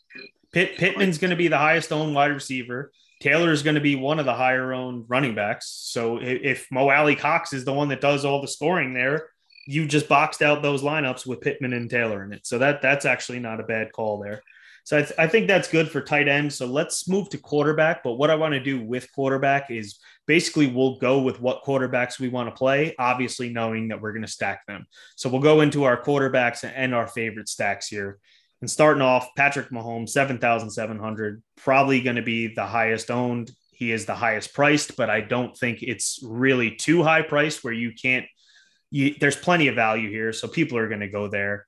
Pitt, 0.52 0.78
Pittman's 0.78 1.18
going 1.18 1.32
to 1.32 1.38
be 1.38 1.50
the 1.50 1.58
highest 1.58 1.92
owned 1.92 2.16
wide 2.16 2.32
receiver. 2.32 2.92
Taylor 3.20 3.52
is 3.52 3.64
going 3.64 3.76
to 3.76 3.82
be 3.82 3.96
one 3.96 4.20
of 4.20 4.26
the 4.26 4.34
higher 4.34 4.74
owned 4.74 5.06
running 5.08 5.36
backs. 5.36 5.68
So 5.68 6.18
if, 6.18 6.42
if 6.44 6.68
Mo 6.72 6.90
Alie-Cox 6.90 7.52
is 7.52 7.66
the 7.66 7.74
one 7.74 7.90
that 7.90 8.02
does 8.02 8.26
all 8.26 8.42
the 8.42 8.48
scoring 8.48 8.94
there, 8.94 9.30
you 9.66 9.86
just 9.86 10.08
boxed 10.08 10.42
out 10.42 10.62
those 10.62 10.82
lineups 10.82 11.26
with 11.26 11.42
Pittman 11.42 11.74
and 11.74 11.90
Taylor 11.90 12.24
in 12.24 12.32
it. 12.32 12.48
So 12.48 12.58
that 12.60 12.82
that's 12.82 13.06
actually 13.06 13.40
not 13.40 13.60
a 13.60 13.64
bad 13.64 13.92
call 13.92 14.20
there. 14.20 14.42
So 14.88 14.98
I, 14.98 15.02
th- 15.02 15.20
I, 15.20 15.28
think 15.28 15.50
that's 15.50 15.68
good 15.68 15.92
for 15.92 16.00
tight 16.00 16.30
end. 16.30 16.54
So 16.54 16.66
let's 16.66 17.10
move 17.10 17.28
to 17.32 17.38
quarterback. 17.38 18.04
But 18.04 18.14
what 18.14 18.30
I 18.30 18.36
want 18.36 18.54
to 18.54 18.60
do 18.62 18.82
with 18.82 19.12
quarterback 19.12 19.70
is 19.70 20.00
basically 20.28 20.68
we'll 20.68 20.98
go 20.98 21.20
with 21.20 21.42
what 21.42 21.66
quarterbacks 21.66 22.22
we 22.22 22.30
want 22.30 22.48
to 22.48 22.58
play, 22.58 22.96
obviously 22.98 23.50
knowing 23.50 23.90
that 23.90 24.00
we're 24.00 24.14
going 24.14 24.24
to 24.24 24.32
stack 24.32 24.66
them. 24.66 24.86
So 25.18 25.28
we'll 25.28 25.42
go 25.42 25.60
into 25.60 25.84
our 25.84 26.02
quarterbacks 26.02 26.64
and 26.64 26.96
our 26.96 27.06
favorite 27.06 27.50
stacks 27.50 27.90
here. 27.90 28.18
And 28.62 28.72
starting 28.72 29.02
off, 29.02 29.28
Patrick 29.36 29.72
Mahomes, 29.72 30.12
7,700, 30.12 31.44
probably 31.58 32.00
going 32.00 32.16
to 32.16 32.22
be 32.22 32.56
the 32.56 32.66
highest 32.66 33.12
owned. 33.12 33.52
he 33.74 33.92
is 33.92 34.06
the 34.06 34.16
highest 34.16 34.54
priced, 34.54 34.96
but 34.96 35.10
I 35.10 35.20
don't 35.20 35.54
think 35.58 35.84
it's 35.84 36.22
really 36.24 36.72
too 36.72 37.04
high 37.04 37.24
priced 37.24 37.62
where 37.62 37.74
you 37.74 37.92
can't. 37.92 38.26
You, 38.90 39.16
there's 39.20 39.36
plenty 39.36 39.68
of 39.68 39.76
value 39.76 40.10
here, 40.10 40.32
so 40.32 40.48
people 40.48 40.78
are 40.78 40.88
going 40.88 41.02
to 41.02 41.10
go 41.10 41.28
there. 41.28 41.68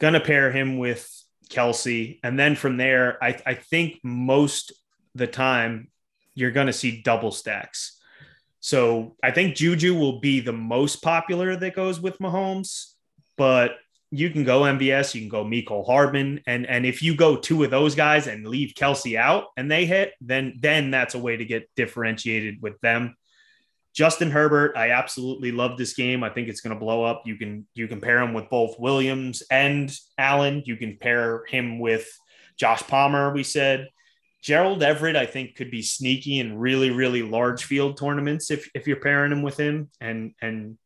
Going 0.00 0.14
to 0.14 0.20
pair 0.20 0.50
him 0.50 0.78
with 0.78 1.08
Kelce, 1.48 2.18
and 2.22 2.38
then 2.38 2.56
from 2.56 2.76
there, 2.76 3.22
I, 3.22 3.38
I 3.46 3.54
think 3.54 4.00
most 4.02 4.72
the 5.14 5.26
time 5.26 5.88
you're 6.34 6.50
going 6.50 6.66
to 6.66 6.72
see 6.72 7.02
double 7.02 7.32
stacks. 7.32 7.98
So 8.60 9.16
I 9.22 9.30
think 9.30 9.56
Juju 9.56 9.94
will 9.94 10.20
be 10.20 10.40
the 10.40 10.52
most 10.52 11.02
popular 11.02 11.56
that 11.56 11.74
goes 11.74 12.00
with 12.00 12.18
Mahomes, 12.18 12.92
but 13.36 13.76
you 14.10 14.30
can 14.30 14.44
go 14.44 14.62
MVS, 14.62 15.14
you 15.14 15.20
can 15.20 15.28
go 15.28 15.44
Mecole 15.44 15.86
Hardman, 15.86 16.40
and 16.46 16.66
and 16.66 16.86
if 16.86 17.02
you 17.02 17.16
go 17.16 17.36
two 17.36 17.64
of 17.64 17.70
those 17.70 17.94
guys 17.94 18.26
and 18.26 18.46
leave 18.46 18.74
Kelce 18.74 19.16
out 19.16 19.46
and 19.56 19.70
they 19.70 19.86
hit, 19.86 20.12
then 20.20 20.58
then 20.60 20.90
that's 20.90 21.14
a 21.14 21.18
way 21.18 21.36
to 21.36 21.44
get 21.44 21.68
differentiated 21.76 22.62
with 22.62 22.80
them. 22.80 23.16
Justin 23.96 24.30
Herbert, 24.30 24.76
I 24.76 24.90
absolutely 24.90 25.52
love 25.52 25.78
this 25.78 25.94
game. 25.94 26.22
I 26.22 26.28
think 26.28 26.48
it's 26.48 26.60
going 26.60 26.74
to 26.74 26.78
blow 26.78 27.02
up. 27.02 27.22
You 27.24 27.36
can 27.36 27.66
you 27.74 27.88
can 27.88 27.98
pair 27.98 28.20
him 28.20 28.34
with 28.34 28.50
both 28.50 28.78
Williams 28.78 29.42
and 29.50 29.90
Allen. 30.18 30.62
You 30.66 30.76
can 30.76 30.98
pair 31.00 31.46
him 31.46 31.78
with 31.78 32.06
Josh 32.58 32.82
Palmer. 32.82 33.32
We 33.32 33.42
said 33.42 33.88
Gerald 34.42 34.82
Everett, 34.82 35.16
I 35.16 35.24
think, 35.24 35.56
could 35.56 35.70
be 35.70 35.80
sneaky 35.80 36.40
in 36.40 36.58
really, 36.58 36.90
really 36.90 37.22
large 37.22 37.64
field 37.64 37.96
tournaments 37.96 38.50
if 38.50 38.68
if 38.74 38.86
you're 38.86 39.00
pairing 39.00 39.32
him 39.32 39.40
with 39.40 39.58
him, 39.58 39.88
and 39.98 40.34
and 40.42 40.76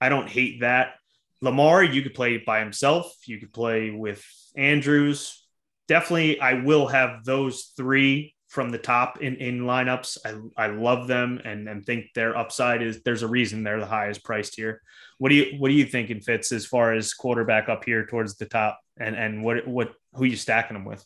I 0.00 0.08
don't 0.08 0.28
hate 0.28 0.62
that. 0.62 0.94
Lamar, 1.42 1.84
you 1.84 2.00
could 2.00 2.14
play 2.14 2.38
by 2.38 2.60
himself. 2.60 3.14
You 3.26 3.38
could 3.38 3.52
play 3.52 3.90
with 3.90 4.24
Andrews. 4.56 5.44
Definitely, 5.86 6.40
I 6.40 6.54
will 6.54 6.86
have 6.88 7.26
those 7.26 7.74
three 7.76 8.34
from 8.48 8.70
the 8.70 8.78
top 8.78 9.20
in, 9.20 9.36
in 9.36 9.60
lineups. 9.60 10.18
I, 10.24 10.64
I 10.64 10.66
love 10.68 11.06
them 11.06 11.40
and, 11.44 11.68
and 11.68 11.84
think 11.84 12.06
their 12.14 12.36
upside 12.36 12.82
is 12.82 13.02
there's 13.02 13.22
a 13.22 13.28
reason 13.28 13.62
they're 13.62 13.78
the 13.78 13.86
highest 13.86 14.24
priced 14.24 14.56
here. 14.56 14.82
What 15.18 15.28
do 15.28 15.34
you 15.34 15.58
what 15.58 15.68
do 15.68 15.74
you 15.74 15.84
thinking 15.84 16.20
fits 16.20 16.50
as 16.50 16.64
far 16.64 16.94
as 16.94 17.12
quarterback 17.12 17.68
up 17.68 17.84
here 17.84 18.06
towards 18.06 18.36
the 18.36 18.46
top 18.46 18.80
and 18.98 19.14
and 19.14 19.44
what 19.44 19.66
what 19.66 19.92
who 20.14 20.24
you 20.24 20.36
stacking 20.36 20.74
them 20.74 20.86
with? 20.86 21.04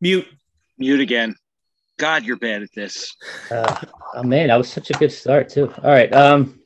Mute. 0.00 0.26
Mute 0.76 1.00
again. 1.00 1.36
God, 1.96 2.24
you're 2.24 2.36
bad 2.36 2.62
at 2.62 2.72
this. 2.74 3.14
Uh, 3.48 3.84
oh 4.14 4.24
man, 4.24 4.48
that 4.48 4.56
was 4.56 4.68
such 4.68 4.90
a 4.90 4.94
good 4.94 5.12
start 5.12 5.48
too. 5.48 5.72
All 5.84 5.90
right. 5.90 6.12
Um 6.12 6.60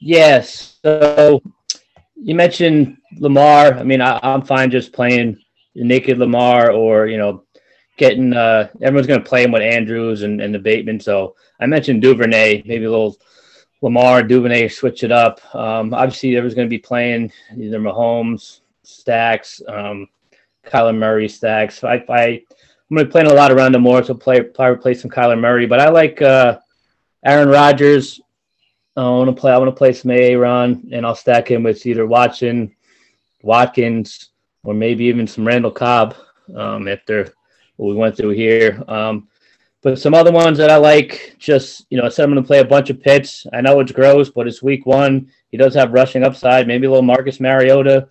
yes. 0.00 0.78
So 0.82 1.40
you 2.16 2.34
mentioned 2.34 2.96
Lamar. 3.18 3.74
I 3.74 3.84
mean, 3.84 4.00
I, 4.00 4.18
I'm 4.24 4.42
fine 4.42 4.72
just 4.72 4.92
playing 4.92 5.38
naked 5.84 6.18
Lamar 6.18 6.70
or 6.70 7.06
you 7.06 7.18
know 7.18 7.44
getting 7.96 8.32
uh, 8.32 8.68
everyone's 8.80 9.06
going 9.06 9.22
to 9.22 9.28
play 9.28 9.42
him 9.42 9.52
with 9.52 9.62
Andrews 9.62 10.22
and, 10.22 10.40
and 10.40 10.54
the 10.54 10.58
Bateman. 10.58 11.00
So 11.00 11.34
I 11.60 11.66
mentioned 11.66 12.00
Duvernay, 12.00 12.62
maybe 12.64 12.84
a 12.84 12.90
little 12.90 13.16
Lamar 13.82 14.22
Duvernay, 14.22 14.68
switch 14.68 15.04
it 15.04 15.12
up. 15.12 15.40
Um, 15.54 15.92
obviously, 15.92 16.36
everyone's 16.36 16.54
going 16.54 16.68
to 16.68 16.70
be 16.70 16.78
playing 16.78 17.32
either 17.56 17.78
Mahomes, 17.78 18.60
Stacks, 18.82 19.60
um, 19.68 20.08
Kyler 20.66 20.96
Murray, 20.96 21.28
Stacks. 21.28 21.84
I, 21.84 22.04
I 22.08 22.42
I'm 22.90 22.96
going 22.96 23.04
to 23.04 23.04
be 23.04 23.10
playing 23.10 23.30
a 23.30 23.34
lot 23.34 23.52
around 23.52 23.72
the 23.72 23.78
more, 23.78 24.02
so 24.02 24.14
play 24.14 24.40
probably 24.40 24.80
play 24.80 24.94
some 24.94 25.10
Kyler 25.10 25.38
Murray. 25.38 25.66
But 25.66 25.80
I 25.80 25.90
like 25.90 26.22
uh, 26.22 26.58
Aaron 27.24 27.48
Rodgers. 27.48 28.20
I 28.96 29.02
want 29.02 29.28
to 29.28 29.38
play. 29.38 29.52
I 29.52 29.58
want 29.58 29.68
to 29.68 29.76
play 29.76 29.92
some 29.92 30.10
Aaron, 30.10 30.88
and 30.92 31.04
I'll 31.04 31.14
stack 31.14 31.50
him 31.50 31.62
with 31.62 31.84
either 31.84 32.06
Watson, 32.06 32.74
Watkins, 33.42 34.30
or 34.64 34.74
maybe 34.74 35.04
even 35.04 35.26
some 35.26 35.46
Randall 35.46 35.70
Cobb 35.70 36.14
um, 36.54 36.88
after 36.88 37.32
what 37.76 37.88
we 37.88 37.94
went 37.94 38.16
through 38.16 38.30
here. 38.30 38.82
Um, 38.88 39.28
but 39.82 39.98
some 39.98 40.14
other 40.14 40.32
ones 40.32 40.58
that 40.58 40.70
I 40.70 40.76
like, 40.76 41.36
just 41.38 41.86
you 41.90 41.98
know, 41.98 42.04
I 42.04 42.08
said 42.08 42.24
I'm 42.24 42.32
going 42.32 42.42
to 42.42 42.46
play 42.46 42.58
a 42.58 42.64
bunch 42.64 42.90
of 42.90 43.00
Pitts. 43.00 43.46
I 43.52 43.60
know 43.60 43.78
it's 43.80 43.92
gross, 43.92 44.28
but 44.28 44.48
it's 44.48 44.62
week 44.62 44.86
one. 44.86 45.30
He 45.50 45.56
does 45.56 45.74
have 45.74 45.92
rushing 45.92 46.24
upside. 46.24 46.66
Maybe 46.66 46.86
a 46.86 46.90
little 46.90 47.02
Marcus 47.02 47.40
Mariota. 47.40 48.08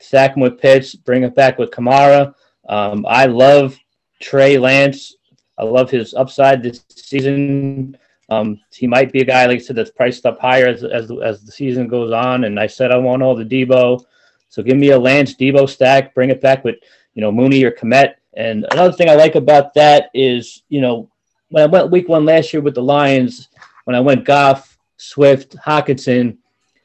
Stack 0.00 0.36
him 0.36 0.42
with 0.42 0.60
Pitts. 0.60 0.94
Bring 0.94 1.24
it 1.24 1.34
back 1.34 1.58
with 1.58 1.70
Kamara. 1.70 2.34
Um, 2.68 3.04
I 3.08 3.26
love 3.26 3.76
Trey 4.20 4.58
Lance. 4.58 5.16
I 5.58 5.64
love 5.64 5.90
his 5.90 6.14
upside 6.14 6.62
this 6.62 6.84
season. 6.90 7.98
Um, 8.28 8.60
he 8.72 8.86
might 8.86 9.12
be 9.12 9.20
a 9.20 9.24
guy, 9.24 9.46
like 9.46 9.60
I 9.60 9.62
said, 9.62 9.76
that's 9.76 9.90
priced 9.90 10.26
up 10.26 10.40
higher 10.40 10.66
as, 10.66 10.84
as, 10.84 11.10
as 11.22 11.44
the 11.44 11.52
season 11.52 11.88
goes 11.88 12.12
on. 12.12 12.44
And 12.44 12.58
I 12.58 12.66
said 12.66 12.90
I 12.90 12.96
want 12.96 13.22
all 13.22 13.34
the 13.34 13.44
Deebo. 13.44 14.04
So 14.56 14.62
give 14.62 14.78
me 14.78 14.88
a 14.88 14.98
Lance 14.98 15.34
Deebo 15.34 15.68
stack, 15.68 16.14
bring 16.14 16.30
it 16.30 16.40
back 16.40 16.64
with, 16.64 16.76
you 17.12 17.20
know, 17.20 17.30
Mooney 17.30 17.62
or 17.62 17.70
Kmet. 17.70 18.14
And 18.38 18.64
another 18.70 18.90
thing 18.90 19.10
I 19.10 19.14
like 19.14 19.34
about 19.34 19.74
that 19.74 20.08
is, 20.14 20.62
you 20.70 20.80
know, 20.80 21.10
when 21.50 21.62
I 21.62 21.66
went 21.66 21.90
week 21.90 22.08
one 22.08 22.24
last 22.24 22.54
year 22.54 22.62
with 22.62 22.74
the 22.74 22.82
Lions, 22.82 23.48
when 23.84 23.94
I 23.94 24.00
went 24.00 24.24
Goff, 24.24 24.78
Swift, 24.96 25.56
Hockenson, 25.56 26.38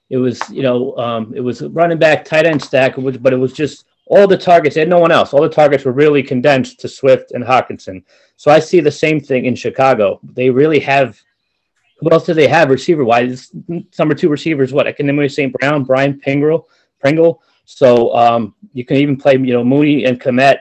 it 0.10 0.18
was, 0.18 0.42
you 0.50 0.64
know, 0.64 0.98
um, 0.98 1.32
it 1.34 1.40
was 1.40 1.62
running 1.62 1.98
back 1.98 2.26
tight 2.26 2.46
end 2.46 2.62
stack, 2.62 2.96
but 2.98 3.32
it 3.32 3.38
was 3.38 3.54
just 3.54 3.86
all 4.08 4.28
the 4.28 4.38
targets, 4.38 4.76
had 4.76 4.90
no 4.90 5.00
one 5.00 5.14
else. 5.14 5.34
All 5.34 5.42
the 5.42 5.48
targets 5.48 5.86
were 5.86 5.94
really 5.94 6.22
condensed 6.22 6.82
to 6.82 6.90
Swift 6.90 7.32
and 7.32 7.42
Hockenson. 7.42 8.04
So 8.36 8.52
I 8.52 8.60
see 8.60 8.82
the 8.82 8.92
same 8.92 9.22
thing 9.22 9.46
in 9.46 9.56
Chicago. 9.56 10.20
They 10.24 10.50
really 10.50 10.80
have 10.82 11.18
who 12.02 12.10
else 12.12 12.26
do 12.26 12.34
they 12.34 12.48
have 12.48 12.70
receiver 12.70 13.06
wise? 13.06 13.50
Number 13.98 14.16
two 14.16 14.28
receivers, 14.28 14.74
what? 14.74 14.88
I 14.88 14.92
can 14.92 15.30
St. 15.30 15.54
Brown, 15.54 15.86
Byron 15.86 16.20
Pringle, 16.20 16.68
Pringle. 17.00 17.42
So 17.74 18.14
um, 18.16 18.56
you 18.74 18.86
can 18.86 18.98
even 18.98 19.18
play, 19.18 19.34
you 19.34 19.54
know, 19.54 19.64
Mooney 19.64 20.06
and 20.06 20.20
Kmet. 20.20 20.60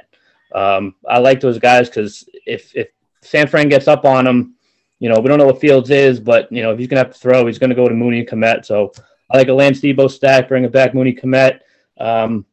Um, 0.54 0.94
I 1.08 1.18
like 1.18 1.40
those 1.40 1.58
guys 1.58 1.88
because 1.88 2.28
if 2.46 2.74
if 2.74 2.88
San 3.20 3.46
Fran 3.46 3.68
gets 3.68 3.88
up 3.88 4.04
on 4.04 4.24
them, 4.24 4.54
you 5.00 5.08
know, 5.08 5.18
we 5.18 5.28
don't 5.28 5.38
know 5.38 5.46
what 5.46 5.60
Fields 5.60 5.90
is, 5.90 6.20
but 6.20 6.50
you 6.52 6.62
know, 6.62 6.72
if 6.72 6.78
he's 6.78 6.88
gonna 6.88 7.02
have 7.02 7.12
to 7.12 7.18
throw, 7.18 7.46
he's 7.46 7.58
gonna 7.58 7.74
go 7.74 7.88
to 7.88 7.94
Mooney 7.94 8.20
and 8.20 8.28
Kmet. 8.28 8.64
So 8.64 8.92
I 9.30 9.36
like 9.36 9.48
a 9.48 9.52
Lance 9.52 9.80
Deebo 9.80 10.10
stack, 10.10 10.48
bring 10.48 10.64
it 10.64 10.72
back, 10.72 10.94
Mooney 10.94 11.14
Kmet. 11.14 11.60
Um, 11.98 12.46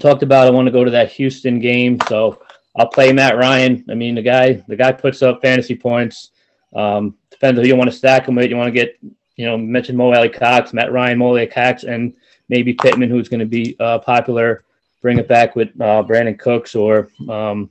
talked 0.00 0.22
about 0.22 0.46
I 0.46 0.50
want 0.50 0.66
to 0.66 0.72
go 0.72 0.84
to 0.84 0.90
that 0.90 1.12
Houston 1.12 1.60
game, 1.60 1.98
so 2.08 2.42
I'll 2.76 2.88
play 2.88 3.12
Matt 3.12 3.36
Ryan. 3.36 3.84
I 3.90 3.94
mean, 3.94 4.14
the 4.14 4.22
guy 4.22 4.54
the 4.68 4.76
guy 4.76 4.92
puts 4.92 5.22
up 5.22 5.42
fantasy 5.42 5.76
points. 5.76 6.30
Um, 6.74 7.16
depends 7.30 7.60
who 7.60 7.66
you 7.66 7.76
want 7.76 7.90
to 7.90 7.96
stack 7.96 8.26
him 8.26 8.36
with. 8.36 8.50
You 8.50 8.56
want 8.56 8.68
to 8.68 8.80
get, 8.80 8.98
you 9.36 9.44
know, 9.44 9.58
mention 9.58 9.96
Mo 9.96 10.12
Alie-Cox, 10.12 10.72
Matt 10.72 10.92
Ryan, 10.92 11.18
Mo 11.18 11.28
Alie-Cox, 11.28 11.84
and 11.84 12.14
maybe 12.48 12.74
Pittman, 12.74 13.10
who's 13.10 13.28
going 13.28 13.40
to 13.40 13.46
be 13.46 13.76
uh, 13.80 13.98
popular. 13.98 14.64
Bring 15.00 15.18
it 15.18 15.26
back 15.26 15.56
with 15.56 15.68
uh, 15.80 16.02
Brandin 16.04 16.38
Cooks 16.38 16.74
or 16.74 17.10
um, 17.28 17.70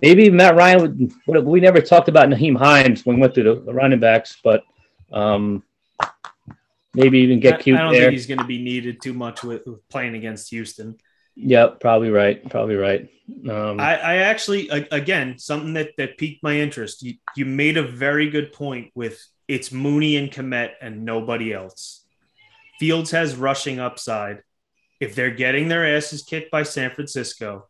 maybe 0.00 0.30
Matt 0.30 0.56
Ryan. 0.56 1.12
Would, 1.26 1.44
we 1.44 1.60
never 1.60 1.80
talked 1.80 2.08
about 2.08 2.28
Nyheim 2.28 2.56
Hines 2.56 3.04
when 3.04 3.16
we 3.16 3.22
went 3.22 3.34
through 3.34 3.64
the 3.66 3.72
running 3.72 4.00
backs, 4.00 4.38
but 4.42 4.64
um, 5.12 5.62
maybe 6.94 7.18
even 7.18 7.40
get 7.40 7.60
cute 7.60 7.78
I 7.78 7.82
don't 7.82 7.92
there. 7.92 8.02
think 8.02 8.12
he's 8.12 8.26
going 8.26 8.38
to 8.38 8.44
be 8.44 8.62
needed 8.62 9.02
too 9.02 9.12
much 9.12 9.42
with, 9.42 9.66
with 9.66 9.86
playing 9.88 10.14
against 10.14 10.50
Houston. 10.50 10.96
Yep, 11.36 11.80
probably 11.80 12.10
right. 12.10 12.48
Probably 12.48 12.76
right. 12.76 13.10
Um, 13.48 13.80
I, 13.80 13.96
I 13.96 14.16
actually, 14.16 14.68
again, 14.68 15.38
something 15.38 15.74
that 15.74 15.90
that 15.98 16.16
piqued 16.16 16.42
my 16.42 16.60
interest. 16.60 17.02
You, 17.02 17.14
you 17.36 17.44
made 17.44 17.76
a 17.76 17.82
very 17.82 18.30
good 18.30 18.52
point 18.52 18.92
with 18.94 19.20
it's 19.48 19.72
Mooney 19.72 20.16
and 20.16 20.30
Kmet 20.30 20.72
and 20.80 21.04
nobody 21.04 21.52
else. 21.52 22.03
Fields 22.78 23.10
has 23.12 23.36
rushing 23.36 23.78
upside. 23.80 24.42
If 25.00 25.14
they're 25.14 25.30
getting 25.30 25.68
their 25.68 25.96
asses 25.96 26.22
kicked 26.22 26.50
by 26.50 26.62
San 26.62 26.90
Francisco, 26.90 27.68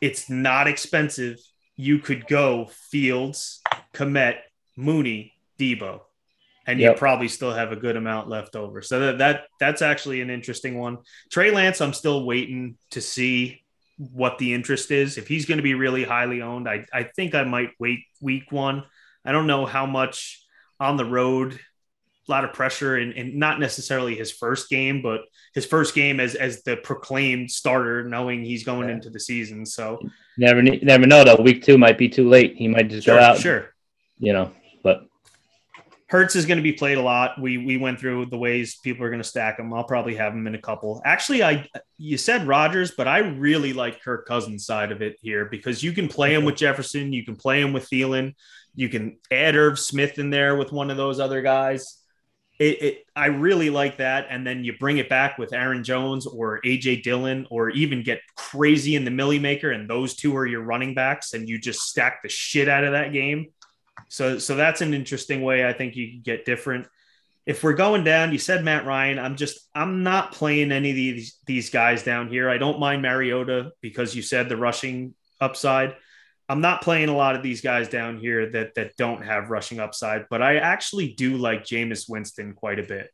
it's 0.00 0.28
not 0.28 0.66
expensive. 0.68 1.38
You 1.76 1.98
could 1.98 2.26
go 2.26 2.70
Fields, 2.90 3.60
Kmet, 3.94 4.38
Mooney, 4.76 5.32
Deebo, 5.58 6.00
and 6.66 6.78
yep. 6.78 6.94
you 6.94 6.98
probably 6.98 7.28
still 7.28 7.52
have 7.52 7.72
a 7.72 7.76
good 7.76 7.96
amount 7.96 8.28
left 8.28 8.56
over. 8.56 8.82
So 8.82 9.00
that, 9.00 9.18
that 9.18 9.44
that's 9.58 9.82
actually 9.82 10.20
an 10.20 10.30
interesting 10.30 10.78
one. 10.78 10.98
Trey 11.30 11.50
Lance, 11.50 11.80
I'm 11.80 11.94
still 11.94 12.24
waiting 12.24 12.76
to 12.90 13.00
see 13.00 13.62
what 13.96 14.38
the 14.38 14.54
interest 14.54 14.90
is. 14.90 15.18
If 15.18 15.26
he's 15.26 15.46
going 15.46 15.58
to 15.58 15.62
be 15.62 15.74
really 15.74 16.04
highly 16.04 16.42
owned, 16.42 16.68
I, 16.68 16.84
I 16.92 17.04
think 17.04 17.34
I 17.34 17.44
might 17.44 17.70
wait 17.78 18.00
week 18.20 18.52
one. 18.52 18.84
I 19.24 19.32
don't 19.32 19.46
know 19.46 19.66
how 19.66 19.86
much 19.86 20.44
on 20.78 20.96
the 20.96 21.04
road 21.04 21.58
lot 22.30 22.44
of 22.44 22.52
pressure 22.52 22.96
and, 22.96 23.12
and 23.14 23.34
not 23.34 23.60
necessarily 23.60 24.14
his 24.14 24.30
first 24.30 24.68
game, 24.68 25.02
but 25.02 25.22
his 25.54 25.66
first 25.66 25.94
game 25.94 26.20
as 26.20 26.34
as 26.34 26.62
the 26.62 26.76
proclaimed 26.76 27.50
starter, 27.50 28.04
knowing 28.04 28.44
he's 28.44 28.64
going 28.64 28.88
yeah. 28.88 28.94
into 28.94 29.10
the 29.10 29.20
season. 29.20 29.64
So 29.66 29.98
never 30.36 30.62
never 30.62 31.06
know 31.06 31.24
though. 31.24 31.36
Week 31.36 31.62
two 31.62 31.78
might 31.78 31.98
be 31.98 32.08
too 32.08 32.28
late. 32.28 32.56
He 32.56 32.68
might 32.68 32.88
just 32.88 33.04
sure, 33.04 33.16
go 33.16 33.22
out. 33.22 33.38
Sure. 33.38 33.74
You 34.18 34.32
know, 34.32 34.52
but 34.82 35.06
Hurts 36.08 36.36
is 36.36 36.46
going 36.46 36.56
to 36.56 36.62
be 36.62 36.72
played 36.72 36.98
a 36.98 37.02
lot. 37.02 37.40
We 37.40 37.58
we 37.58 37.76
went 37.76 38.00
through 38.00 38.26
the 38.26 38.38
ways 38.38 38.76
people 38.82 39.04
are 39.04 39.10
going 39.10 39.22
to 39.22 39.28
stack 39.28 39.58
him. 39.58 39.72
I'll 39.74 39.84
probably 39.84 40.14
have 40.16 40.32
him 40.32 40.46
in 40.46 40.54
a 40.54 40.60
couple. 40.60 41.02
Actually, 41.04 41.42
I 41.42 41.68
you 41.98 42.16
said 42.16 42.46
Rodgers, 42.46 42.92
but 42.92 43.06
I 43.06 43.18
really 43.18 43.72
like 43.72 44.02
Kirk 44.02 44.26
Cousins' 44.26 44.64
side 44.64 44.90
of 44.90 45.02
it 45.02 45.16
here 45.20 45.44
because 45.44 45.82
you 45.82 45.92
can 45.92 46.08
play 46.08 46.34
him 46.34 46.44
with 46.44 46.56
Jefferson, 46.56 47.12
you 47.12 47.24
can 47.24 47.36
play 47.36 47.60
him 47.60 47.72
with 47.72 47.88
Thielen, 47.90 48.34
you 48.74 48.88
can 48.88 49.18
add 49.30 49.54
Irv 49.54 49.78
Smith 49.78 50.18
in 50.18 50.30
there 50.30 50.56
with 50.56 50.72
one 50.72 50.90
of 50.90 50.96
those 50.96 51.20
other 51.20 51.42
guys 51.42 51.98
it, 52.58 52.82
it, 52.82 53.06
I 53.14 53.26
really 53.26 53.70
like 53.70 53.98
that. 53.98 54.26
And 54.30 54.46
then 54.46 54.64
you 54.64 54.76
bring 54.78 54.98
it 54.98 55.08
back 55.08 55.38
with 55.38 55.52
Aaron 55.52 55.84
Jones 55.84 56.26
or 56.26 56.60
AJ 56.62 57.02
Dillon, 57.04 57.46
or 57.50 57.70
even 57.70 58.02
get 58.02 58.20
crazy 58.36 58.96
in 58.96 59.04
the 59.04 59.10
Milly 59.10 59.38
Maker, 59.38 59.70
and 59.70 59.88
those 59.88 60.14
two 60.14 60.36
are 60.36 60.46
your 60.46 60.62
running 60.62 60.94
backs, 60.94 61.34
and 61.34 61.48
you 61.48 61.58
just 61.58 61.82
stack 61.82 62.22
the 62.22 62.28
shit 62.28 62.68
out 62.68 62.84
of 62.84 62.92
that 62.92 63.12
game. 63.12 63.46
So, 64.08 64.38
so 64.38 64.56
that's 64.56 64.80
an 64.80 64.94
interesting 64.94 65.42
way 65.42 65.66
I 65.66 65.72
think 65.72 65.94
you 65.94 66.10
can 66.10 66.22
get 66.22 66.44
different. 66.44 66.86
If 67.46 67.62
we're 67.62 67.74
going 67.74 68.04
down, 68.04 68.32
you 68.32 68.38
said 68.38 68.64
Matt 68.64 68.84
Ryan. 68.84 69.18
I'm 69.18 69.36
just 69.36 69.60
I'm 69.74 70.02
not 70.02 70.32
playing 70.32 70.70
any 70.70 70.90
of 70.90 70.96
these 70.96 71.38
these 71.46 71.70
guys 71.70 72.02
down 72.02 72.28
here. 72.28 72.50
I 72.50 72.58
don't 72.58 72.80
mind 72.80 73.02
Mariota 73.02 73.70
because 73.80 74.14
you 74.14 74.22
said 74.22 74.48
the 74.48 74.56
rushing 74.56 75.14
upside. 75.40 75.94
I'm 76.48 76.60
not 76.60 76.82
playing 76.82 77.08
a 77.08 77.16
lot 77.16 77.36
of 77.36 77.42
these 77.42 77.60
guys 77.60 77.88
down 77.88 78.18
here 78.18 78.50
that 78.50 78.74
that 78.74 78.96
don't 78.96 79.24
have 79.24 79.50
rushing 79.50 79.80
upside, 79.80 80.26
but 80.30 80.42
I 80.42 80.56
actually 80.56 81.08
do 81.12 81.36
like 81.36 81.64
Jameis 81.64 82.08
Winston 82.08 82.54
quite 82.54 82.78
a 82.78 82.82
bit. 82.82 83.10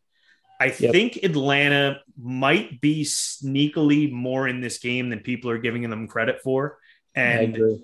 I 0.60 0.66
yep. 0.66 0.92
think 0.92 1.16
Atlanta 1.22 2.00
might 2.16 2.80
be 2.80 3.02
sneakily 3.04 4.10
more 4.10 4.46
in 4.46 4.60
this 4.60 4.78
game 4.78 5.10
than 5.10 5.20
people 5.20 5.50
are 5.50 5.58
giving 5.58 5.88
them 5.90 6.06
credit 6.06 6.40
for. 6.42 6.78
And 7.14 7.80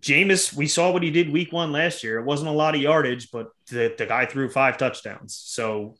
Jameis, 0.00 0.52
we 0.52 0.66
saw 0.66 0.90
what 0.90 1.02
he 1.02 1.10
did 1.10 1.32
week 1.32 1.52
one 1.52 1.72
last 1.72 2.02
year. 2.02 2.18
It 2.18 2.24
wasn't 2.24 2.50
a 2.50 2.52
lot 2.52 2.74
of 2.74 2.80
yardage, 2.80 3.30
but 3.30 3.48
the, 3.70 3.94
the 3.96 4.06
guy 4.06 4.26
threw 4.26 4.50
five 4.50 4.76
touchdowns. 4.76 5.34
So 5.34 5.94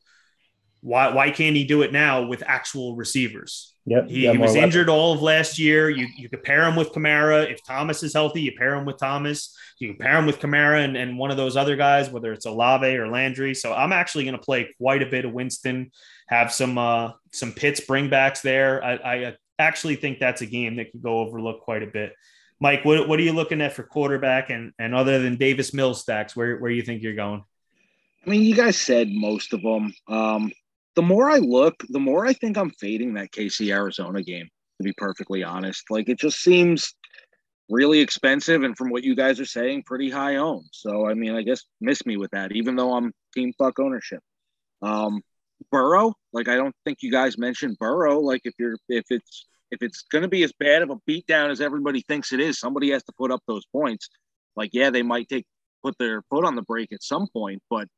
why 0.81 1.15
why 1.15 1.31
can't 1.31 1.57
he 1.57 1.65
do 1.65 1.83
it 1.83 1.93
now 1.93 2.27
with 2.27 2.43
actual 2.45 2.97
receivers? 2.97 3.74
Yep, 3.87 4.09
he, 4.09 4.27
he 4.31 4.39
was 4.39 4.55
injured 4.55 4.89
all 4.89 5.13
of 5.13 5.21
last 5.21 5.59
year. 5.59 5.91
You 5.91 6.07
you 6.17 6.31
could 6.31 6.43
pair 6.43 6.63
him 6.63 6.75
with 6.75 6.93
Kamara. 6.93 7.51
If 7.51 7.63
Thomas 7.63 8.03
is 8.03 8.15
healthy, 8.15 8.41
you 8.41 8.53
pair 8.57 8.75
him 8.75 8.87
with 8.87 8.97
Thomas. 8.97 9.55
You 9.79 9.89
can 9.89 9.99
pair 9.99 10.19
him 10.19 10.25
with 10.25 10.41
Kamara 10.41 10.83
and, 10.83 10.97
and 10.97 11.19
one 11.19 11.31
of 11.31 11.37
those 11.37 11.55
other 11.55 11.77
guys, 11.77 12.09
whether 12.09 12.33
it's 12.33 12.47
Olave 12.47 12.87
or 12.97 13.09
Landry. 13.09 13.55
So 13.55 13.75
I'm 13.75 13.93
actually 13.93 14.25
going 14.25 14.39
to 14.39 14.43
play 14.43 14.71
quite 14.79 15.03
a 15.03 15.07
bit 15.07 15.27
of 15.27 15.33
Winston. 15.33 15.91
Have 16.29 16.51
some 16.51 16.79
uh, 16.79 17.13
some 17.33 17.53
Pitts 17.53 17.81
bringbacks 17.81 18.41
there. 18.41 18.83
I, 18.83 18.95
I 18.95 19.37
actually 19.59 19.97
think 19.97 20.19
that's 20.19 20.41
a 20.41 20.47
game 20.47 20.77
that 20.77 20.91
could 20.91 21.03
go 21.03 21.19
overlooked 21.19 21.63
quite 21.63 21.83
a 21.83 21.87
bit. 21.87 22.15
Mike, 22.61 22.85
what, 22.85 23.09
what 23.09 23.19
are 23.19 23.23
you 23.23 23.33
looking 23.33 23.61
at 23.61 23.75
for 23.75 23.83
quarterback 23.83 24.49
and, 24.49 24.73
and 24.79 24.95
other 24.95 25.19
than 25.19 25.37
Davis 25.37 25.75
Mills 25.75 26.01
stacks, 26.01 26.35
where, 26.35 26.57
where 26.57 26.71
you 26.71 26.83
think 26.83 27.03
you're 27.03 27.15
going? 27.15 27.45
I 28.25 28.31
mean, 28.31 28.43
you 28.43 28.55
guys 28.55 28.81
said 28.81 29.11
most 29.11 29.53
of 29.53 29.61
them. 29.61 29.93
Um, 30.09 30.53
the 30.97 31.03
more 31.03 31.31
I 31.31 31.39
look, 31.39 31.75
the 31.89 32.01
more 32.01 32.27
I 32.27 32.33
think 32.33 32.57
I'm 32.57 32.71
fading 32.71 33.15
that 33.15 33.33
KC 33.33 33.73
Arizona 33.73 34.23
game, 34.23 34.49
to 34.79 34.85
be 34.85 34.93
perfectly 34.97 35.43
honest. 35.43 35.85
Like 35.91 36.09
it 36.09 36.19
just 36.19 36.41
seems 36.41 36.95
really 37.71 38.01
expensive 38.01 38.63
and 38.63 38.77
from 38.77 38.91
what 38.91 39.05
you 39.05 39.17
guys 39.17 39.41
are 39.41 39.47
saying, 39.47 39.85
pretty 39.87 40.11
high 40.11 40.37
owned. 40.37 40.69
So 40.73 41.09
I 41.09 41.15
mean, 41.15 41.35
I 41.35 41.43
guess 41.43 41.63
miss 41.81 42.05
me 42.07 42.17
with 42.17 42.31
that, 42.33 42.53
even 42.53 42.77
though 42.77 42.95
I'm 42.95 43.13
team 43.35 43.53
fuck 43.59 43.79
ownership. 43.79 44.21
Um 44.83 45.23
Burrow, 45.71 46.15
like 46.33 46.49
I 46.49 46.57
don't 46.57 46.75
think 46.85 46.99
you 47.01 47.11
guys 47.11 47.39
mentioned 47.39 47.79
Burrow. 47.79 48.21
Like 48.21 48.43
if 48.45 48.55
you're 48.59 48.77
if 48.89 49.05
it's 49.11 49.47
if 49.71 49.83
it's 49.83 50.03
gonna 50.03 50.29
be 50.29 50.43
as 50.45 50.53
bad 50.59 50.83
of 50.83 50.91
a 50.91 50.97
beatdown 51.09 51.51
as 51.51 51.61
everybody 51.61 52.03
thinks 52.03 52.33
it 52.33 52.41
is, 52.41 52.59
somebody 52.59 52.91
has 52.91 53.03
to 53.05 53.13
put 53.19 53.31
up 53.31 53.41
those 53.47 53.65
points. 53.73 54.09
Like, 54.57 54.71
yeah, 54.73 54.91
they 54.91 55.03
might 55.03 55.29
take 55.29 55.47
put 55.83 55.97
their 55.99 56.23
foot 56.31 56.45
on 56.45 56.55
the 56.55 56.63
brake 56.63 56.93
at 56.93 57.03
some 57.03 57.27
point, 57.33 57.63
but 57.69 57.89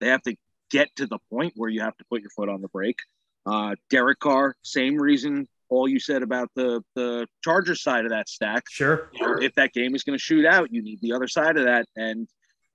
they 0.00 0.08
have 0.08 0.22
to 0.22 0.34
get 0.70 0.94
to 0.96 1.06
the 1.06 1.18
point 1.30 1.52
where 1.56 1.70
you 1.70 1.80
have 1.80 1.96
to 1.96 2.04
put 2.10 2.20
your 2.20 2.30
foot 2.30 2.48
on 2.48 2.60
the 2.60 2.68
brake. 2.68 2.98
Uh, 3.44 3.76
Derek 3.90 4.18
Carr, 4.18 4.56
same 4.62 4.96
reason 4.96 5.46
all 5.68 5.88
you 5.88 5.98
said 5.98 6.22
about 6.22 6.50
the 6.54 6.82
the 6.94 7.26
Chargers 7.42 7.82
side 7.82 8.04
of 8.04 8.10
that 8.10 8.28
stack. 8.28 8.64
Sure. 8.70 9.10
If 9.40 9.54
that 9.54 9.72
game 9.72 9.94
is 9.94 10.02
going 10.02 10.18
to 10.18 10.22
shoot 10.22 10.46
out, 10.46 10.72
you 10.72 10.82
need 10.82 11.00
the 11.00 11.12
other 11.12 11.28
side 11.28 11.56
of 11.56 11.64
that. 11.64 11.86
And 11.96 12.28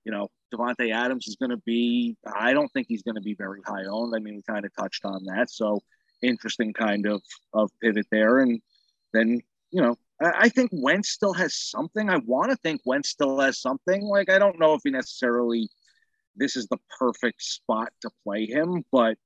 you 0.04 0.12
know, 0.12 0.30
Davante 0.54 0.94
Adams 0.94 1.28
is 1.28 1.36
going 1.36 1.52
to 1.52 1.62
be. 1.66 2.16
I 2.26 2.54
don't 2.54 2.70
think 2.70 2.88
he's 2.90 3.04
going 3.04 3.16
to 3.16 3.22
be 3.22 3.36
very 3.36 3.62
high 3.66 3.86
owned. 3.90 4.14
I 4.16 4.20
mean, 4.20 4.36
we 4.36 4.42
kind 4.42 4.66
of 4.66 4.76
touched 4.76 5.06
on 5.06 5.24
that. 5.26 5.50
So 5.50 5.82
interesting 6.22 6.74
kind 6.74 7.06
of 7.06 7.22
of 7.54 7.72
pivot 7.82 8.08
there. 8.12 8.40
And 8.40 8.62
then 9.14 9.40
you 9.72 9.82
know, 9.82 9.96
I, 10.22 10.32
I 10.42 10.50
think 10.50 10.72
Wentz 10.74 11.10
still 11.10 11.34
has 11.34 11.56
something. 11.56 12.10
I 12.10 12.18
want 12.18 12.52
to 12.52 12.58
think 12.58 12.82
Wentz 12.86 13.10
still 13.10 13.40
has 13.40 13.60
something. 13.60 14.04
Like 14.04 14.30
I 14.30 14.40
don't 14.40 14.60
know 14.60 14.74
if 14.74 14.82
he 14.84 14.92
necessarily 14.92 15.70
this 16.36 16.56
is 16.56 16.68
the 16.68 16.78
perfect 17.00 17.42
spot 17.42 17.90
to 18.02 18.10
play 18.24 18.46
him. 18.46 18.84
But 18.92 19.18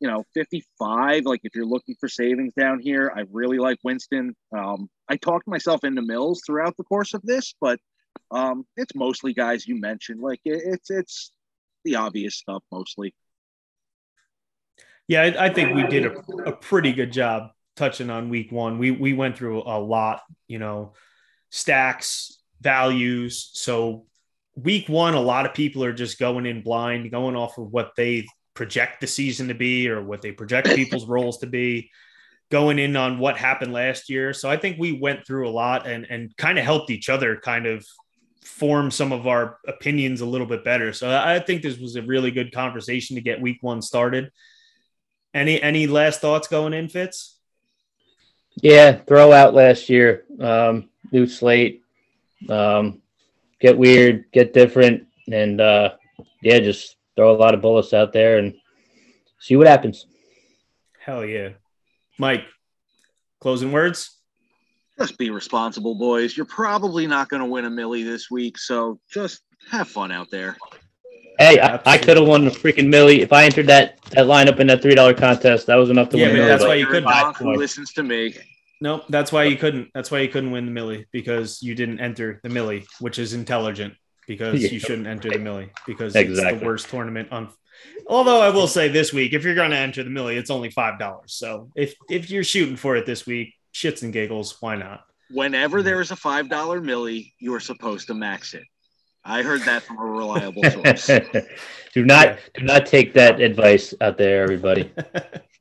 you 0.00 0.08
know, 0.08 0.24
55, 0.34 1.26
like 1.26 1.40
if 1.44 1.54
you're 1.54 1.64
looking 1.64 1.94
for 2.00 2.08
savings 2.08 2.52
down 2.58 2.80
here, 2.80 3.12
I 3.14 3.22
really 3.30 3.58
like 3.58 3.78
Winston. 3.84 4.34
Um, 4.56 4.90
I 5.08 5.16
talked 5.16 5.46
myself 5.46 5.84
into 5.84 6.02
Mills 6.02 6.42
throughout 6.44 6.76
the 6.76 6.82
course 6.82 7.14
of 7.14 7.22
this, 7.22 7.54
but 7.60 7.78
um, 8.32 8.66
it's 8.76 8.96
mostly 8.96 9.32
guys 9.32 9.66
you 9.66 9.80
mentioned. 9.80 10.20
Like 10.20 10.40
it, 10.44 10.60
it's 10.64 10.90
it's 10.90 11.30
the 11.84 11.96
obvious 11.96 12.36
stuff 12.36 12.64
mostly. 12.72 13.14
Yeah, 15.06 15.22
I, 15.22 15.46
I 15.46 15.52
think 15.52 15.74
we 15.74 15.86
did 15.86 16.06
a, 16.06 16.18
a 16.46 16.52
pretty 16.52 16.92
good 16.92 17.12
job 17.12 17.50
touching 17.76 18.10
on 18.10 18.28
week 18.28 18.50
one. 18.50 18.78
We 18.78 18.90
we 18.90 19.12
went 19.12 19.36
through 19.36 19.62
a 19.62 19.78
lot, 19.78 20.22
you 20.48 20.58
know, 20.58 20.94
stacks, 21.50 22.40
values. 22.60 23.50
So 23.52 24.06
week 24.56 24.88
one, 24.88 25.14
a 25.14 25.20
lot 25.20 25.46
of 25.46 25.54
people 25.54 25.84
are 25.84 25.92
just 25.92 26.18
going 26.18 26.46
in 26.46 26.62
blind, 26.62 27.10
going 27.10 27.36
off 27.36 27.58
of 27.58 27.72
what 27.72 27.92
they 27.96 28.26
project 28.54 29.00
the 29.00 29.06
season 29.06 29.48
to 29.48 29.54
be 29.54 29.88
or 29.88 30.02
what 30.02 30.22
they 30.22 30.32
project 30.32 30.68
people's 30.74 31.06
roles 31.06 31.38
to 31.38 31.46
be, 31.46 31.90
going 32.50 32.78
in 32.78 32.96
on 32.96 33.18
what 33.18 33.36
happened 33.36 33.72
last 33.72 34.10
year. 34.10 34.32
So 34.32 34.50
I 34.50 34.56
think 34.56 34.78
we 34.78 34.92
went 34.92 35.26
through 35.26 35.48
a 35.48 35.50
lot 35.50 35.86
and 35.86 36.06
and 36.08 36.36
kind 36.36 36.58
of 36.58 36.64
helped 36.64 36.90
each 36.90 37.08
other 37.08 37.36
kind 37.36 37.66
of 37.66 37.84
form 38.44 38.90
some 38.90 39.12
of 39.12 39.26
our 39.26 39.58
opinions 39.66 40.20
a 40.20 40.26
little 40.26 40.46
bit 40.46 40.64
better. 40.64 40.92
So 40.92 41.10
I 41.10 41.38
think 41.40 41.62
this 41.62 41.78
was 41.78 41.96
a 41.96 42.02
really 42.02 42.30
good 42.30 42.52
conversation 42.52 43.16
to 43.16 43.22
get 43.22 43.40
week 43.40 43.58
one 43.60 43.82
started. 43.82 44.30
Any 45.34 45.60
any 45.60 45.86
last 45.86 46.20
thoughts 46.20 46.48
going 46.48 46.74
in, 46.74 46.88
Fitz? 46.88 47.38
Yeah, 48.56 48.92
throw 48.92 49.32
out 49.32 49.54
last 49.54 49.88
year. 49.88 50.24
Um, 50.38 50.90
new 51.10 51.26
slate. 51.26 51.82
Um, 52.48 53.01
get 53.62 53.78
weird, 53.78 54.24
get 54.32 54.52
different, 54.52 55.06
and 55.30 55.60
uh, 55.60 55.92
yeah, 56.42 56.58
just 56.58 56.96
throw 57.16 57.34
a 57.34 57.38
lot 57.38 57.54
of 57.54 57.62
bullets 57.62 57.94
out 57.94 58.12
there 58.12 58.38
and 58.38 58.54
see 59.38 59.56
what 59.56 59.68
happens. 59.68 60.06
Hell 61.00 61.24
yeah, 61.24 61.50
Mike. 62.18 62.44
Closing 63.40 63.72
words. 63.72 64.18
Just 64.98 65.16
be 65.16 65.30
responsible, 65.30 65.94
boys. 65.94 66.36
You're 66.36 66.46
probably 66.46 67.06
not 67.06 67.28
going 67.28 67.40
to 67.40 67.48
win 67.48 67.64
a 67.64 67.70
millie 67.70 68.02
this 68.02 68.30
week, 68.30 68.58
so 68.58 69.00
just 69.10 69.42
have 69.70 69.88
fun 69.88 70.12
out 70.12 70.30
there. 70.30 70.56
Hey, 71.38 71.58
I, 71.58 71.80
I 71.86 71.98
could 71.98 72.18
have 72.18 72.26
won 72.26 72.44
the 72.44 72.50
freaking 72.50 72.88
millie 72.88 73.22
if 73.22 73.32
I 73.32 73.44
entered 73.44 73.66
that 73.68 74.00
that 74.10 74.26
lineup 74.26 74.60
in 74.60 74.66
that 74.66 74.82
three 74.82 74.94
dollar 74.94 75.14
contest. 75.14 75.66
That 75.66 75.76
was 75.76 75.88
enough 75.88 76.10
to 76.10 76.18
yeah, 76.18 76.26
win. 76.26 76.36
Yeah, 76.36 76.46
that's 76.46 76.64
why 76.64 76.74
you 76.74 76.86
couldn't. 76.86 77.36
Who 77.36 77.54
listens 77.54 77.92
to 77.94 78.02
me? 78.02 78.34
Nope, 78.82 79.04
that's 79.08 79.30
why 79.30 79.44
you 79.44 79.56
couldn't. 79.56 79.90
That's 79.94 80.10
why 80.10 80.18
you 80.18 80.28
couldn't 80.28 80.50
win 80.50 80.66
the 80.66 80.72
Millie 80.72 81.06
because 81.12 81.62
you 81.62 81.76
didn't 81.76 82.00
enter 82.00 82.40
the 82.42 82.48
Millie, 82.48 82.84
which 82.98 83.20
is 83.20 83.32
intelligent 83.32 83.94
because 84.26 84.60
yeah. 84.60 84.70
you 84.70 84.80
shouldn't 84.80 85.06
enter 85.06 85.30
the 85.30 85.38
Millie 85.38 85.70
because 85.86 86.16
exactly. 86.16 86.54
it's 86.54 86.60
the 86.60 86.66
worst 86.66 86.88
tournament 86.88 87.28
on. 87.30 87.48
Although 88.08 88.40
I 88.40 88.48
will 88.50 88.66
say 88.66 88.88
this 88.88 89.12
week, 89.12 89.34
if 89.34 89.44
you're 89.44 89.54
going 89.54 89.70
to 89.70 89.76
enter 89.76 90.02
the 90.02 90.10
Millie, 90.10 90.36
it's 90.36 90.50
only 90.50 90.68
five 90.68 90.98
dollars. 90.98 91.32
So 91.34 91.70
if 91.76 91.94
if 92.10 92.28
you're 92.28 92.42
shooting 92.42 92.74
for 92.74 92.96
it 92.96 93.06
this 93.06 93.24
week, 93.24 93.54
shits 93.72 94.02
and 94.02 94.12
giggles, 94.12 94.60
why 94.60 94.74
not? 94.74 95.04
Whenever 95.30 95.78
mm-hmm. 95.78 95.86
there 95.86 96.00
is 96.00 96.10
a 96.10 96.16
five 96.16 96.48
dollar 96.48 96.80
Millie, 96.80 97.34
you 97.38 97.54
are 97.54 97.60
supposed 97.60 98.08
to 98.08 98.14
max 98.14 98.52
it. 98.52 98.64
I 99.24 99.42
heard 99.42 99.60
that 99.60 99.84
from 99.84 99.98
a 99.98 100.04
reliable 100.04 100.64
source. 100.64 101.06
do 101.94 102.04
not 102.04 102.36
do 102.54 102.64
not 102.64 102.86
take 102.86 103.14
that 103.14 103.40
advice 103.40 103.94
out 104.00 104.18
there, 104.18 104.42
everybody. 104.42 104.90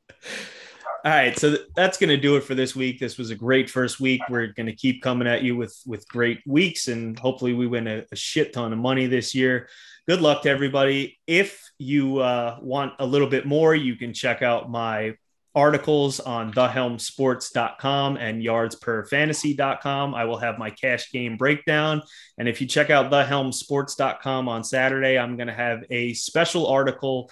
All 1.03 1.11
right, 1.11 1.37
so 1.37 1.55
that's 1.75 1.97
going 1.97 2.11
to 2.11 2.17
do 2.17 2.35
it 2.35 2.43
for 2.43 2.53
this 2.53 2.75
week. 2.75 2.99
This 2.99 3.17
was 3.17 3.31
a 3.31 3.35
great 3.35 3.71
first 3.71 3.99
week. 3.99 4.21
We're 4.29 4.53
going 4.53 4.67
to 4.67 4.75
keep 4.75 5.01
coming 5.01 5.27
at 5.27 5.41
you 5.41 5.55
with 5.55 5.75
with 5.87 6.07
great 6.07 6.41
weeks, 6.45 6.89
and 6.89 7.17
hopefully, 7.17 7.53
we 7.53 7.65
win 7.65 7.87
a, 7.87 8.05
a 8.11 8.15
shit 8.15 8.53
ton 8.53 8.71
of 8.71 8.77
money 8.77 9.07
this 9.07 9.33
year. 9.33 9.67
Good 10.07 10.21
luck 10.21 10.43
to 10.43 10.49
everybody. 10.49 11.19
If 11.25 11.71
you 11.79 12.19
uh, 12.19 12.59
want 12.61 12.93
a 12.99 13.05
little 13.07 13.27
bit 13.27 13.47
more, 13.47 13.73
you 13.73 13.95
can 13.95 14.13
check 14.13 14.43
out 14.43 14.69
my 14.69 15.15
articles 15.55 16.19
on 16.19 16.53
thehelmsports.com 16.53 18.17
and 18.17 18.43
yardsperfantasy.com. 18.43 20.15
I 20.15 20.25
will 20.25 20.37
have 20.37 20.59
my 20.59 20.69
cash 20.69 21.11
game 21.11 21.35
breakdown. 21.35 22.03
And 22.37 22.47
if 22.47 22.61
you 22.61 22.67
check 22.67 22.89
out 22.91 23.11
thehelmsports.com 23.11 24.47
on 24.47 24.63
Saturday, 24.63 25.17
I'm 25.17 25.35
going 25.35 25.47
to 25.47 25.53
have 25.53 25.83
a 25.89 26.13
special 26.13 26.67
article 26.67 27.31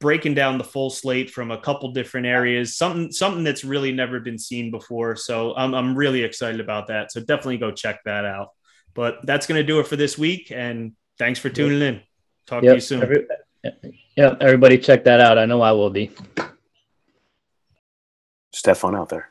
breaking 0.00 0.34
down 0.34 0.58
the 0.58 0.64
full 0.64 0.90
slate 0.90 1.30
from 1.30 1.50
a 1.50 1.60
couple 1.60 1.92
different 1.92 2.26
areas, 2.26 2.76
something 2.76 3.12
something 3.12 3.44
that's 3.44 3.64
really 3.64 3.92
never 3.92 4.18
been 4.18 4.38
seen 4.38 4.70
before. 4.70 5.14
So 5.14 5.54
I'm 5.54 5.74
I'm 5.74 5.94
really 5.94 6.22
excited 6.22 6.60
about 6.60 6.88
that. 6.88 7.12
So 7.12 7.20
definitely 7.20 7.58
go 7.58 7.70
check 7.70 8.00
that 8.04 8.24
out. 8.24 8.48
But 8.94 9.24
that's 9.24 9.46
going 9.46 9.60
to 9.60 9.66
do 9.66 9.78
it 9.78 9.86
for 9.86 9.96
this 9.96 10.18
week. 10.18 10.50
And 10.50 10.92
thanks 11.18 11.38
for 11.38 11.48
tuning 11.48 11.80
in. 11.80 12.00
Talk 12.46 12.64
yep. 12.64 12.72
to 12.72 12.74
you 12.76 12.80
soon. 12.80 13.02
Every, 13.02 13.26
yeah, 14.16 14.34
everybody 14.40 14.78
check 14.78 15.04
that 15.04 15.20
out. 15.20 15.38
I 15.38 15.46
know 15.46 15.60
I 15.60 15.72
will 15.72 15.90
be. 15.90 16.10
Just 18.52 18.66
have 18.66 18.78
fun 18.78 18.96
out 18.96 19.08
there. 19.10 19.30